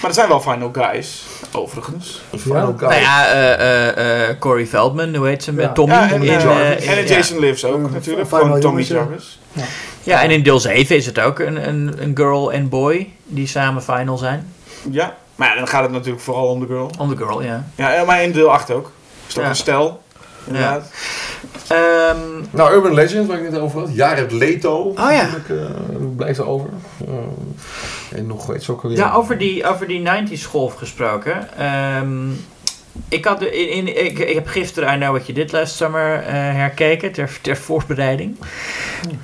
[0.00, 1.22] Maar er zijn wel final guys,
[1.52, 2.22] overigens.
[2.36, 2.74] final Ja.
[2.78, 2.88] guy.
[2.88, 3.52] Nou ja, eh,
[3.88, 5.52] eh, eh, Corey Feldman, hoe heet ze?
[5.52, 5.74] Met.
[5.74, 5.94] Tommy.
[5.94, 6.30] Ja, en, in,
[6.98, 8.82] en Jason Lives ook natuurlijk, gewoon Tommy.
[8.82, 9.38] Jarvis.
[10.02, 13.46] ja, en in deel 7 is het ook een, een, een girl en boy die
[13.46, 14.52] samen final zijn.
[14.90, 16.90] Ja, maar ja, dan gaat het natuurlijk vooral om de girl.
[16.98, 17.64] On the girl, ja.
[17.74, 18.90] Ja, maar in deel 8 ook.
[19.28, 19.50] Is dat Ja.
[19.50, 20.02] een stel?
[20.46, 20.90] Inderdaad.
[21.68, 22.16] Ehm,
[22.50, 23.94] Nou, Urban Legend, waar ik net over had.
[23.94, 24.74] Jared Leto.
[24.82, 25.22] Oh ja.
[25.22, 26.68] natuurlijk, eh, blijft er over.
[27.06, 28.98] Eh, en nog iets ook alweer.
[28.98, 31.58] Ja, over die, over die 90s golf gesproken.
[31.58, 32.28] Ehm,
[33.08, 36.22] ik, had in, in, ik, ik heb gisteren I Know What You Did Last Summer
[36.22, 38.36] eh, herkeken ter, ter voorbereiding.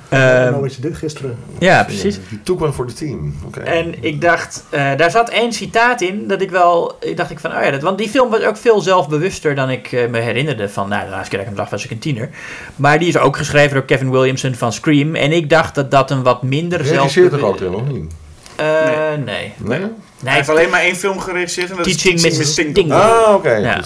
[0.09, 1.37] Ehm, nou weet je dit gisteren.
[1.59, 2.19] ja, precies.
[2.29, 3.35] Die took one for the team.
[3.45, 3.59] Oké.
[3.59, 7.39] En ik dacht, eh, daar zat één citaat in dat ik wel, ik dacht ik
[7.39, 10.19] van, oh ja, dat, want die film was ook veel zelfbewuster dan ik eh, me
[10.19, 12.29] herinnerde van, nou, de laatste keer dat ik hem zag was ik een tiener.
[12.75, 15.15] Maar die is ook geschreven door Kevin Williamson van Scream.
[15.15, 18.13] En ik dacht dat dat een wat minder Regisseert er ook of niet?
[18.61, 19.53] Eh, nee.
[19.57, 19.79] Nee?
[20.23, 22.73] Hij heeft alleen maar één film geregisseerd en dat Teaching is Teaching Mrs.
[22.73, 22.95] Tingle.
[22.95, 23.55] Ah, oké.
[23.55, 23.79] Ja.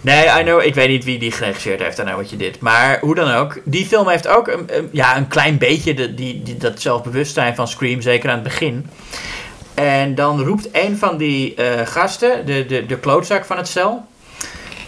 [0.00, 2.60] Nee, I know, ik weet niet wie die geregisseerd heeft, know wat je dit.
[2.60, 6.14] Maar hoe dan ook, die film heeft ook een, een- ja, een klein beetje de,
[6.14, 8.86] die, die, dat zelfbewustzijn van Scream, zeker aan het begin.
[9.74, 14.06] En dan roept een van die eh, gasten, de, de, de klootzak van het.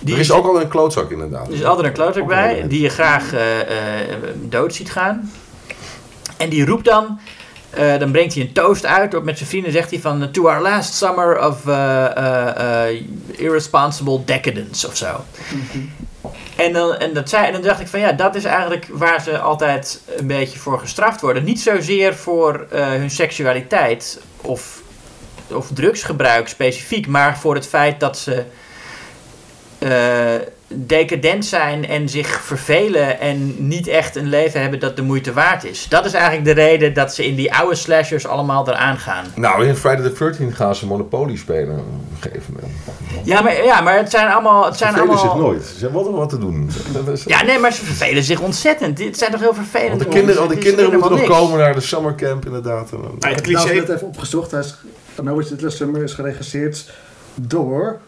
[0.00, 1.46] Die er is ook al een klootzak inderdaad.
[1.46, 3.66] er is altijd een klootzak bij, die je graag eh, eh,
[4.34, 5.32] dood ziet gaan.
[6.36, 7.18] En die roept dan,
[7.70, 9.14] eh, dan brengt hij een toast uit.
[9.14, 10.30] Op, met zijn vrienden zegt hij van...
[10.30, 12.88] To our last summer of eh,
[13.26, 15.24] irresponsible decadence of zo.
[16.56, 19.22] En, dan, en, dat zei, en dan dacht ik van ja, dat is eigenlijk waar
[19.22, 21.44] ze altijd een beetje voor gestraft worden.
[21.44, 24.82] Niet zozeer voor hun seksualiteit of,
[25.50, 28.44] of drugsgebruik specifiek, maar voor het feit dat ze
[30.70, 35.64] decadent zijn en zich vervelen en niet echt een leven hebben dat de moeite waard
[35.64, 35.86] is.
[35.88, 39.24] Dat is eigenlijk de reden dat ze in die oude slashers allemaal eraan gaan.
[39.34, 42.72] Nou, in Friday the 13th gaan ze Monopoly spelen op een gegeven moment.
[43.24, 44.64] Ja, maar, ja, maar het zijn allemaal...
[44.64, 45.64] Het Ze zijn vervelen allemaal zich nooit.
[45.64, 46.70] Ze hebben altijd wat te doen.
[47.12, 48.96] Is- Ja, nee, maar ze vervelen zich ontzettend.
[48.96, 49.88] Dit zijn toch heel vervelend.
[49.88, 51.40] Want de kinderen, al die Het is kinderen moeten nog niks.
[51.40, 52.90] komen naar de summercamp inderdaad.
[52.92, 53.74] En Ah, Ik het heb cliché.
[53.74, 54.50] net even opgezocht.
[54.50, 54.74] Hij is,
[55.22, 56.90] nou je, het Summer is geregisseerd
[57.34, 57.98] door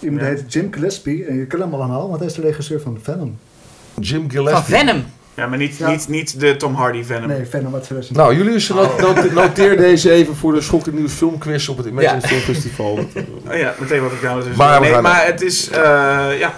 [0.00, 0.28] iemand Ja.
[0.28, 1.24] heet Jim Gillespie.
[1.24, 3.38] En je kent hem allemaal, want hij is de regisseur van Venom.
[4.00, 4.76] Jim Van Gillespie.
[4.76, 5.04] Venom.
[5.34, 5.90] Ja, maar niet, Ja.
[5.90, 7.28] niet, niet de Tom Hardy Venom.
[7.28, 8.16] Nee, Venom uit 2000.
[8.16, 12.12] Nou, Julius, not- not- noteer deze even voor de schokkend nieuws filmquiz op het Imagine
[12.20, 12.26] Ja.
[12.26, 12.98] Film Festival.
[13.48, 15.78] Oh ja, meteen wat ik nou dus Maar we nee, gaan- maar het is, eh,
[16.38, 16.54] ja.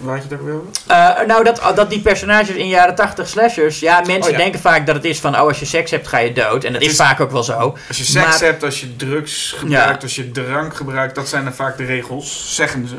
[0.00, 0.60] Waar- had je het over?
[0.86, 3.80] Eh, nou, dat, dat die personages in jaren 80 slashers...
[3.80, 4.36] Ja, mensen Oh, ja.
[4.36, 5.34] denken vaak dat het is van...
[5.34, 6.64] Oh, als je seks hebt, ga je dood.
[6.64, 7.76] En dat is, is- vaak ook wel zo.
[7.88, 11.44] Als je seks Maar- hebt, als je drugs gebruikt, als je drank gebruikt, dat zijn
[11.44, 12.94] dan vaak de regels, zeggen ze.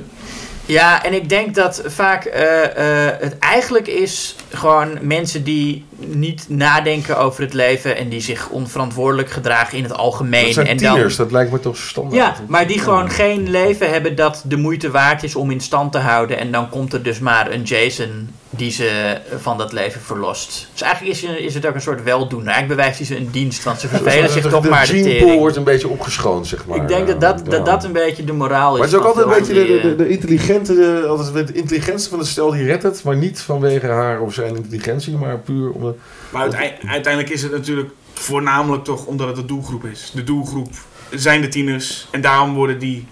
[0.66, 2.64] Ja, en ik denk dat vaak eh,
[3.08, 8.50] eh, het eigenlijk is gewoon mensen die niet nadenken over het leven en die zich
[8.50, 10.44] onverantwoordelijk gedragen in het algemeen.
[10.46, 12.16] Dat zijn en tieners, dat lijkt me toch standaard.
[12.16, 15.92] Ja, maar die gewoon geen leven hebben dat de moeite waard is om in stand
[15.92, 16.38] te houden.
[16.40, 20.68] En dan komt er dus maar een Jason die ze van dat leven verlost.
[20.72, 22.48] Dus eigenlijk is, is het ook een soort weldoener.
[22.48, 25.40] Eigenlijk bewijst hij ze een dienst, want ze vervelen zich toch de maar de tering.
[25.40, 26.78] wordt een beetje opgeschoond, zeg maar.
[26.78, 27.50] Ik denk dat dat, Ja.
[27.50, 28.80] dat dat een beetje de moraal is.
[28.80, 31.54] Maar het is ook altijd een beetje de, de, de, de intelligente, de, altijd de
[31.54, 35.38] intelligentste van het stel die redt het, maar niet vanwege haar of zijn intelligentie, maar
[35.40, 35.94] puur om de...
[36.30, 40.12] Maar uitei- uiteindelijk is het natuurlijk voornamelijk toch omdat het de doelgroep is.
[40.16, 40.70] De doelgroep
[41.10, 43.06] zijn de tieners en daarom worden die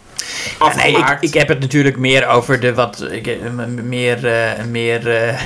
[0.59, 1.23] Ja, nee, ik, afgemaakt.
[1.23, 5.41] ik heb het natuurlijk meer over de wat ik, eh, meer, eh, meer eh,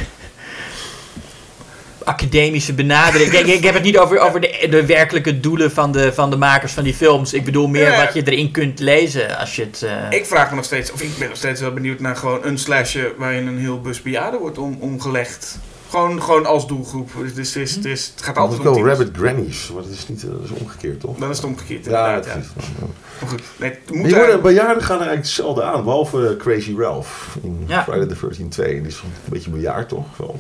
[2.06, 3.32] academische benadering.
[3.34, 6.38] ik, ik heb het niet over, over de, de werkelijke doelen van de, van de
[6.38, 7.34] makers van die films.
[7.34, 8.06] Ik bedoel meer Ja.
[8.06, 9.82] wat je erin kunt lezen als je het.
[9.84, 12.40] eh, Ik vraag me nog steeds, of ik ben nog steeds wel benieuwd naar gewoon
[12.44, 15.60] een slasher waarin een heel bus bejaarden wordt om, omgelegd.
[15.94, 17.10] Gewoon, gewoon als doelgroep.
[17.24, 18.86] Het, is, het, is, het, is- het gaat Altijd om wel.
[18.88, 21.18] Rabbit Grannies, maar dat is niet, dat is omgekeerd toch?
[21.18, 22.26] Dan is het omgekeerd Ja, inderdaad.
[22.26, 22.72] Ja, precies.
[23.20, 25.84] Maar goed, nee, het Maar moet die er- worden, bejaarden gaan er eigenlijk zelden aan,
[25.84, 27.84] behalve eh, Crazy Ralph in Ja.
[27.84, 28.74] Friday the 13th 2.
[28.82, 30.06] Die is een beetje bejaard toch?
[30.18, 30.40] Wel.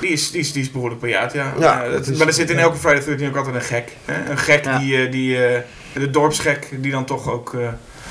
[0.00, 1.52] die, is, die, is, die is behoorlijk bejaard, ja.
[1.58, 3.54] Ja, Eh, het dat- is- maar er zit in elke Friday the 13 ook altijd
[3.54, 3.96] een gek.
[4.04, 4.30] Hè?
[4.30, 4.78] Een gek Ja.
[4.78, 5.60] die, eh, die eh,
[5.94, 7.54] de dorpsgek, die dan toch ook...
[7.54, 7.68] eh,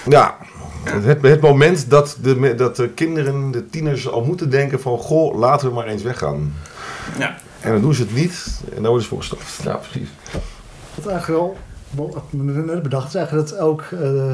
[0.10, 0.38] Ja,
[0.84, 4.98] het, het moment dat de, dat de kinderen, de tieners al moeten denken van...
[4.98, 6.54] Goh, laten we maar eens weggaan.
[7.20, 7.36] Ja.
[7.60, 9.64] En dan doen ze het niet en dan worden ze voor gestraft.
[9.64, 10.10] Ja, precies.
[10.96, 11.58] Wat eigenlijk wel,
[11.90, 14.32] wat ik net bedacht, is eigenlijk dat ook, eh,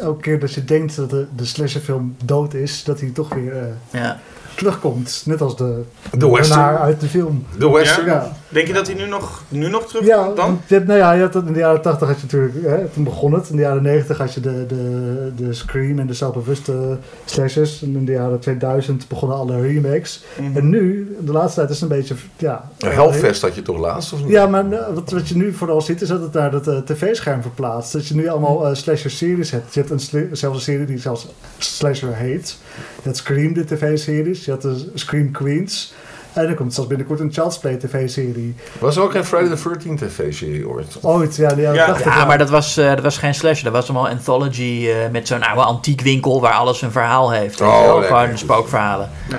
[0.00, 3.56] elke keer dat je denkt dat de, de slasherfilm dood is, dat hij toch weer
[3.56, 4.20] eh, ja.
[4.54, 5.22] Terugkomt.
[5.26, 5.82] Net als de,
[6.18, 6.60] De western.
[6.60, 7.44] naar uit de film.
[7.58, 8.06] De western.
[8.06, 10.60] Ja, Denk je dat hij nu nog, nu nog terug ja dan?
[10.66, 13.04] hebt, nou ja, je had het in de jaren 80 had je natuurlijk, hè, toen
[13.04, 13.48] begon het.
[13.48, 17.82] In de jaren 90 had je de, de, de Scream en de zelfbewuste slashers.
[17.82, 20.24] En in de jaren 2000 begonnen alle remakes.
[20.40, 20.56] Mhm.
[20.56, 22.68] En nu, de laatste tijd is het een beetje, ja...
[22.78, 24.28] Hellfest had je toch laatst, of niet?
[24.28, 26.76] Ja, maar eh, wat, wat je nu vooral ziet is dat het naar het eh,
[26.78, 27.92] tv-scherm verplaatst.
[27.92, 29.74] Dat je nu allemaal eh, slasher-series hebt.
[29.74, 31.26] Je hebt een sli- zelfs een serie die zelfs
[31.58, 32.56] Slasher heet.
[33.04, 34.43] Had Scream, de tv-series.
[34.44, 35.92] Je had de Scream Queens.
[36.32, 38.54] En er komt zelfs binnenkort een Child's Play tv-serie.
[38.78, 40.96] Was er ook geen Friday the 13th tv-serie ooit?
[41.02, 41.86] Ooit, ja, Ja.
[41.86, 42.14] 80.
[42.14, 43.64] Ja, maar dat was, eh, dat was geen slasher.
[43.64, 47.60] Dat was allemaal anthology eh, met zo'n oude antiekwinkel waar alles een verhaal heeft.
[47.60, 48.02] Oh.
[48.02, 49.10] Gewoon spookverhalen.
[49.28, 49.36] Ja.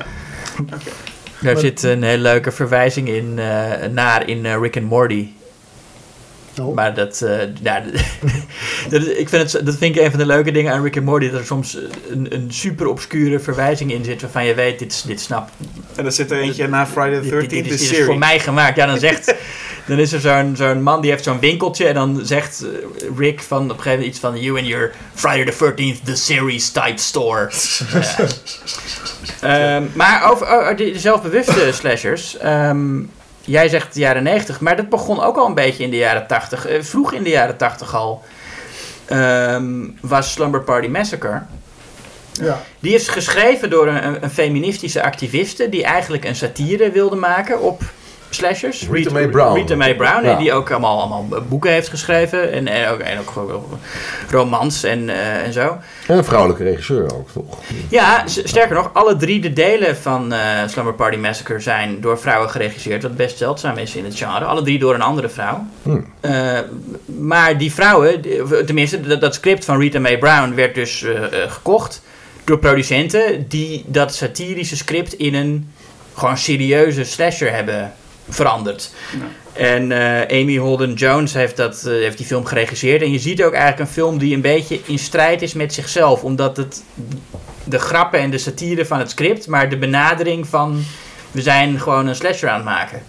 [1.41, 5.27] Daar Maar- zit een hele leuke verwijzing in, eh, naar in Rick and Morty.
[6.61, 6.75] Oh.
[6.75, 7.83] Maar dat, eh, ja,
[8.89, 11.05] dat, ik vind het, dat vind ik een van de leuke dingen aan Rick and
[11.05, 11.29] Morty.
[11.29, 11.77] Dat er soms
[12.09, 15.51] een, een super obscure verwijzing in zit waarvan je weet, dit, dit snapt
[15.95, 18.17] En dan zit er eentje na Friday the dit, 13th, dit, is, dit is voor
[18.17, 18.75] mij gemaakt.
[18.75, 19.35] Ja, dan zegt...
[19.85, 23.41] Dan is er zo'n zo'n man die heeft zo'n winkeltje en dan zegt eh, Rick
[23.41, 26.69] van op een gegeven moment iets van You and your Friday the 13th the series
[26.69, 27.49] type store.
[29.41, 29.75] Ja.
[29.75, 32.37] Ehm, maar over, over de, de zelfbewuste slashers.
[32.37, 32.99] ehm,
[33.45, 36.27] jij zegt de jaren 90, maar dat begon ook al een beetje in de jaren
[36.27, 36.65] 80.
[36.67, 38.23] Eh, vroeg in de jaren 80 al
[39.05, 41.41] ehm, was Slumber Party Massacre.
[42.31, 42.61] Ja.
[42.79, 47.61] Die is geschreven door een, een- een feministische activiste die eigenlijk een satire wilde maken
[47.61, 47.81] op
[48.35, 48.87] slashers.
[48.91, 49.55] Rita Mae Brown.
[49.55, 50.37] Rita Mae Brown, Ja.
[50.37, 53.63] die ook allemaal, allemaal boeken heeft geschreven en, en ook, en ook
[54.29, 55.77] romans en, eh, en zo.
[56.07, 57.57] En een vrouwelijke regisseur ook, toch?
[57.89, 62.49] Ja, sterker nog, alle drie de delen van eh Slumber Party Massacre zijn door vrouwen
[62.49, 64.45] geregisseerd, wat best zeldzaam is in het genre.
[64.45, 65.65] Alle drie door een andere vrouw.
[65.81, 66.05] Hmm.
[66.21, 66.59] Eh,
[67.05, 68.21] maar die vrouwen,
[68.65, 72.01] tenminste, dat, dat script van Rita Mae Brown werd dus eh, eh, gekocht
[72.43, 75.71] door producenten die dat satirische script in een
[76.13, 77.93] gewoon serieuze slasher hebben
[78.29, 78.91] veranderd.
[79.53, 83.01] En eh, Amy Holden Jones heeft, dat, eh, heeft die film geregisseerd.
[83.01, 86.23] En je ziet ook eigenlijk een film die een beetje in strijd is met zichzelf.
[86.23, 86.83] Omdat het
[87.63, 90.83] de grappen en de satire van het script, maar de benadering van
[91.31, 93.03] we zijn gewoon een slasher aan het maken.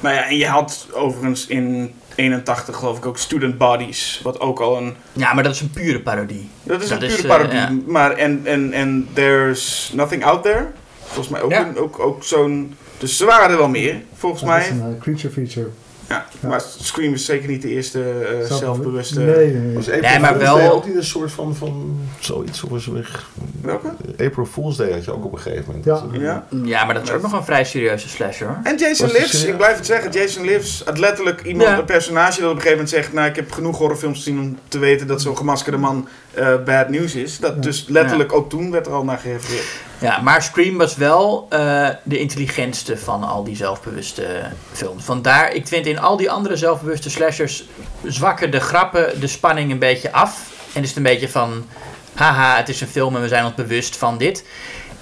[0.00, 4.60] Nou ja, en je had overigens in 81 geloof ik ook Student Bodies, wat ook
[4.60, 4.94] al een...
[5.12, 6.48] Ja, maar dat is een pure parodie.
[6.62, 7.72] Dat is Dat een is, pure eh, parodie, ja.
[7.86, 10.66] maar en, en, en There's Nothing Out There,
[11.04, 11.66] volgens mij ook, Ja.
[11.66, 12.76] een- ook, ook zo'n...
[12.98, 14.66] Dus ze waren er wel meer, volgens Ja, dat mij.
[14.66, 15.68] is een eh, creature feature.
[16.08, 16.48] Ja, Ja.
[16.48, 19.20] maar Scream is zeker niet de eerste eh, Zelfbe- zelfbewuste...
[19.20, 19.74] Nee, nee, nee.
[19.74, 22.62] Was April Nee, maar wel- Day ook niet een soort van, van zoiets?
[22.62, 23.24] Of was er weer...
[23.62, 23.88] Welke?
[24.10, 25.84] April Fool's Day had je ook op een gegeven moment.
[25.84, 26.02] Ja.
[26.20, 26.46] Ja.
[26.64, 28.58] Ja, maar dat is ook nog een vrij serieuze slasher hoor.
[28.62, 31.78] En Jason Lives, ik blijf het zeggen, Jason Lives had letterlijk iemand, Ja.
[31.78, 34.58] een personage dat op een gegeven moment zegt, nou ik heb genoeg horrorfilms gezien om
[34.68, 37.38] te weten dat zo'n gemaskerde man eh, bad news is.
[37.38, 39.66] Dat dus letterlijk ook toen werd er al naar gerefereerd.
[39.98, 44.26] Ja, maar Scream was wel eh, de intelligentste van al die zelfbewuste
[44.72, 45.04] films.
[45.04, 47.64] Vandaar, ik vind in al die andere zelfbewuste slashers
[48.02, 50.52] zwakken de grappen de spanning een beetje af.
[50.72, 51.66] En is het een beetje van,
[52.14, 54.44] haha, het is een film en we zijn ons bewust van dit.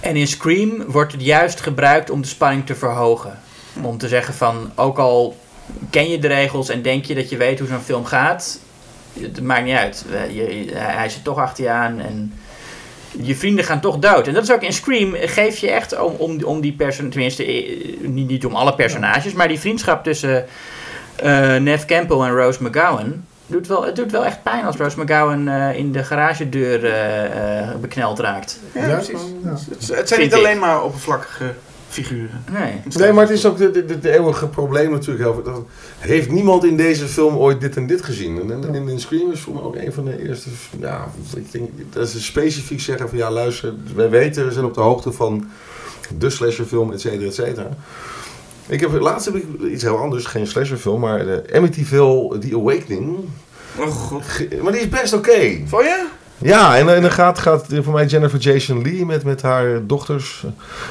[0.00, 3.40] En in Scream wordt het juist gebruikt om de spanning te verhogen.
[3.82, 5.36] Om te zeggen van, ook al
[5.90, 8.58] ken je de regels en denk je dat je weet hoe zo'n film gaat,
[9.20, 10.04] het maakt niet uit.
[10.12, 12.32] Eh, Je, je- hij zit toch achter je aan en
[13.22, 14.26] je vrienden gaan toch dood.
[14.26, 17.12] En dat is ook in Scream, eh, geef je echt om, om, om die personages,
[17.14, 20.46] tenminste eh, niet, niet om alle personages, maar die vriendschap tussen
[21.16, 23.24] eh Nev Campbell en Rose McGowan.
[23.46, 27.60] Doet wel, het doet wel echt pijn als Rose McGowan eh, in de garagedeur eh,
[27.60, 28.60] eh, bekneld raakt.
[28.74, 29.20] Ja, precies.
[29.44, 29.50] Ja.
[29.50, 31.52] Het, het zijn Vind niet alleen maar oppervlakkige
[31.92, 32.44] figuren.
[32.52, 32.80] Nee.
[32.96, 35.44] Nee, maar het is ook de, de, de, eeuwige probleem natuurlijk.
[35.44, 35.62] Dat,
[35.98, 38.40] heeft niemand in deze film ooit dit en dit gezien?
[38.40, 40.48] En, en, in, in Scream is voor mij ook een van de eerste...
[40.80, 43.18] Ja, ik denk dat ze specifiek zeggen van...
[43.18, 45.50] Ja, luister, wij weten, we zijn op de hoogte van
[46.18, 47.68] de slasherfilm, et cetera, et cetera.
[48.66, 53.18] Ik heb, laatst heb ik iets heel anders, geen slasherfilm, maar de Amityville The Awakening.
[53.78, 54.22] Oh god.
[54.62, 55.60] Maar die is best oké.
[55.66, 56.06] Vond je?
[56.42, 60.44] Ja, en, en dan gaat, gaat voor mij Jennifer Jason Lee met, met haar dochters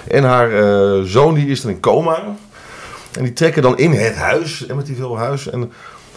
[0.07, 2.35] en haar eh, zoon, die is dan in coma.
[3.17, 5.49] En die trekken dan in het huis, Amityville huis.
[5.49, 5.59] En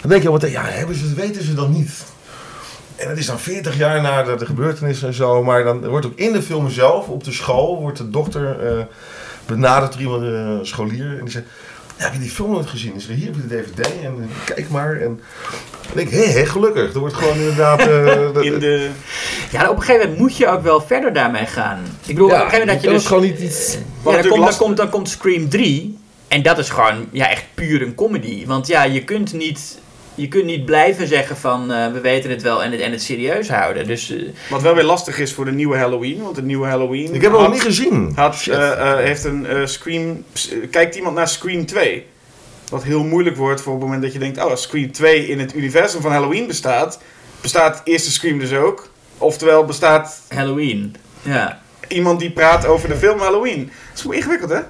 [0.00, 2.04] dan denk je, wat, ja, hebben ze, weten ze dan niet?
[2.96, 5.42] En het is dan 40 jaar na de, de gebeurtenis en zo.
[5.42, 8.84] Maar dan wordt ook in de film zelf, op de school, wordt de dochter eh,
[9.46, 11.18] benaderd door iemand, eh, een scholier.
[11.18, 11.46] En die zegt,
[11.96, 12.94] ja, heb je die film nooit gezien?
[12.94, 14.92] Is er hier heb je de DVD en eh, kijk maar.
[14.92, 15.20] En
[15.86, 16.94] dan denk ik, hé, hé, gelukkig.
[16.94, 17.78] Er wordt gewoon inderdaad...
[17.86, 18.88] eh, de- In de...
[19.50, 21.78] Ja, op een gegeven moment moet je ook wel verder daarmee gaan.
[22.06, 23.06] Ik bedoel, Ja, op een gegeven moment dat je dus...
[23.06, 23.76] gewoon niet iets...
[24.04, 25.98] Ja, dan, komt, dan, komt, dan komt Scream 3.
[26.28, 28.46] En dat is gewoon ja, echt puur een comedy.
[28.46, 29.78] Want ja, je kunt niet,
[30.14, 33.02] je kunt niet blijven zeggen van eh, we weten het wel en het, en het
[33.02, 33.86] serieus houden.
[33.86, 36.22] Dus eh, Wat wel weer lastig is voor de nieuwe Halloween.
[36.22, 37.14] Want de nieuwe Halloween...
[37.14, 38.12] Ik heb hem nog niet gezien.
[38.14, 40.24] Had, eh, eh, heeft een eh, Scream...
[40.70, 42.06] kijkt iemand naar Scream 2?
[42.68, 44.38] Wat heel moeilijk wordt voor het moment dat je denkt...
[44.38, 46.98] Oh, als Scream 2 in het universum van Halloween bestaat...
[47.40, 48.88] Bestaat eerste Scream dus ook.
[49.18, 50.96] Oftewel bestaat Halloween.
[51.22, 51.62] Ja.
[51.88, 53.70] iemand die praat over de film Halloween.
[53.94, 54.60] Dat is ingewikkeld, hè?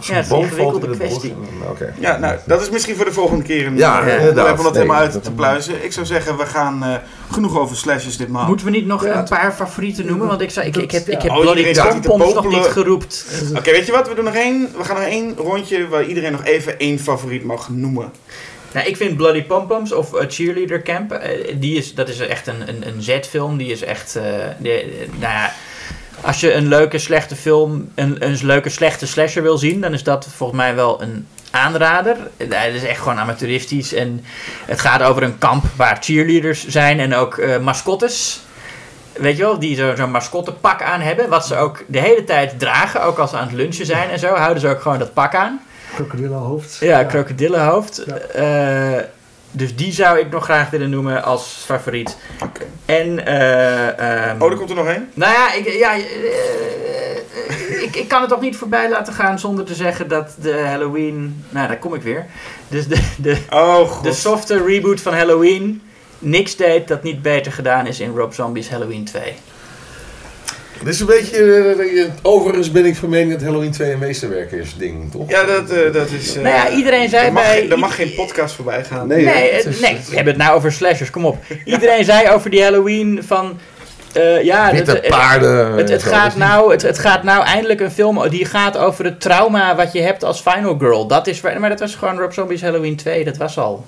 [0.00, 1.34] Ja, het is een ingewikkelde kwestie.
[1.70, 1.94] Oké.
[1.98, 4.28] Ja, nou, dat is misschien voor de volgende keer een Ja, eh, inderdaad.
[4.28, 5.84] onderwerp om dat Nee, helemaal uit dat- te pluizen.
[5.84, 6.94] Ik zou zeggen, we gaan eh,
[7.30, 8.48] genoeg over slashes dit maand.
[8.48, 9.18] Moeten we niet nog Ja.
[9.18, 10.26] een paar favorieten noemen?
[10.26, 11.72] Want ik, zou, ik, ik heb, ik heb Oh, Bloody
[12.02, 13.26] Pompoms nog niet geroept.
[13.56, 14.08] Oké, weet je wat?
[14.08, 14.68] We doen nog één.
[14.76, 18.12] We gaan nog één rondje waar iedereen nog even één favoriet mag noemen.
[18.72, 22.46] Nou, ik vind Bloody Pompoms of eh, Cheerleader Camp, eh, die is, dat is echt
[22.46, 23.56] een, een, een Z-film.
[23.56, 24.52] Die is echt, eh, eh,
[25.10, 25.52] nou ja,
[26.20, 30.02] als je een leuke slechte film, een, een leuke slechte slasher wil zien, dan is
[30.02, 32.16] dat volgens mij wel een aanrader.
[32.36, 34.24] Het is echt gewoon amateuristisch en
[34.66, 38.40] het gaat over een kamp waar cheerleaders zijn en ook eh, mascottes.
[39.12, 41.28] Weet je wel, die zo- zo'n mascottepak aan hebben.
[41.28, 44.18] Wat ze ook de hele tijd dragen, ook als ze aan het lunchen zijn en
[44.18, 45.60] zo, houden ze ook gewoon dat pak aan.
[45.94, 46.76] Krokodillenhoofd.
[46.80, 48.02] Ja, krokodillenhoofd.
[48.06, 48.14] Ja.
[48.16, 49.04] Eh,
[49.50, 52.16] dus die zou ik nog graag willen noemen als favoriet.
[52.42, 52.60] Oké.
[52.84, 55.10] En, eh, ehm, Oh, er komt er nog één?
[55.14, 59.38] nou ja, ik, ja eh, eh, ik, ik kan het toch niet voorbij laten gaan
[59.38, 61.44] zonder te zeggen dat de Halloween...
[61.48, 62.26] Nou, daar kom ik weer.
[62.68, 64.04] Dus de, de, Oh, god.
[64.04, 65.82] de softe reboot van Halloween...
[66.22, 69.34] Niks deed dat niet beter gedaan is in Rob Zombie's Halloween 2.
[70.84, 71.36] Dit is een beetje...
[71.36, 75.28] eh, eh, overigens ben ik van mening dat Halloween 2 een meesterwerk is, ding, toch?
[75.30, 76.36] Ja, dat, eh, dat is...
[76.36, 79.06] eh, Nou ja, iedereen zei er mag, bij- Er mag geen podcast voorbij gaan.
[79.06, 81.36] Nee, Nee, het- is- nee, we hebben het nou over slashers, kom op.
[81.64, 83.58] Iedereen zei over die Halloween van...
[84.12, 85.72] eh, ja, Witte het- paarden.
[85.88, 89.76] Het, gaat nou, het, het gaat nou eindelijk een film die gaat over het trauma
[89.76, 91.06] wat je hebt als Final Girl.
[91.06, 93.84] Dat is, maar dat was gewoon Rob Zombie's Halloween 2, dat was al.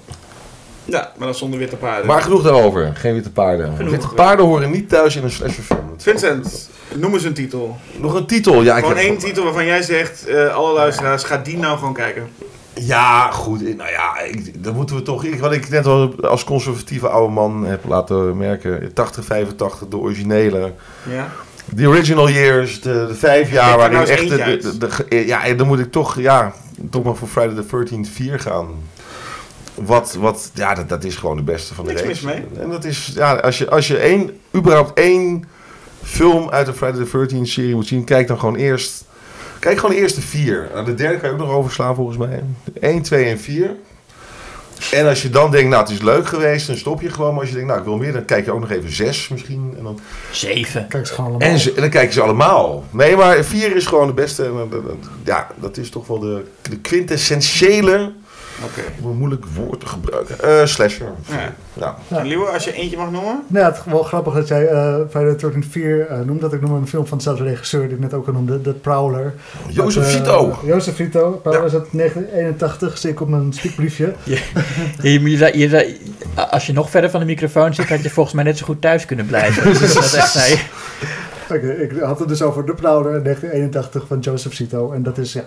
[0.85, 2.07] Ja, maar dan zonder witte paarden.
[2.07, 2.91] Maar genoeg daarover.
[2.95, 3.73] Geen witte paarden.
[3.77, 3.91] Genoeg.
[3.91, 5.95] Witte paarden horen niet thuis in een slasherfilm.
[5.99, 7.77] Vincent, noem eens een titel.
[7.97, 8.63] Nog een titel.
[8.63, 11.79] Ja, ik Gewoon heb- één titel waarvan jij zegt, eh, alle luisteraars, ga die nou
[11.79, 12.29] gewoon kijken.
[12.75, 13.77] Ja, goed.
[13.77, 15.25] Nou ja, ik, dan moeten we toch...
[15.25, 18.93] Ik, wat ik net al als conservatieve oude man heb laten merken.
[18.95, 20.73] 80, 85, de originele.
[21.09, 21.29] Ja?
[21.77, 24.29] The original years, de, de vijf jaar waarin nou echt...
[24.29, 26.53] De, de, de- de- ja, dan moet ik toch, ja,
[26.91, 28.67] toch maar voor Friday the 13th 4 gaan.
[29.75, 32.45] Wat, wat, ja, dat, dat is gewoon de beste van de Niks mis mee.
[32.61, 35.45] En dat is, ja, als je, als je één, überhaupt één
[36.03, 39.05] film uit de Friday the 13th serie moet zien, kijk dan gewoon eerst,
[39.59, 40.69] kijk gewoon eerst de vier.
[40.73, 42.43] Nou, de derde kan je ook nog overslaan volgens mij.
[42.81, 43.71] 1, 2 en 4.
[44.93, 47.31] En als je dan denkt, nou het is leuk geweest, dan stop je gewoon.
[47.31, 49.29] Maar als je denkt, nou ik wil meer, dan kijk je ook nog even zes
[49.29, 49.75] misschien.
[49.79, 49.99] En dan,
[50.31, 50.87] Zeven.
[50.89, 51.49] Kijk ze gewoon allemaal.
[51.49, 52.85] en, ze, en dan kijken ze allemaal.
[52.91, 54.45] Nee, maar vier is gewoon de beste.
[54.45, 58.13] En, dat- dat- ja, dat is toch wel de, de quintessentiële,
[58.65, 58.81] Oké.
[59.03, 61.07] om een moeilijk woord te gebruiken, eh, slasher.
[61.29, 61.53] Ja.
[62.09, 62.23] Ja.
[62.25, 62.37] Ja.
[62.53, 63.43] Als je eentje mag noemen?
[63.47, 66.41] Nou, het is wel grappig dat jij eh Friday the 13th 4 eh, noemt.
[66.41, 68.61] Dat ik noem een film van dezelfde regisseur die ik net ook al noemde.
[68.61, 69.35] The Prowler.
[69.69, 70.59] Jozef Met, eh, Vito.
[70.65, 71.31] Jozef Vito.
[71.43, 71.67] Prowler Ja.
[71.67, 72.99] is uit 1981.
[72.99, 74.13] Zie ik op mijn spiekbriefje.
[75.03, 75.99] Je, je, zei- je zei-
[76.51, 78.81] als je nog verder van de microfoon zit, had je volgens mij net zo goed
[78.81, 79.65] thuis kunnen blijven.
[79.65, 80.61] Dus dat is echt, nee.
[81.55, 84.93] Ik had het dus over de Prowler in 1981 van Joseph Cito.
[84.93, 85.45] En dat is ja,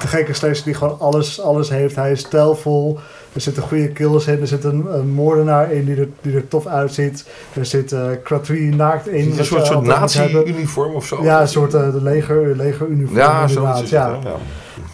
[0.00, 1.96] de gekke slasher die gewoon alles, alles heeft.
[1.96, 2.98] Hij is stijlvol.
[3.32, 4.40] Er zitten goede kills in.
[4.40, 7.26] Er zit een, een moordenaar in die er, die er tof uitziet.
[7.54, 9.38] Er zit eh Kratri naakt in.
[9.38, 11.22] Een soort, soort nazi-uniform of zo.
[11.22, 14.18] Ja, een soort eh, de leger, legeruniform Ja, zoiets is het, ja.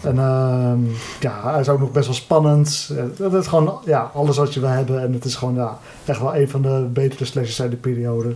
[0.01, 0.79] En ehm,
[1.19, 2.91] ja, hij is ook nog best wel spannend.
[2.97, 5.01] Eh, Het is gewoon ja, alles wat je wil hebben.
[5.01, 8.33] En het is gewoon ja, echt wel een van de betere slashers uit de periode.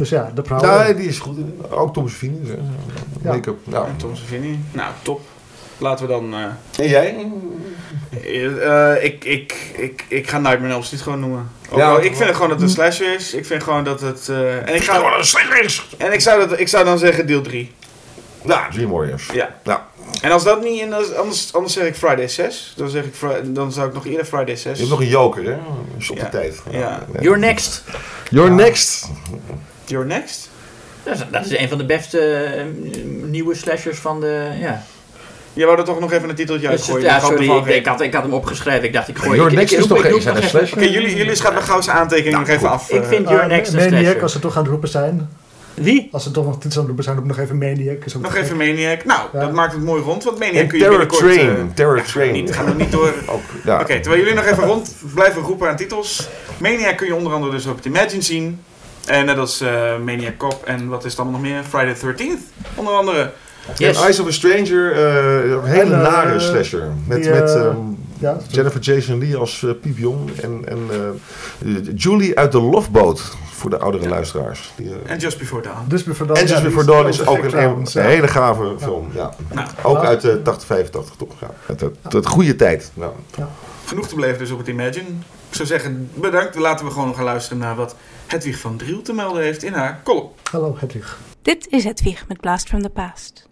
[0.00, 0.42] Dus ja, de.
[0.60, 1.36] Ja, die is goed.
[1.70, 2.40] Ook Tom Savini.
[2.40, 2.56] dus, eh,
[3.22, 3.30] Ja.
[3.32, 3.56] Make-up.
[3.64, 3.86] Nou.
[3.86, 4.58] En Tom Savini.
[4.72, 5.20] Nou, top.
[5.78, 6.34] Laten we dan...
[6.34, 7.26] eh, En jij?
[8.60, 11.50] eh, ik, ik, ik, ik ga Nightmare on Elm Street gewoon noemen.
[11.76, 13.34] Ja, ik vind het gewoon dat het een slasher is.
[13.34, 14.28] Ik vind gewoon dat het...
[14.28, 15.88] eh, en ik, Gewoon ga, een slingers!
[15.98, 17.72] en ik, zou dat, ik zou dan zeggen deel 3.
[18.44, 19.26] Ja, Dream Warriors.
[19.32, 19.54] Ja.
[19.64, 19.88] Ja.
[20.22, 20.80] En als dat niet...
[20.80, 22.72] En als- anders, anders zeg ik Friday 6.
[22.76, 23.14] Dan, zeg ik,
[23.44, 24.62] dan zou ik nog eerder Friday 6.
[24.72, 25.56] Je hebt nog een joker, hè?
[25.98, 26.28] Is op de Ja.
[26.28, 26.62] tijd.
[26.70, 27.06] Ja.
[27.20, 27.84] You're next.
[28.30, 29.08] You're next.
[29.90, 30.50] You're next.
[31.02, 32.64] Dat is, dat is een van de beste eh,
[33.24, 34.48] nieuwe slashers van de...
[34.60, 34.82] Ja.
[35.52, 37.04] Je wou er toch nog even een titeltje Dus, uitgooien.
[37.06, 38.84] ja, Ik had sorry, ik, ik, had, ik had hem opgeschreven.
[38.84, 39.36] Ik dacht, ik gooi...
[39.36, 40.70] Your ik, next ik, is toch geen slasher?
[40.74, 42.90] Oké, jullie, jullie mijn gauw zijn aantekening nog even af.
[42.90, 43.08] Ik eh.
[43.08, 44.22] vind Your Eh, Next een Maniac, slasher.
[44.22, 45.28] als ze toch aan het roepen zijn.
[45.74, 46.08] Wie?
[46.12, 48.04] Als ze toch nog titels aan het roepen zijn, ook nog even Maniac.
[48.04, 49.04] Is ook Nog even Maniac.
[49.04, 49.40] Nou, Ja.
[49.40, 51.32] dat maakt het mooi rond, want Maniac En kun je Terror binnenkort...
[51.34, 51.56] Train.
[51.56, 52.32] eh, Terror ja, Train.
[52.32, 53.12] Niet, ga nog niet door.
[53.64, 53.80] Ja.
[53.80, 56.28] Oké, terwijl jullie nog even rond blijven roepen aan titels.
[56.58, 58.60] Maniac kun je onder andere dus op het Imagine zien.
[59.06, 61.62] En net als eh, Maniac Cop en wat is het allemaal nog meer?
[61.62, 63.30] Friday the 13th, onder andere.
[63.76, 64.02] Yes.
[64.02, 66.92] Eyes of a Stranger, eh, een hele En, eh, nare slasher.
[67.06, 67.76] Met, die, met eh, ehm,
[68.18, 70.38] Ja, Jennifer Jason Lee als Piep Jong.
[70.40, 74.72] En, en eh, Julie uit de Lofboot, voor de oudere luisteraars.
[74.76, 75.84] Die, En Just Before Dawn.
[75.88, 76.38] Dus Before Dawn.
[76.38, 78.00] en Just ja, Before Dawn is ook een, ja.
[78.00, 79.08] hele gave film.
[79.14, 79.30] Ja.
[79.52, 81.32] Nou, Ook uit de 80, 85 toch?
[81.40, 81.50] Ja.
[81.66, 81.78] Uit
[82.12, 82.90] de goede tijd.
[82.94, 83.12] Nou.
[83.84, 85.08] genoeg te beleven dus op het Imagine.
[85.50, 86.54] Ik zou zeggen, bedankt.
[86.54, 87.96] Laten we gewoon gaan luisteren naar wat
[88.26, 90.28] Hedwig van Driel te melden heeft in haar column.
[90.50, 91.18] Hallo Hedwig.
[91.42, 93.48] Dit is Hedwig met Blast from the Past.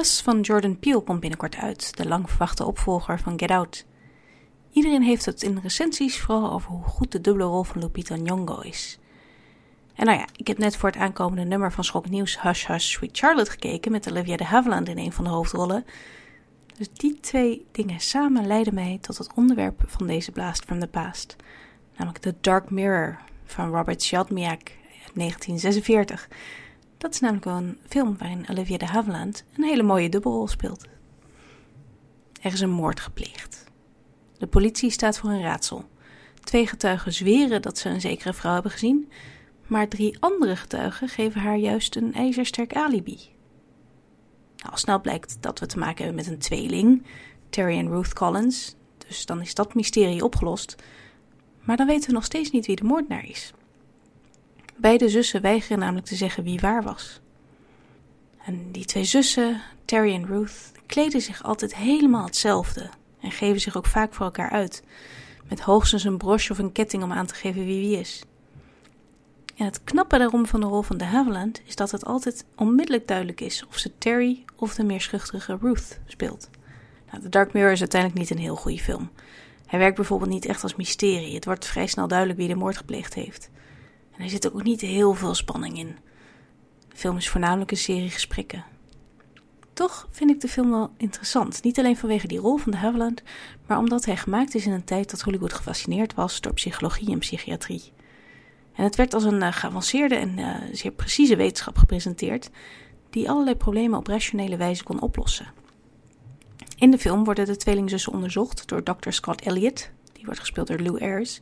[0.00, 3.84] Us van Jordan Peele komt binnenkort uit, de lang verwachte opvolger van Get Out.
[4.72, 8.60] Iedereen heeft het in recensies vooral over hoe goed de dubbele rol van Lupita Nyong'o
[8.60, 8.98] is.
[9.94, 12.84] En nou ja, ik heb net voor het aankomende nummer van Schok Nieuws Hush Hush
[12.84, 15.84] Sweet Charlotte gekeken met Olivia de Havilland in een van de hoofdrollen.
[16.76, 20.86] Dus die twee dingen samen leiden mij tot het onderwerp van deze Blast from the
[20.86, 21.36] Past.
[21.96, 24.70] Namelijk The Dark Mirror van Robert Siodmak
[25.04, 26.28] uit 1946.
[26.98, 30.84] Dat is namelijk een film waarin Olivia de Havilland een hele mooie dubbelrol speelt.
[32.40, 33.64] Er is een moord gepleegd.
[34.38, 35.84] De politie staat voor een raadsel.
[36.40, 39.10] Twee getuigen zweren dat ze een zekere vrouw hebben gezien,
[39.66, 43.33] maar drie andere getuigen geven haar juist een ijzersterk alibi.
[44.64, 47.02] Nou, snel blijkt dat we te maken hebben met een tweeling,
[47.48, 48.74] Terry en Ruth Collins,
[49.06, 50.76] dus dan is dat mysterie opgelost.
[51.60, 53.52] Maar dan weten we nog steeds niet wie de moordenaar is.
[54.76, 57.20] Beide zussen weigeren namelijk te zeggen wie waar was.
[58.44, 63.76] En die twee zussen, Terry en Ruth, kleden zich altijd helemaal hetzelfde en geven zich
[63.76, 64.82] ook vaak voor elkaar uit,
[65.48, 68.24] met hoogstens een broche of een ketting om aan te geven wie wie is.
[69.54, 73.08] En het knappe daarom van de rol van de Havilland is dat het altijd onmiddellijk
[73.08, 76.50] duidelijk is of ze Terry of de meer schuchtere Ruth speelt.
[77.10, 79.10] Nou, The Dark Mirror is uiteindelijk niet een heel goede film.
[79.66, 81.34] Hij werkt bijvoorbeeld niet echt als mysterie.
[81.34, 83.50] Het wordt vrij snel duidelijk wie de moord gepleegd heeft.
[84.16, 85.96] En er zit ook niet heel veel spanning in.
[86.88, 88.64] De film is voornamelijk een serie gesprekken.
[89.72, 91.62] Toch vind ik de film wel interessant.
[91.62, 93.22] Niet alleen vanwege die rol van de Havilland,
[93.66, 97.18] maar omdat hij gemaakt is in een tijd dat Hollywood gefascineerd was door psychologie en
[97.18, 97.92] psychiatrie.
[98.74, 102.50] En het werd als een eh, geavanceerde en eh, zeer precieze wetenschap gepresenteerd,
[103.10, 105.46] die allerlei problemen op rationele wijze kon oplossen.
[106.76, 109.10] In de film worden de tweelingzussen onderzocht door Dr.
[109.10, 111.40] Scott Elliott, die wordt gespeeld door Lou Ayres.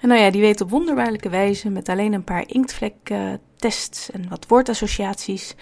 [0.00, 4.46] En nou ja, die weet op wonderbaarlijke wijze, met alleen een paar inktvlek-tests en wat
[4.46, 5.54] woordassociaties,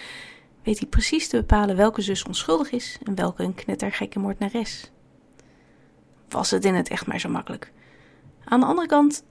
[0.62, 4.90] weet hij precies te bepalen welke zus onschuldig is en welke een knettergekke moordenares.
[6.28, 7.72] Was het in het echt maar zo makkelijk?
[8.44, 9.24] Aan de andere kant,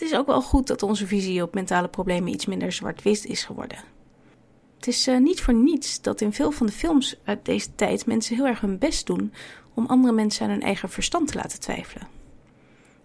[0.00, 3.44] het is ook wel goed dat onze visie op mentale problemen iets minder zwart-wit is
[3.44, 3.78] geworden.
[4.76, 8.06] Het is eh, niet voor niets dat in veel van de films uit deze tijd
[8.06, 9.32] mensen heel erg hun best doen
[9.74, 12.08] om andere mensen aan hun eigen verstand te laten twijfelen.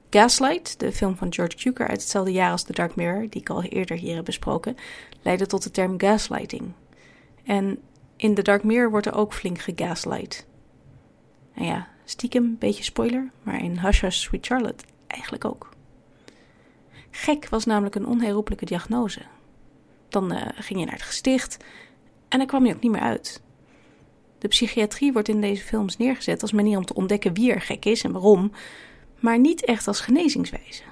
[0.09, 3.49] Gaslight, de film van George Cukor uit hetzelfde jaar als The Dark Mirror, die ik
[3.49, 4.77] al eerder hier heb besproken,
[5.21, 6.71] leidde tot de term gaslighting.
[7.43, 7.79] En
[8.15, 10.45] in The Dark Mirror wordt er ook flink gegaslight.
[11.55, 15.74] Nou ja, stiekem, beetje spoiler, maar in Hush Hush Sweet Charlotte eigenlijk ook.
[17.17, 19.21] Gek was namelijk een onherroepelijke diagnose.
[20.09, 21.57] Dan eh, ging je naar het gesticht
[22.27, 23.41] en dan kwam je ook niet meer uit.
[24.39, 27.85] De psychiatrie wordt in deze films neergezet als manier om te ontdekken wie er gek
[27.85, 28.51] is en waarom,
[29.19, 30.83] maar niet echt als genezingswijze.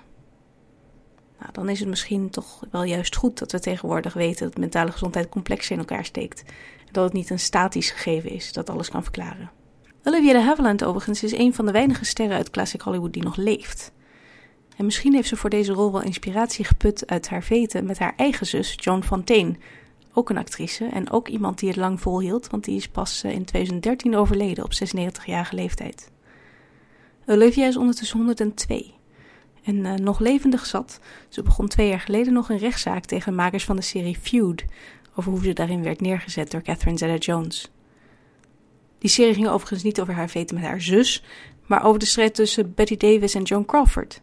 [1.39, 4.91] Nou, dan is het misschien toch wel juist goed dat we tegenwoordig weten dat mentale
[4.91, 6.43] gezondheid complex in elkaar steekt.
[6.85, 9.51] En dat het niet een statisch gegeven is dat alles kan verklaren.
[10.03, 13.35] Olivia de Havilland overigens is een van de weinige sterren uit classic Hollywood die nog
[13.35, 13.91] leeft.
[14.77, 18.13] En misschien heeft ze voor deze rol wel inspiratie geput uit haar veten met haar
[18.17, 19.55] eigen zus Joan Fontaine.
[20.13, 23.31] Ook een actrice en ook iemand die het lang volhield, want die is pas eh,
[23.31, 26.11] in 2013 overleden op 96-jarige leeftijd.
[27.25, 28.93] Olivia is ondertussen 102
[29.63, 30.99] en uh, nog levendig zat.
[31.29, 34.65] Ze begon twee jaar geleden nog een rechtszaak tegen makers van de serie Feud,
[35.15, 37.71] over hoe ze daarin werd neergezet door Catherine Zeta-Jones.
[38.97, 41.23] Die serie ging overigens niet over haar veten met haar zus,
[41.65, 44.21] maar over de strijd tussen Betty Davis en Joan Crawford.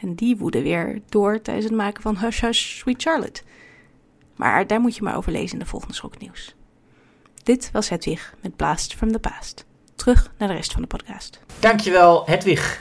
[0.00, 3.42] En die woedde weer door tijdens het maken van Hush Hush Sweet Charlotte.
[4.36, 6.54] Maar daar moet je maar over lezen in de volgende schoknieuws.
[7.42, 9.64] Dit was Hedwig met Blast from the Past.
[9.94, 11.40] Terug naar de rest van de podcast.
[11.60, 12.80] Dankjewel, Hedwig.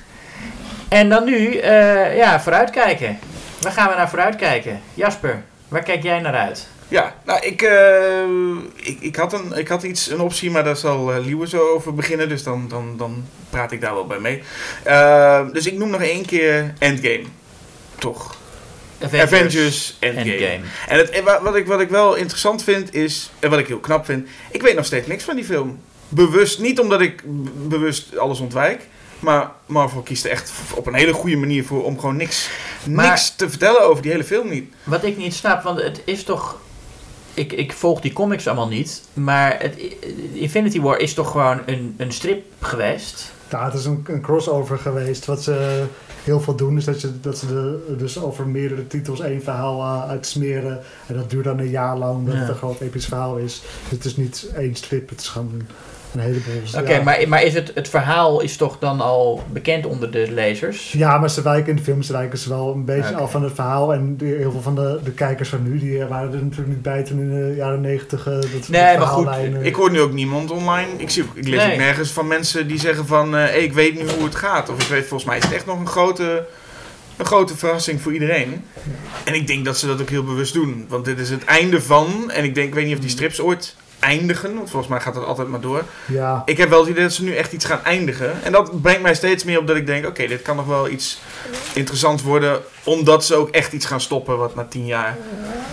[0.90, 3.20] En dan nu, uh, ja, vooruitkijken.
[3.62, 4.82] Waar gaan we naar vooruitkijken?
[4.94, 6.68] Jasper, waar kijk jij naar uit?
[6.88, 10.76] Ja, nou, ik, uh, ik, ik, had een, ik had iets, een optie, maar daar
[10.78, 12.30] zal uh, Liewe zo over beginnen.
[12.30, 14.42] Dus dan, dan, dan praat ik daar wel bij mee.
[14.88, 17.24] Uh, dus ik noem nog één keer Endgame.
[18.00, 18.36] Toch?
[19.02, 20.32] Avengers, Avengers Endgame.
[20.32, 20.64] Endgame.
[20.88, 24.06] En het, wat, ik, wat ik wel interessant vind is, en wat ik heel knap
[24.06, 25.80] vind, ik weet nog steeds niks van die film.
[26.10, 27.22] Bewust, niet omdat ik
[27.68, 28.82] bewust alles ontwijk.
[29.20, 32.50] Maar Marvel kiest er echt op een hele goede manier voor om gewoon niks,
[32.90, 34.74] Maar- niks te vertellen over die hele film niet.
[34.84, 36.60] Wat ik niet snap, want het is toch.
[37.36, 39.02] Ik, ik volg die comics allemaal niet.
[39.14, 39.76] Maar het,
[40.34, 43.32] Infinity War is toch gewoon een, een strip geweest?
[43.50, 45.26] Ja, het is een, een crossover geweest.
[45.26, 45.84] Wat ze
[46.24, 49.80] heel veel doen, is dat, je, dat ze de, dus over meerdere titels één verhaal
[49.82, 50.80] uh, uitsmeren.
[51.08, 52.40] En dat duurt dan een jaar lang, omdat Ja.
[52.40, 53.62] het een groot episch verhaal is.
[53.82, 55.62] Dus het is niet één strip, het is gewoon
[56.16, 56.80] een, heleboel.
[56.80, 57.04] Oké, ja.
[57.04, 60.92] maar, maar is het, het verhaal is toch dan al bekend onder de lezers?
[60.92, 63.22] Ja, maar ze wijken in de films wijken ze wel een beetje Oké.
[63.22, 63.94] af van het verhaal.
[63.94, 67.04] En heel veel van de, de kijkers van nu, die waren er natuurlijk niet bij
[67.04, 68.28] toen in de jaren negentig.
[68.28, 69.28] eh, dat Nee, maar goed,
[69.62, 70.88] Ik hoor nu ook niemand online.
[70.98, 71.72] Ik, zie, ook- ik lees Nee.
[71.72, 73.36] ook nergens van mensen die zeggen van...
[73.36, 74.70] eh, hey, ik weet nu hoe het gaat.
[74.70, 76.46] Of ik weet, volgens mij is het echt nog een grote,
[77.18, 78.64] een grote verrassing voor iedereen.
[79.24, 80.86] En ik denk dat ze dat ook heel bewust doen.
[80.90, 82.32] Want dit is het einde van...
[82.32, 84.56] En ik denk, ik weet niet of die strips ooit eindigen.
[84.56, 85.84] Want volgens mij gaat dat altijd maar door.
[86.06, 88.32] Ja, Ik heb wel het idee dat ze nu echt iets gaan eindigen.
[88.44, 90.06] En dat brengt mij steeds meer op dat ik denk...
[90.06, 91.20] Oké, dit kan nog wel iets
[91.74, 92.60] interessants worden.
[92.84, 95.18] Omdat ze ook echt iets gaan stoppen wat na tien jaar...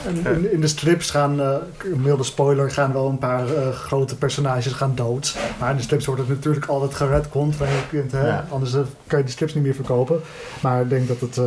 [0.06, 1.54] en in, in de strips gaan, eh,
[1.92, 5.36] een milde spoiler, gaan wel een paar eh, grote personages gaan dood.
[5.58, 7.56] Maar in de strips wordt het natuurlijk altijd geredcond.
[7.90, 8.46] kunt, hè, Ja.
[8.50, 10.20] Anders eh, kan je de strips niet meer verkopen.
[10.60, 11.36] Maar ik denk dat het...
[11.36, 11.44] eh,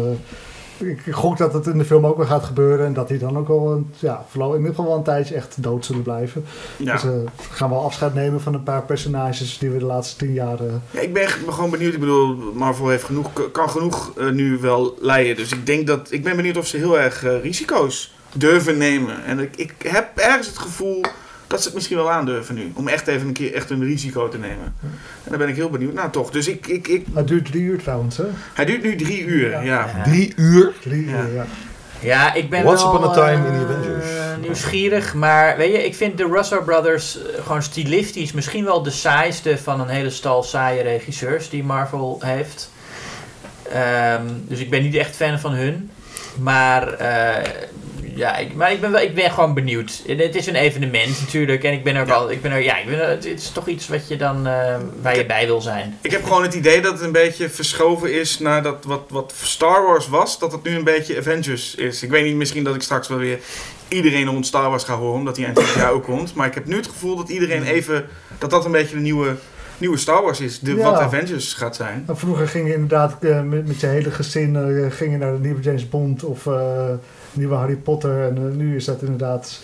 [0.78, 2.86] ik gok dat het in de film ook wel gaat gebeuren.
[2.86, 5.64] En dat die dan ook wel een, ja, in ieder geval wel een tijdje echt
[5.64, 6.46] dood zullen blijven.
[6.78, 6.94] Ja.
[6.94, 10.34] Dus we gaan wel afscheid nemen van een paar personages die we de laatste tien
[10.34, 10.60] jaar...
[10.60, 11.94] eh, Ja, ik ben gewoon benieuwd.
[11.94, 15.36] Ik bedoel, Marvel heeft genoeg, kan genoeg eh, nu wel leiden.
[15.36, 16.12] Dus ik denk dat.
[16.12, 19.24] Ik ben benieuwd of ze heel erg risico's durven nemen.
[19.26, 21.02] En ik, ik heb ergens het gevoel
[21.56, 22.72] dat ze het misschien wel aandurven nu.
[22.76, 24.76] Om echt even een keer echt een risico te nemen.
[25.24, 26.32] En daar ben ik heel benieuwd naar toch.
[26.32, 28.24] Dus ik, ik, ik, Het duurt drie uur trouwens, hè?
[28.54, 29.50] hij duurt nu drie uur.
[29.50, 29.62] Ja.
[29.62, 30.04] Ja.
[30.04, 30.74] Drie uur.
[30.82, 31.22] Drie Ja.
[31.22, 31.46] uur, ja.
[32.00, 34.06] Ja, ik ben Once wel upon a time in the eh, Avengers.
[34.42, 38.90] nieuwsgierig, maar weet je, ik vind de Russo Brothers eh, gewoon stilistisch misschien wel de
[38.92, 42.72] saaiste van een hele stal saaie regisseurs die Marvel heeft.
[43.72, 45.90] Ehm, dus ik ben niet echt fan van hun.
[46.40, 47.50] Maar, eh,
[48.16, 50.02] ja, ik, maar ik, ben wel, ik ben gewoon benieuwd.
[50.08, 51.64] En Het is een evenement natuurlijk.
[51.64, 52.32] En ik ben er wel.
[52.32, 54.76] Ik ben er, ja, ik ben er, het is toch iets wat je dan, eh,
[55.02, 55.98] waar je bij wil zijn.
[56.02, 59.34] Ik heb gewoon het idee dat het een beetje verschoven is naar dat wat, wat
[59.42, 60.40] Star Wars was.
[60.40, 62.04] Dat het nu een beetje Avengers is.
[62.04, 63.40] Ik weet niet, misschien dat ik straks wel weer
[63.88, 65.20] iedereen rond Star Wars ga horen.
[65.20, 66.34] Omdat die eind van het jaar ook komt.
[66.34, 68.06] Maar ik heb nu het gevoel dat iedereen even...
[68.38, 69.36] Dat dat een beetje de nieuwe,
[69.78, 70.60] nieuwe Star Wars is.
[70.60, 70.84] De, Ja.
[70.84, 72.04] Wat Avengers gaat zijn.
[72.06, 75.34] Nou, vroeger ging je inderdaad eh, met, met je hele gezin eh, ging je naar
[75.34, 76.90] de nieuwe James Bond of eh,
[77.36, 78.24] nieuwe Harry Potter.
[78.28, 79.60] En eh, nu is dat inderdaad...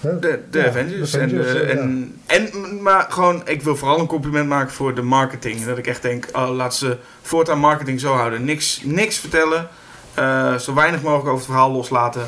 [0.00, 1.10] hè, De, de Ja, Avengers.
[1.10, 4.72] de Avengers, en, de- eh, en, en, maar gewoon, ik wil vooral een compliment maken
[4.74, 5.64] voor de marketing.
[5.64, 8.44] Dat ik echt denk, oh, laat ze voortaan marketing zo houden.
[8.44, 9.68] Niks, niks vertellen.
[10.14, 12.22] eh, zo weinig mogelijk over het verhaal loslaten.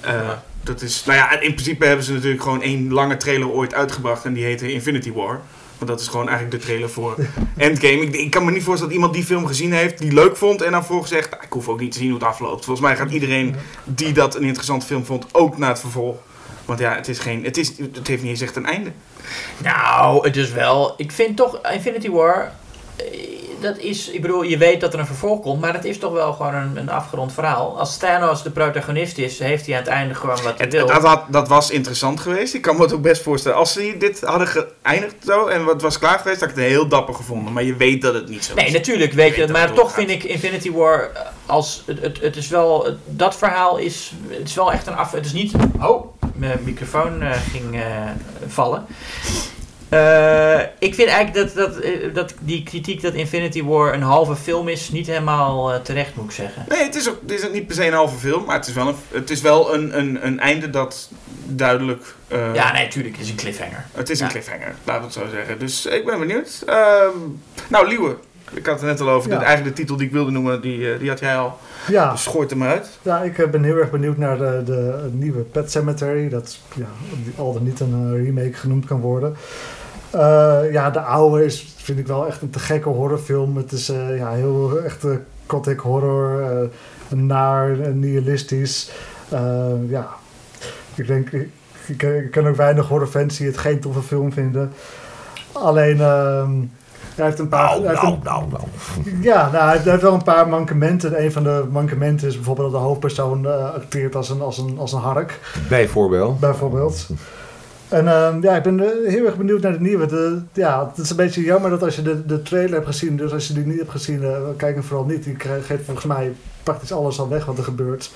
[0.00, 0.42] Eh, Ja.
[0.62, 4.24] Dat is, nou ja, in principe hebben ze natuurlijk gewoon één lange trailer ooit uitgebracht.
[4.24, 5.40] En die heette Infinity War.
[5.86, 7.16] Dat is gewoon eigenlijk de trailer voor
[7.56, 8.00] Endgame.
[8.00, 10.62] Ik, ik kan me niet voorstellen dat iemand die film gezien heeft, die leuk vond.
[10.62, 12.64] En dan volgens zegt, "Ah, ik hoef ook niet te zien hoe het afloopt.
[12.64, 13.54] Volgens mij gaat iedereen
[13.84, 16.16] die dat een interessante film vond, ook naar het vervolg.
[16.64, 18.92] Want ja, het, is geen, het, is, het heeft niet eens echt een einde.
[19.58, 20.94] Nou, het is wel.
[20.96, 22.52] Ik vind toch Infinity War.
[23.60, 26.12] Dat is, ik bedoel, je weet dat er een vervolg komt, maar het is toch
[26.12, 27.78] wel gewoon een, een afgerond verhaal.
[27.78, 30.86] Als Thanos de protagonist is, heeft hij aan het einde gewoon wat hij wil.
[30.86, 32.54] dat, had, dat was interessant geweest.
[32.54, 33.58] Ik kan me het ook best voorstellen.
[33.58, 36.88] Als ze dit hadden geëindigd zo en wat was klaar geweest, had ik het heel
[36.88, 37.52] dapper gevonden.
[37.52, 38.72] Maar je weet dat het niet zo Nee, is.
[38.72, 42.00] natuurlijk weet je weet het, dat maar toch vind ik Infinity War eh, als het,
[42.00, 45.12] het, het is wel dat verhaal is het is wel echt een af.
[45.12, 45.52] Het is niet.
[45.80, 47.80] Oh, mijn microfoon eh, ging eh,
[48.46, 48.86] vallen.
[49.94, 54.36] Eh, ik vind eigenlijk dat, dat, eh, dat die kritiek dat Infinity War een halve
[54.36, 56.64] film is niet helemaal eh, terecht, moet ik zeggen.
[56.68, 58.66] Nee, het is, ook, het is ook niet per se een halve film, maar het
[58.66, 61.10] is wel een, het is wel een, een, een einde dat
[61.44, 62.14] duidelijk...
[62.28, 63.84] eh, Ja, nee, tuurlijk, het is een cliffhanger.
[63.92, 65.58] Het is een cliffhanger, laten we het zo zeggen.
[65.58, 66.62] Dus ik ben benieuwd.
[66.66, 67.08] Ehm,
[67.68, 68.16] nou, Liewe.
[68.52, 69.30] Ik had het net al over.
[69.30, 69.38] Ja.
[69.38, 71.58] De, eigenlijk de titel die ik wilde noemen, die, die had jij al.
[71.88, 72.88] Ja, Dus gooit hem uit.
[73.02, 76.28] ja, ik ben heel erg benieuwd naar de, de nieuwe Pet Cemetery.
[76.28, 76.86] Dat ja,
[77.36, 79.36] al dan niet een remake genoemd kan worden.
[80.14, 83.56] Eh, ja, de oude is, vind ik wel echt een te gekke horrorfilm.
[83.56, 85.10] Het is eh, ja, heel echt eh,
[85.46, 86.42] gothic horror.
[87.08, 88.90] naar, en nihilistisch.
[89.88, 90.08] Ja,
[90.94, 91.48] ik denk, ik,
[91.86, 94.72] ik, ik ken ook weinig horrorfans die het geen toffe film vinden.
[95.52, 96.50] Alleen, ehm,
[97.14, 97.80] hij heeft een paar...
[97.80, 98.62] Nou, heeft nou, een- nou, nou.
[99.20, 101.22] ja, nou, hij heeft wel een paar mankementen.
[101.24, 104.92] Een van de mankementen is bijvoorbeeld dat de hoofdpersoon acteert als een, als, een, als
[104.92, 106.40] een hark, Bijvoorbeeld.
[106.40, 107.06] bijvoorbeeld.
[107.94, 110.42] En ehm, ja, ik ben eh, heel erg benieuwd naar de nieuwe.
[110.52, 113.32] Ja, het is een beetje jammer dat als je de, de trailer hebt gezien, dus
[113.32, 115.24] als je die niet hebt gezien, eh, kijk hem vooral niet.
[115.24, 118.12] Die geeft volgens mij praktisch alles al weg wat er gebeurt.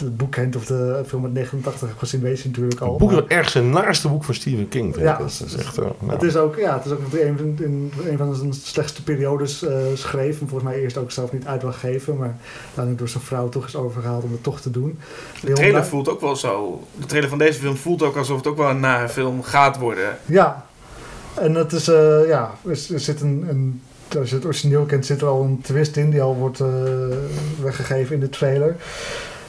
[0.00, 2.88] Het, boek kent of de film uit 89 hebt gezien, weet je natuurlijk al.
[2.90, 4.84] Het boek is Maar- het ergste naaste boek van Stephen King.
[4.94, 5.12] vind ik.
[5.12, 5.18] Ja.
[5.18, 6.12] Dat is echt, eh, nou.
[6.12, 9.76] Het is ook, ja, het is ook een, in een van zijn slechtste periodes eh,
[9.94, 10.40] schreef.
[10.40, 12.16] En volgens mij eerst ook zelf niet uit wil geven.
[12.16, 14.98] Maar uiteindelijk door zijn vrouw toch is overgehaald om het toch te doen.
[15.40, 16.82] De trailer voelt ook wel zo.
[16.98, 19.78] De trailer van deze film voelt ook alsof het ook wel een nare film gaat
[19.78, 20.18] worden.
[20.24, 20.66] Ja.
[21.34, 23.82] En het is, eh, ja, er, zit een, een,
[24.18, 26.66] als je het origineel kent, zit er al een twist in die al wordt eh,
[27.62, 28.76] weggegeven in de trailer.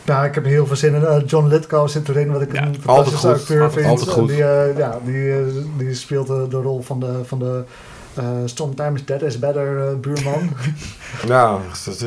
[0.08, 1.06] Ja, ik heb heel veel zin in.
[1.06, 3.36] Eh, John Lithgow zit erin, wat ik Ja, een altijd fantastische goed.
[3.40, 3.88] acteur vind.
[3.88, 4.28] Altijd goed.
[4.28, 5.38] Die, eh, ja, die, eh,
[5.78, 7.64] die speelt de rol van de, van de
[8.14, 10.50] eh, Sometimes That Is Better buurman.
[11.28, 11.58] Ja,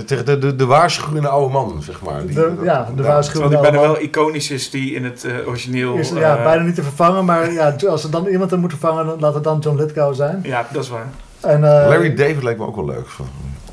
[0.06, 2.26] tegen de, de, de waarschuwende oude man, zeg maar.
[2.26, 3.50] Die- De, ja, de Terwijl waarschuwing.
[3.52, 5.96] die bijna wel iconisch is die in het origineel.
[5.96, 9.06] is ja, bijna niet te vervangen, maar ja, als er dan iemand er moet vervangen,
[9.06, 10.40] dan laat het dan John Lithgow zijn.
[10.42, 11.06] Ja, dat is waar.
[11.40, 13.06] En, eh, Larry David lijkt me ook wel leuk.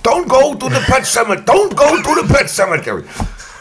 [0.02, 1.44] Don't go to the pet cemetery.
[1.44, 3.04] Don't go to the pet cemetery.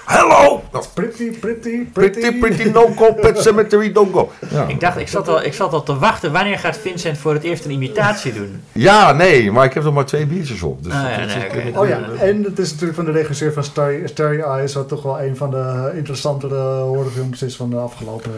[0.07, 0.63] Hello.
[0.73, 0.83] No.
[0.95, 4.31] Pretty, pretty, Pretty, pretty, no go pet cemetery, don't go.
[4.51, 4.67] Ja.
[4.67, 6.33] Ik dacht, ik zat, al, ik zat al te wachten.
[6.33, 8.63] Wanneer gaat Vincent voor het eerst een imitatie doen?
[8.73, 10.85] ja, nee, maar ik heb nog maar twee biertjes op.
[10.85, 11.77] Dus Ah, ja, is-.
[11.77, 15.03] Oh ja, en het is natuurlijk van de regisseur van Starry, Starry Eyes, wat toch
[15.03, 18.33] wel een van de interessantere horrorfilms is van de afgelopen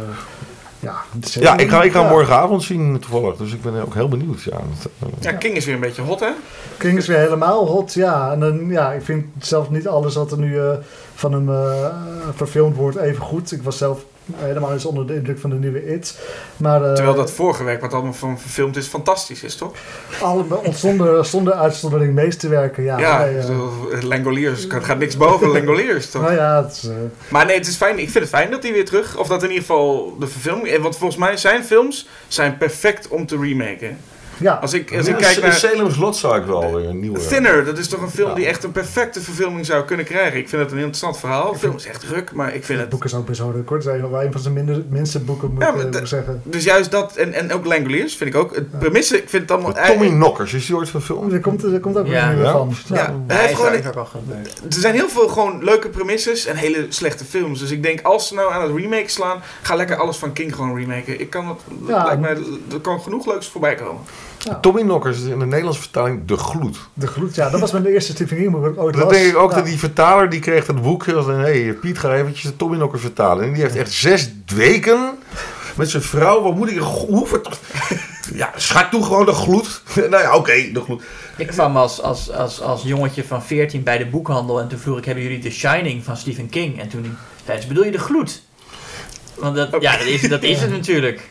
[0.81, 0.95] ja.
[1.21, 2.15] Ja, ik ga, ik ga hem Ja.
[2.15, 4.43] morgenavond zien toevallig, dus ik ben ook heel benieuwd.
[4.43, 6.31] Ja, dat, eh, Ja, King is weer een beetje hot, hè?
[6.77, 8.33] King is weer helemaal hot, ja.
[8.33, 10.71] En dan, ja, ik vind zelf niet alles wat er nu eh,
[11.15, 11.87] van hem eh,
[12.35, 13.53] verfilmd wordt even goed.
[13.53, 14.05] Ik was zelf
[14.37, 16.19] helemaal eens onder de indruk van de nieuwe It.
[16.57, 19.73] Maar, eh, Terwijl dat vorige werk, wat allemaal van verfilmd is, fantastisch is, toch?
[20.23, 22.99] allemaal zonder, zonder uitzondering meesterwerken, ja.
[22.99, 24.63] Ja, nee, eh, Langoliers.
[24.69, 26.23] Het gaat niks boven Langoliers, toch?
[26.23, 26.95] nou ja, het is, eh,
[27.29, 27.99] Maar nee, het is fijn.
[27.99, 29.17] Ik vind het fijn dat hij weer terug...
[29.17, 30.79] Of dat in ieder geval de verfilming...
[30.79, 33.99] Want volgens mij zijn films zijn perfect om te remaken.
[34.39, 34.53] Ja.
[34.55, 35.53] Als ik, als ja, ik kijk naar...
[35.53, 37.27] Salem's Lot zou ik wel weer een nieuwe...
[37.27, 38.35] Thinner, dat is toch een film Ja.
[38.35, 40.39] die echt een perfecte verfilming zou kunnen krijgen.
[40.39, 41.53] Ik vind het een heel interessant verhaal.
[41.53, 42.89] De film is echt druk, maar ik vind Het het...
[42.89, 43.85] boek is ook best wel kort.
[43.85, 46.41] Het is wel een van zijn minder, minste boeken, moet Ja, ik eh, zeggen.
[46.45, 48.55] Dus juist dat, en, en ook Langoliers vind ik ook.
[48.55, 49.73] Het premisse, ik vind het allemaal...
[49.73, 51.33] Met Tommy Knockers, is die ooit van film?
[51.33, 52.23] Er komt, er komt ook Ja.
[52.23, 52.53] een nieuwe Ja?
[52.53, 52.75] van.
[52.87, 53.15] Ja, Ja.
[53.27, 53.73] hij heeft is gewoon...
[54.69, 57.61] Er zijn heel veel gewoon leuke premisses en hele slechte films.
[57.61, 60.55] Dus ik denk, als ze nou aan het remake slaan, ga lekker alles van King
[60.55, 61.21] gewoon remaken.
[61.21, 62.05] Ik kan het Ja.
[62.05, 62.37] lijkt mij,
[62.73, 64.03] er kan genoeg leuks voorbij komen.
[64.61, 66.79] Tommy Knockers is in de Nederlandse vertaling De Gloed.
[66.95, 69.13] De gloed, ja, dat was mijn eerste Stephen King boek dat ik ooit Dat las.
[69.13, 69.57] denk ik ook Ja.
[69.57, 71.07] dat die vertaler die kreeg dat boek.
[71.07, 73.45] Hé, hey, Piet, ga eventjes de Tommy Knockers vertalen.
[73.45, 75.11] En die heeft echt zes weken
[75.75, 76.43] met zijn vrouw.
[76.43, 76.79] Wat moet ik...
[76.79, 77.41] Hoe
[78.35, 79.83] Ja, schat toe gewoon de gloed.
[80.11, 81.03] nou ja, oké, de gloed.
[81.37, 84.99] Ik kwam als, als, als, als jongetje van 14 bij de boekhandel en toen vroeg
[84.99, 86.81] ik, hebben jullie The Shining van Stephen King?
[86.81, 88.43] En toen zei ze, bedoel je de gloed?
[89.35, 91.29] Want dat, ja, dat is, dat is het natuurlijk.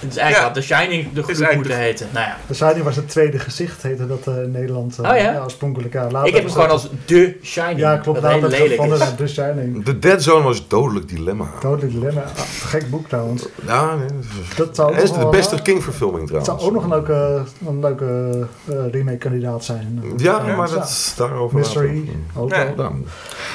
[0.00, 0.42] Het is eigenlijk Ja.
[0.42, 2.06] had The Shining de eigenlijk moeten heten.
[2.12, 4.98] Nou ja, De Shining was het tweede gezicht, heette dat eh, in Nederland.
[4.98, 5.40] eh, Oh ja?
[5.44, 6.02] oorspronkelijk, ja.
[6.10, 7.78] Later ik heb hem gewoon dat- als The Shining.
[7.78, 8.20] Ja, klopt.
[8.20, 8.98] Wat heel Later lelijk is.
[8.98, 9.84] naar The Shining.
[9.84, 11.46] De Dead Zone was dodelijk dilemma.
[11.60, 12.20] Dodelijk dilemma.
[12.20, 13.46] Ah, gek boek trouwens.
[13.66, 14.14] Ja, nee, dat
[14.50, 16.64] is- Dat zou Het is ook de beste King-verfilming Het trouwens.
[16.64, 20.02] zou ook nog een leuke, een leuke eh, remake-kandidaat zijn.
[20.16, 20.74] Ja, maar ja.
[20.74, 21.58] dat is daarover.
[21.58, 22.08] Mystery.
[22.36, 22.50] Ook.
[22.76, 22.92] Nou,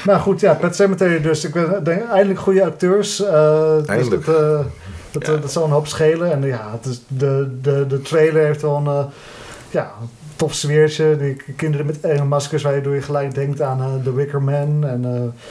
[0.06, 1.46] Maar goed, ja, Pet Cemetery dus.
[1.46, 3.24] Ik ben, denk, eindelijk goede acteurs.
[3.26, 4.26] eh, dus Eindelijk.
[4.26, 4.60] dat, eh,
[5.20, 5.42] dat, Ja.
[5.42, 6.32] dat zal een hoop schelen.
[6.32, 8.88] En ja, het is de, de, de trailer heeft wel een...
[8.88, 9.06] eh,
[9.70, 9.92] ja,
[10.36, 11.18] tof sfeertje.
[11.18, 14.86] Die kinderen met enge maskers waardoor je gelijk denkt aan eh, The Wicker Man.
[14.86, 15.42] En eh,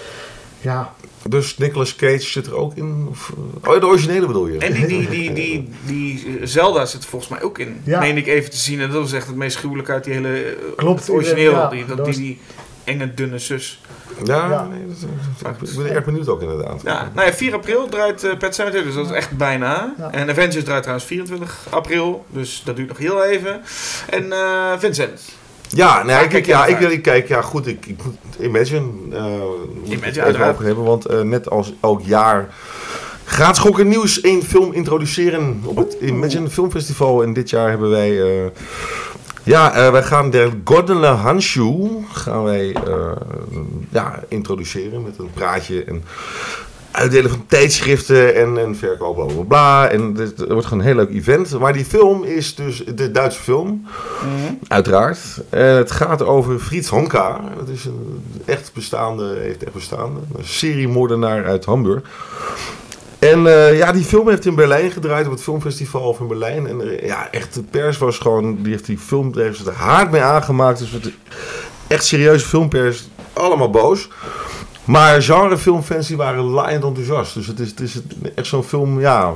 [0.60, 0.92] ja,
[1.28, 3.06] Dus Nicolas Cage zit er ook in?
[3.10, 3.32] Of,
[3.64, 4.58] oh, de originele bedoel je?
[4.58, 7.80] En die, die, die, die, die Zelda zit volgens mij ook in.
[7.84, 8.00] Ja.
[8.00, 8.80] Meen ik even te zien.
[8.80, 10.56] En dat was echt het meest gruwelijke uit die hele...
[10.76, 11.50] Klopt, Het origineel.
[11.52, 12.40] ja, die, dat, dat die, was- die
[12.84, 13.80] enge, dunne zus.
[14.24, 14.68] Ja, Ja.
[14.70, 14.96] Nee, dat,
[15.60, 16.80] dat- ik ben erg benieuwd ook inderdaad.
[16.84, 19.94] Ja, nou ja, 4 april draait eh Pet Sematary, dus dat is echt bijna.
[19.98, 20.10] Ja.
[20.12, 23.60] En Avengers draait trouwens 24 april, dus dat duurt nog heel even.
[24.10, 25.22] En eh, Vincent.
[25.68, 26.92] Ja, nee, Waar ik, kijk ik, je ja, ik, uit?
[26.92, 29.22] ik kijk, ja goed, ik, ik moet Imagine, eh
[29.82, 32.48] moet ik het even over hebben, want eh, net als elk jaar
[33.24, 37.22] gaat Schokken Nieuws één film introduceren op het Imagine Filmfestival.
[37.22, 38.50] En dit jaar hebben wij, eh,
[39.44, 43.12] ja, eh, wij gaan de Gordele Hanshoe gaan wij eh,
[43.88, 46.04] ja, introduceren met een praatje en
[46.90, 49.88] uitdelen van tijdschriften en, en verkoop, bla bla bla.
[49.88, 51.58] En dit het wordt gewoon een heel leuk event.
[51.58, 53.86] Maar die film is dus de Duitse film.
[54.68, 55.18] Uiteraard.
[55.48, 57.40] En het gaat over Fritz Honka.
[57.56, 60.20] Dat is een echt bestaande, heeft echt bestaande.
[60.36, 62.02] Een seriemoordenaar uit Hamburg.
[63.30, 66.66] En eh, ja, die film heeft in Berlijn gedraaid op het filmfestival van Berlijn.
[66.66, 69.64] En eh, ja, echt, de pers was gewoon, die heeft die film, daar heeft ze
[69.70, 70.78] er hard mee aangemaakt.
[70.78, 71.10] Dus het,
[71.86, 74.08] echt serieuze filmpers, allemaal boos.
[74.84, 77.34] Maar genrefilmfans die waren laaiend enthousiast.
[77.34, 77.94] Dus het is, het is
[78.34, 79.32] echt zo'n film, ja,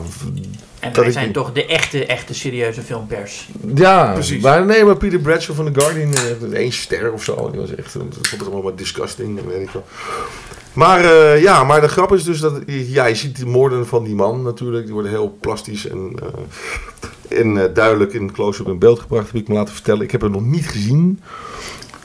[0.80, 3.48] En Dat wij ik- zijn toch de echte, echte serieuze filmpers.
[3.74, 4.42] Ja, Precies.
[4.42, 7.50] Maar nee, maar Peter Bradshaw van The Guardian, eh, één ster of zo.
[7.50, 9.84] Die was echt, dat vond het allemaal maar disgusting en weet ik wel.
[10.78, 14.04] Maar eh, ja, maar de grap is dus dat, ja, je ziet de moorden van
[14.04, 14.84] die man natuurlijk.
[14.84, 19.40] Die worden heel plastisch en, eh, en eh, duidelijk in close-up in beeld gebracht, heb
[19.40, 20.02] ik me laten vertellen.
[20.02, 21.20] Ik heb hem nog niet gezien.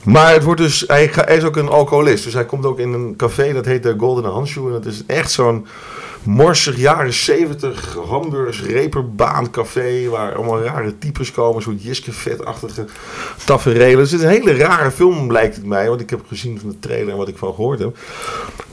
[0.03, 2.23] Maar het wordt dus, hij is ook een alcoholist.
[2.23, 4.67] Dus hij komt ook in een café, dat heet de Golden Handshoe.
[4.67, 5.65] En dat is echt zo'n
[6.23, 10.09] morsig jaren 70 Hamburgs reperbaan café.
[10.09, 11.61] Waar allemaal rare types komen.
[11.61, 12.85] Zo'n Jiske Vet-achtige
[13.45, 13.97] tafereelen.
[13.97, 15.89] Dus het is een hele rare film lijkt het mij.
[15.89, 17.97] Want ik heb gezien van de trailer en wat ik van gehoord heb.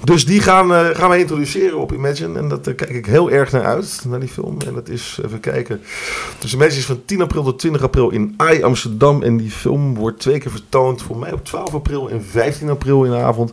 [0.04, 2.38] Dus die gaan, eh, gaan wij introduceren op Imagine.
[2.38, 4.56] En dat, daar kijk ik heel erg naar uit, naar die film.
[4.66, 5.80] En dat is, even kijken.
[6.38, 9.22] Dus Imagine is van 10 april tot 20 april in AI Amsterdam.
[9.22, 11.02] En die film wordt twee keer vertoond.
[11.02, 13.52] Voor mij op 12 april en 15 april in de avond.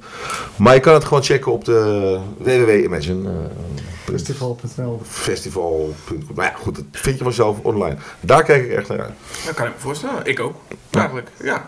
[0.55, 3.29] Maar je kan het gewoon checken op de www.imagine.
[3.29, 5.01] eh, festival.nl.
[5.09, 6.35] festival.com.
[6.35, 7.95] Maar ja, goed, dat vind je vanzelf online.
[8.19, 9.13] Daar kijk ik echt naar uit.
[9.45, 10.25] Dat kan ik me voorstellen.
[10.25, 10.55] Ik ook.
[10.91, 11.65] Eigenlijk, ja.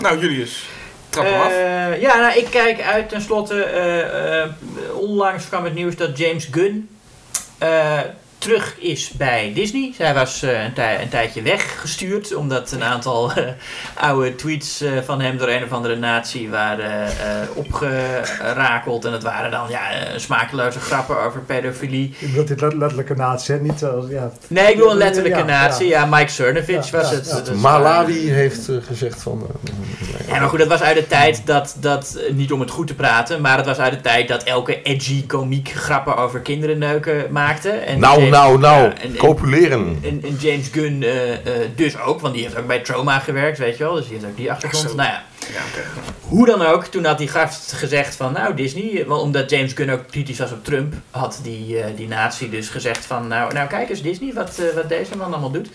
[0.00, 0.68] Nou, Julius.
[1.08, 1.50] Trap hem af.
[1.50, 3.62] Eh, ja, nou, ik kijk uit tenslotte.
[3.62, 4.50] eh, eh,
[4.94, 6.88] onlangs kwam het nieuws dat James Gunn
[7.58, 7.98] eh,
[8.38, 9.92] terug is bij Disney.
[9.96, 13.44] Zij was eh, een, tij- een tijdje weggestuurd, omdat een aantal eh,
[13.94, 17.12] oude tweets eh, van hem door een of andere natie waren eh,
[17.54, 19.04] opgerakeld.
[19.04, 19.80] En het waren dan ja,
[20.16, 22.14] smakeloze grappen over pedofilie.
[22.18, 23.60] Ik bedoel dit let- letterlijke natie, hè?
[23.60, 24.30] niet als, ja.
[24.46, 25.88] Nee, ik wil een letterlijke Ja, natie.
[25.88, 27.28] Ja, Mike Cernovich Ja, was ja, het.
[27.28, 27.40] ja.
[27.40, 29.46] Dus, Malawi heeft gezegd van...
[29.66, 32.86] eh, Ja, maar goed, dat was uit de tijd dat, dat, niet om het goed
[32.86, 36.78] te praten, maar het was uit de tijd dat elke edgy komiek grappen over kinderen
[36.78, 37.70] neuken maakte.
[37.70, 39.98] En nou, Nou, nou, ja, en- en- copuleren.
[40.02, 41.38] En, en James Gunn eh, eh,
[41.74, 43.94] dus ook, want die heeft ook bij Trauma gewerkt, weet je wel.
[43.94, 44.94] Dus die heeft ook die achtergrond.
[44.94, 45.22] Nou ja,
[45.52, 45.86] Ja, oké.
[46.20, 49.90] hoe dan ook, toen had die gast gezegd van, nou Disney, want omdat James Gunn
[49.90, 53.68] ook kritisch was op Trump, had die, eh, die natie dus gezegd van, nou, nou
[53.68, 55.68] kijk eens Disney, wat, wat deze man allemaal doet.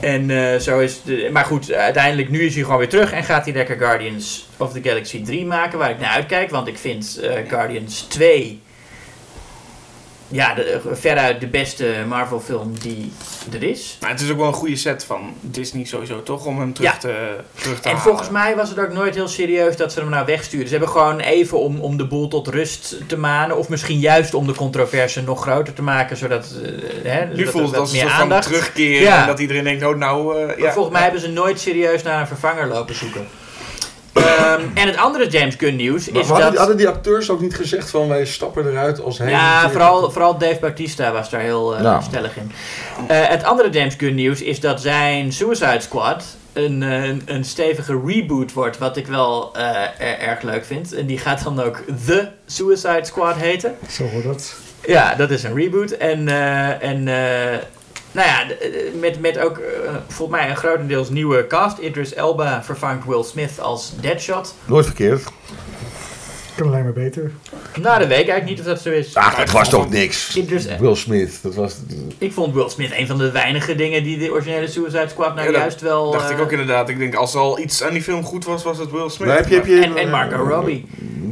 [0.00, 3.24] En eh, zo is de, maar goed, uiteindelijk nu is hij gewoon weer terug en
[3.24, 6.78] gaat hij lekker Guardians of the Galaxy 3 maken, waar ik naar uitkijk, want ik
[6.78, 8.60] vind Guardians 2
[10.28, 13.12] ja, de, veruit de beste Marvel film die
[13.52, 13.96] er is.
[14.00, 16.44] Maar het is ook wel een goede set van Disney sowieso, toch?
[16.44, 16.98] Om hem terug Ja.
[16.98, 18.02] te, terug te En halen.
[18.08, 20.66] volgens mij was het ook nooit heel serieus dat ze hem nou wegsturen.
[20.66, 23.56] Ze hebben gewoon even om, om de boel tot rust te manen.
[23.56, 26.16] Of misschien juist om de controverse nog groter te maken.
[26.16, 26.70] Zodat eh,
[27.12, 29.00] hè, Nu dat- voelt het als een soort terugkeer.
[29.00, 29.20] Ja.
[29.20, 30.42] En dat iedereen denkt, oh nou...
[30.48, 30.72] eh, ja.
[30.72, 33.26] volgens mij hebben ze nooit serieus naar een vervanger lopen zoeken.
[34.22, 36.50] Ehm, en het andere James Gunn nieuws Maar is hadden, dat...
[36.50, 39.30] die, hadden die acteurs ook niet gezegd van wij stappen eruit als hij...
[39.30, 42.52] Ja, vooral, vooral Dave Bautista was daar heel eh, stellig in.
[43.08, 47.44] Eh, het andere James Gunn nieuws is dat zijn Suicide Squad een, eh, een, een
[47.44, 50.94] stevige reboot wordt, wat ik wel er- erg leuk vind.
[50.94, 53.76] En die gaat dan ook The Suicide Squad heten.
[53.90, 54.54] Zo hoort dat.
[54.86, 55.90] Ja, dat is een reboot.
[55.90, 57.58] En, eh, en eh,
[58.18, 61.78] nou ja, eh, met, met ook eh, volgens mij een grotendeels nieuwe cast.
[61.78, 64.54] Idris Elba vervangt Will Smith als Deadshot.
[64.64, 65.22] Nooit verkeerd.
[66.56, 67.30] Kan alleen maar beter.
[67.80, 69.14] Nou, dat weet ik eigenlijk niet of dat zo is.
[69.14, 70.36] Ach, dat was toch niks.
[70.36, 71.76] Idris, Will Smith, dat was...
[72.18, 75.52] Ik vond Will Smith een van de weinige dingen die de originele Suicide Squad nou
[75.52, 76.10] Ja, juist wel...
[76.10, 76.88] dacht ik eh, ook inderdaad.
[76.88, 79.28] Ik denk, als er al iets aan die film goed was, was het Will Smith.
[79.28, 80.86] Maar heb je, heb je, En, en Margot Robbie.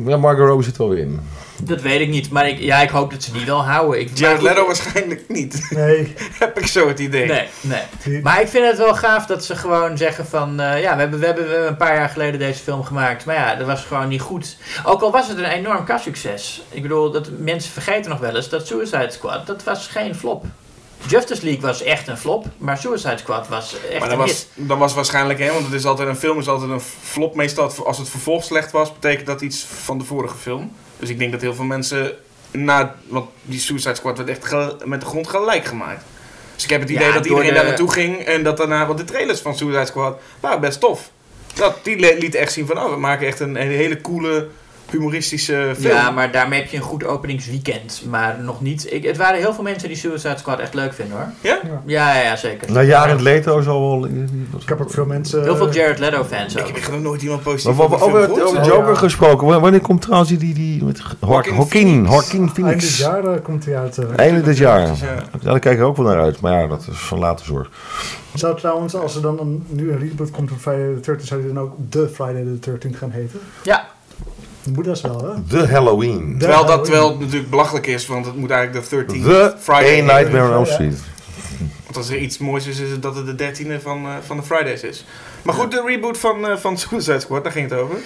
[0.07, 1.21] Ja, Margot Robbie zit er wel weer in.
[1.63, 4.01] Dat weet ik niet, maar ik, ja, ik hoop dat ze die wel houden.
[4.01, 5.67] Ik, Jared Leto waarschijnlijk niet.
[5.71, 7.27] Nee, Heb ik zo het idee.
[7.27, 8.23] Nee, nee.
[8.23, 10.61] Maar ik vind het wel gaaf dat ze gewoon zeggen van...
[10.61, 13.25] eh, ja, we hebben, we, hebben, we hebben een paar jaar geleden deze film gemaakt.
[13.25, 14.57] Maar ja, dat was gewoon niet goed.
[14.85, 16.63] Ook al was het een enorm kassucces.
[16.71, 19.47] Ik bedoel, dat, mensen vergeten nog wel eens dat Suicide Squad...
[19.47, 20.45] dat was geen flop.
[21.07, 22.47] Justice League was echt een flop.
[22.59, 24.27] Maar Suicide Squad was echt Maar een hit.
[24.29, 27.35] was, dat was waarschijnlijk, hè, want het is altijd een film is altijd een flop.
[27.35, 30.73] Meestal als het vervolg slecht was, betekent dat iets van de vorige film.
[30.99, 32.13] Dus ik denk dat heel veel mensen
[32.51, 36.05] na, want die Suicide Squad werd echt met de grond gelijk gemaakt.
[36.55, 38.87] Dus ik heb het Ja, idee dat iedereen de- daar naartoe ging en dat daarna,
[38.87, 41.11] want de trailers van Suicide Squad waren best tof.
[41.55, 44.49] Dat, die liet echt zien van, oh, we maken echt een, een hele coole,
[44.91, 45.95] humoristische film.
[45.95, 48.03] Ja, maar daarmee heb je een goed openingsweekend.
[48.09, 48.93] Maar nog niet...
[48.93, 51.27] Ik, het waren heel veel mensen die Suicide Squad echt leuk vinden hoor.
[51.41, 51.59] Ja?
[51.87, 52.73] Ja, ja, ja zeker.
[52.73, 54.07] Na jaren Leto zal wel...
[54.61, 55.43] ik heb ook veel mensen...
[55.43, 56.67] Heel veel Jared Leto fans ook.
[56.69, 58.69] Ik heb nog nooit iemand positief over, over, over, de.
[58.69, 58.99] Joker Ja.
[58.99, 62.99] gesproken, wa- wanneer komt trouwens die, die, die met Joaquin Joaquin, Joaquin Eind dit Phoenix?
[62.99, 63.99] jaar eh, komt hij uit.
[63.99, 64.05] eh.
[64.17, 64.81] Einde dit jaar.
[64.81, 64.93] Ja.
[65.01, 66.41] Ja, daar kijk ik ook wel naar uit.
[66.41, 67.71] Maar ja, dat is van later zorg.
[68.35, 71.43] Zou trouwens, als er dan een, nu een reboot komt van Friday the 13th, zou
[71.43, 73.41] die dan ook The Friday the 13th gaan heten?
[73.63, 73.87] Ja,
[74.75, 75.33] Moet dat wel, hè?
[75.49, 76.33] The Halloween.
[76.33, 77.11] De Terwijl dat Halloween.
[77.11, 80.53] het natuurlijk belachelijk is, want het moet eigenlijk de 13th The Friday A Nightmare on
[80.53, 80.67] Elm.
[80.67, 80.99] Street.
[81.85, 84.37] Want als er iets moois is, is het dat het de dertiende van, eh, van
[84.37, 85.05] de Fridays is.
[85.43, 87.97] Maar goed, de reboot van, eh, van Suicide Squad, daar ging het over.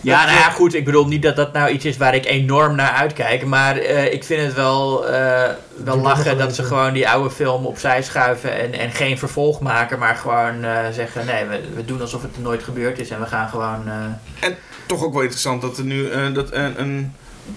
[0.00, 0.74] Ja, nou ja, goed.
[0.74, 3.44] Ik bedoel niet dat dat nou iets is waar ik enorm naar uitkijk.
[3.46, 5.50] Maar eh, ik vind het wel, eh,
[5.84, 8.58] wel lachen wel dat ze gewoon die oude film opzij schuiven.
[8.60, 9.98] En, en geen vervolg maken.
[9.98, 13.10] Maar gewoon eh, zeggen: nee, we, we doen alsof het nooit gebeurd is.
[13.10, 13.82] En we gaan gewoon.
[14.40, 14.48] eh,
[14.86, 17.12] Toch ook wel interessant dat er nu eh, dat een, een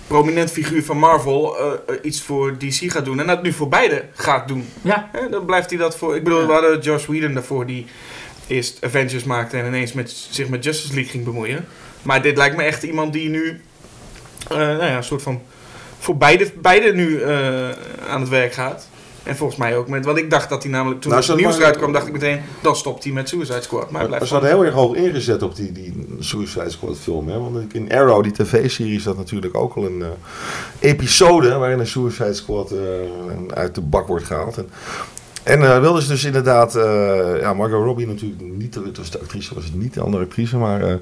[0.08, 3.20] prominent figuur van Marvel eh, eh, iets voor DC gaat doen.
[3.20, 4.68] En dat nu voor beide gaat doen.
[4.82, 6.16] ja, dan blijft hij dat voor...
[6.16, 6.46] Ik bedoel, Ja.
[6.48, 7.86] we hadden Josh Whedon daarvoor die
[8.48, 11.66] eerst Avengers maakte en ineens met, zich met Justice League ging bemoeien.
[12.02, 13.62] Maar dit lijkt me echt iemand die nu
[14.50, 15.42] eh, nou ja, een soort van
[16.00, 17.70] voor beide, beide nu eh,
[18.10, 18.88] aan het werk gaat.
[19.26, 21.58] En volgens mij ook met, want ik dacht dat hij namelijk toen Nou, het nieuws
[21.58, 23.92] eruit kwam, dacht ik meteen, dan stopt hij met Suicide Squad.
[23.92, 27.30] Maar Ze hadden heel erg hoog ingezet op die, die Suicide Squad film.
[27.30, 27.40] Hè?
[27.40, 32.34] Want in Arrow, die tv-serie, dat natuurlijk ook al een eh, episode waarin een Suicide
[32.34, 32.78] Squad eh,
[33.54, 34.58] uit de bak wordt gehaald.
[34.58, 34.70] En,
[35.44, 36.74] en eh, wilden ze dus inderdaad,
[37.40, 40.58] ja, Margot Robbie natuurlijk niet, het was de actrice, was het niet de andere actrice,
[40.58, 41.00] maar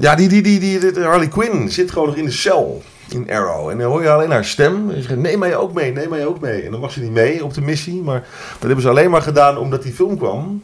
[0.00, 3.68] ja, die, die, die, die Harley Quinn zit gewoon nog in de cel in Arrow.
[3.68, 4.90] En dan hoor je alleen haar stem.
[4.90, 6.62] En ze zegt, neem mij ook mee, neem mij ook mee.
[6.62, 8.02] En dan mag ze niet mee op de missie.
[8.02, 8.20] Maar
[8.52, 10.62] dat hebben ze alleen maar gedaan omdat die film kwam.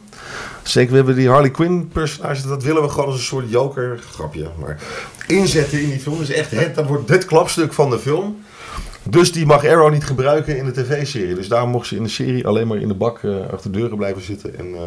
[0.63, 3.99] Zeker, we hebben die Harley Quinn personage, dat willen we gewoon als een soort joker,
[4.11, 4.77] grapje, maar
[5.27, 6.21] inzetten in die film.
[6.21, 8.43] Is echt het, dat wordt het klapstuk van de film.
[9.09, 11.35] Dus die mag Arrow niet gebruiken in de tv-serie.
[11.35, 13.97] Dus daarom mocht ze in de serie alleen maar in de bak eh, achter deuren
[13.97, 14.57] blijven zitten.
[14.57, 14.81] En eh,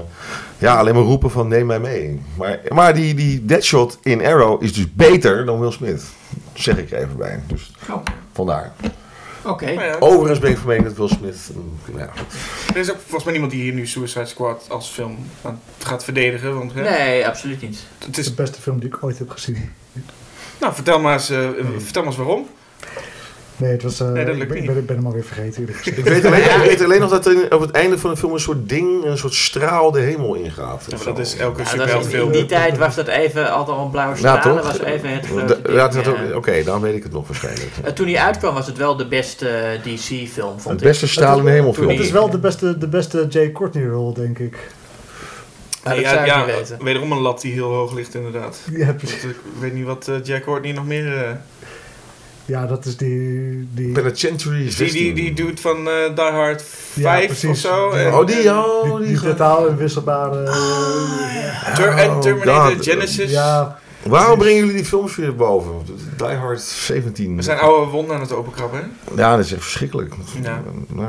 [0.59, 2.21] ja, alleen maar roepen van neem mij mee.
[2.37, 6.03] Maar, maar die, die Deadshot in Arrow is dus beter dan Will Smith.
[6.55, 7.41] Zeg ik er even bij.
[7.47, 7.97] Dus Oh.
[8.33, 8.73] vandaar.
[9.45, 9.71] oké.
[9.71, 11.51] Ja, Overigens ben ik van mening dat Will Smith...
[11.55, 12.09] mm, Ja,
[12.75, 16.05] er is ook volgens mij niemand die hier nu Suicide Squad als film aan- gaat
[16.05, 16.55] verdedigen.
[16.59, 17.79] Want, hè, Nee, absoluut niet.
[18.07, 19.71] het is de beste film die ik ooit heb gezien.
[20.61, 22.47] nou, vertel maar, eens, eh, vertel maar eens waarom.
[23.63, 24.69] Nee, het was, eh, Nee, dat ik, lukt ben, niet.
[24.69, 25.69] ik ben, ik ben hem alweer vergeten.
[25.85, 28.33] Ik weet, alleen, ik weet alleen nog dat er op het einde van de film
[28.33, 30.85] een soort ding, een soort straal de hemel ingaat.
[30.89, 33.85] Ja, dat is elke Ja, dat was in, die tijd was dat even altijd al
[33.85, 34.63] een blauwe Ja, stralen.
[34.63, 34.79] toch?
[34.79, 36.35] was even het grote ja, dat-.
[36.35, 37.71] Oké, dan weet ik het nog waarschijnlijk.
[37.85, 41.39] Eh, toen hij uitkwam was het wel de beste eh, DC-film, vond Het beste straal
[41.39, 41.89] in de hemel film.
[41.89, 44.59] Het is wel de beste, de beste Jay Courtney-rol, denk ik.
[45.83, 46.47] Ah, dat ja, ja,
[46.81, 48.59] wederom een lat die heel hoog ligt inderdaad.
[48.73, 49.25] Ja, precies.
[49.25, 51.25] Ik weet niet wat eh, Jack Courtney nog meer...
[51.25, 51.31] eh,
[52.45, 53.69] Ja, dat is die...
[53.75, 55.15] die Penitentiary die, die, 16.
[55.15, 57.51] die dude van eh Die Hard 5 precies.
[57.51, 57.91] of zo.
[57.91, 60.45] Die- En, Oh, die, en- oh, die, die, ge- totaal inwisselbare...
[60.45, 62.83] eh, Ter- en Oh, Terminator.
[62.83, 63.31] Genesis.
[63.31, 65.73] ja, Waarom brengen jullie die films weer boven?
[66.17, 67.37] Die Hard 17.
[67.37, 68.81] We zijn oude wonden aan het openkrabben.
[68.81, 69.21] hè?
[69.23, 70.15] Ja, dat is echt verschrikkelijk.
[70.43, 70.63] Ja.
[70.89, 71.09] Nou,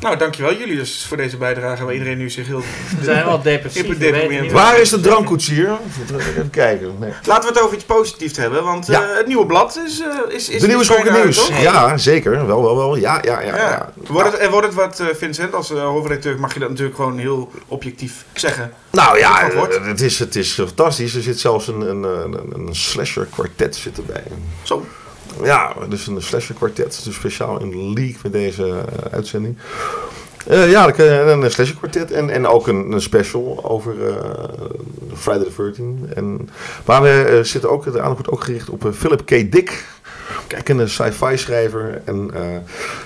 [0.00, 2.58] Nou, dankjewel jullie dus voor deze bijdrage waar iedereen nu zich heel...
[2.98, 4.52] We zijn wel depressief.
[4.52, 5.70] Waar is de drankkoetsier?
[6.18, 6.94] Even kijken.
[6.98, 7.10] Nee.
[7.24, 10.00] Laten we het over iets positiefs hebben, want eh, het nieuwe blad is...
[10.00, 11.36] eh, is, is De nieuwe Schokken Nieuws.
[11.46, 11.60] toch?
[11.62, 12.46] Ja, zeker.
[12.46, 12.96] Wel, wel, wel.
[12.96, 13.56] Ja, ja, ja.
[13.56, 13.68] Ja.
[13.68, 13.92] ja.
[14.06, 16.96] Wordt het, en wordt het wat, eh, Vincent, als eh, hoofdredacteur mag je dat natuurlijk
[16.96, 18.72] gewoon heel objectief zeggen.
[18.92, 19.50] Nou ja,
[19.82, 21.14] het is, het is fantastisch.
[21.14, 24.24] Er zit zelfs een, een, een, een slasher kwartet zit erbij.
[24.62, 24.84] Zo.
[25.42, 27.00] Ja, dus een slasher kwartet.
[27.04, 29.58] Dus speciaal in league met deze eh, uitzending.
[30.46, 34.44] Eh, ja, een slasher kwartet en, en ook een, een special over eh,
[35.14, 36.12] Friday the 13th.
[36.14, 36.48] En,
[36.86, 39.52] maar we zitten ook, de aandacht wordt ook gericht op Philip K.
[39.52, 39.84] Dick.
[40.46, 42.02] Kijk, een sci-fi schrijver.
[42.04, 42.42] En eh,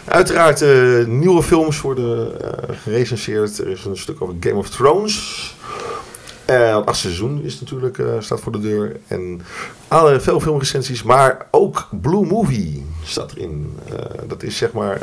[0.05, 3.59] uiteraard eh, nieuwe films worden eh gerecenseerd.
[3.59, 5.55] Er is een stuk over Game of Thrones.
[6.44, 8.97] Het achtste seizoen is natuurlijk, staat voor de deur.
[9.07, 9.40] En
[9.89, 13.78] alle, veel filmrecensies, maar ook Blue Movie staat erin.
[14.27, 15.01] Dat is zeg maar...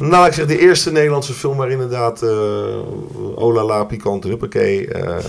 [0.00, 2.30] eh, nou, ik zeg de eerste Nederlandse film waar inderdaad uh,
[3.34, 4.88] Olala, Pikant, Huppakee.
[4.88, 5.24] eh,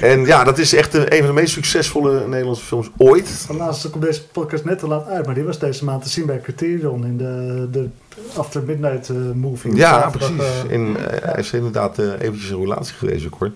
[0.00, 3.44] en ja, dat is echt een, van de meest succesvolle Nederlandse films ooit.
[3.48, 6.26] Helaas komt deze podcast net te laat uit, maar die was deze maand te zien
[6.26, 7.88] bij Criterion in de, de
[8.36, 9.74] After Midnight eh, movie.
[9.76, 10.38] Ja, precies.
[10.38, 13.50] eh, In, eh, hij is inderdaad eventjes een relatie geweest ook hoor.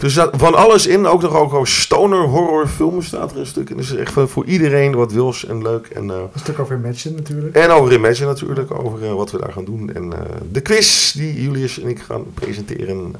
[0.00, 3.46] Dus dat, van alles in, ook nog ook, ook stoner horror filmen staat er een
[3.46, 3.70] stuk.
[3.70, 5.86] En dus echt voor, voor iedereen wat wils en leuk.
[5.86, 7.54] En, een stuk over Imagine natuurlijk.
[7.56, 9.90] en over Imagine natuurlijk, over wat we daar gaan doen.
[9.94, 10.12] En
[10.50, 13.14] de quiz die Julius en ik gaan presenteren.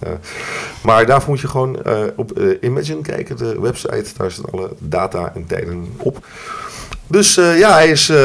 [0.83, 1.79] maar daarvoor moet je gewoon
[2.17, 4.05] op Imagine kijken, de website.
[4.17, 6.27] Daar staan alle data en tijden op.
[7.09, 8.17] Dus eh, ja, hij is, eh,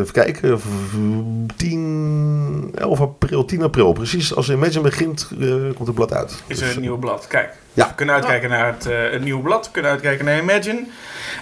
[0.00, 0.66] even kijken, v-
[1.56, 3.92] 10, 11 april, 10 april.
[3.92, 6.30] Precies als Imagine begint, eh, komt het blad uit.
[6.46, 7.26] Is Dus, er een nieuw blad.
[7.26, 7.88] Kijk, Ja.
[7.88, 9.66] we kunnen uitkijken naar het, eh, het nieuwe blad.
[9.66, 10.82] We kunnen uitkijken naar Imagine.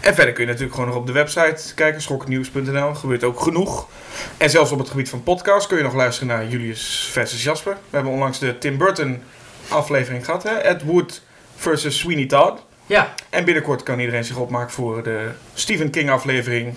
[0.01, 2.03] En verder kun je natuurlijk gewoon nog op de website kijken.
[2.03, 2.95] Schoknieuws.nl.
[2.95, 3.89] Gebeurt ook genoeg.
[4.37, 7.73] En zelfs op het gebied van podcast kun je nog luisteren naar Julius versus Jasper.
[7.73, 9.23] We hebben onlangs de Tim Burton
[9.69, 10.43] aflevering gehad.
[10.43, 10.51] Hè?
[10.55, 11.23] Ed Wood
[11.57, 12.61] versus Sweeney Todd.
[12.87, 16.75] Ja, En binnenkort kan iedereen zich opmaken voor de Stephen King aflevering.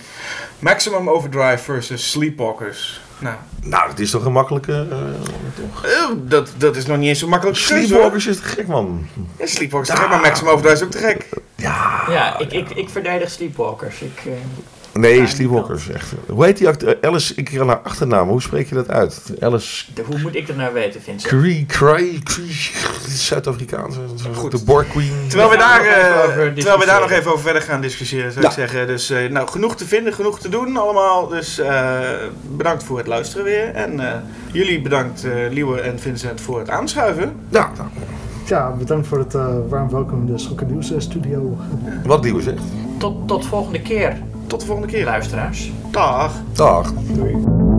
[0.60, 3.02] Maximum Overdrive versus Sleepwalkers.
[3.20, 4.88] Nou, Nou, dat is toch een makkelijke...
[4.92, 4.98] eh,
[5.56, 5.86] toch?
[5.86, 7.58] eh, dat, dat is nog niet eens zo makkelijk.
[7.58, 9.08] Sleepwalkers is te gek, man.
[9.40, 11.26] Ja, Sleepwalkers is te gek, maar Maximum Overdrive is ook te gek.
[12.10, 14.02] ja ik, ik, ik verdedig Sleepwalkers.
[14.02, 14.32] Ik, eh,
[15.00, 16.14] Nee, Ja, Sleepwalkers, echt.
[16.30, 16.98] Hoe heet die acteur?
[17.02, 18.28] Alice, ik kreeg haar achternaam.
[18.30, 19.22] Hoe spreek je dat uit?
[19.40, 21.34] Alice de- hoe moet ik dat nou weten, Vincent?
[21.42, 22.72] Cree, Cree, Cree,
[23.08, 24.00] Zuid-Afrikaanse.
[24.34, 24.52] Goed.
[24.52, 25.12] De Borg Queen.
[25.28, 27.82] Terwijl we, daar, nog even eh, over terwijl we daar nog even over verder gaan
[27.82, 28.50] discussiëren, zou Ja.
[28.50, 28.88] ik zeggen.
[28.88, 31.28] Dus eh, nou, genoeg te vinden, genoeg te doen allemaal.
[31.28, 32.00] Dus eh,
[32.58, 33.74] bedankt voor het luisteren weer.
[33.74, 34.14] En eh,
[34.52, 37.36] jullie bedankt, eh Liewe en Vincent, voor het aanschuiven.
[37.50, 37.90] Ja, nou,
[38.46, 41.58] Ja, bedankt voor het eh, warm welkom in de Schokken Nieuws eh, studio.
[42.06, 42.62] wat Liewe zegt.
[42.98, 44.18] Tot, tot volgende keer,
[44.48, 45.06] Tot de volgende keer.
[45.06, 45.72] luisteraars.
[45.92, 46.32] Dag.
[46.54, 46.94] Dag.
[46.94, 47.75] Doei.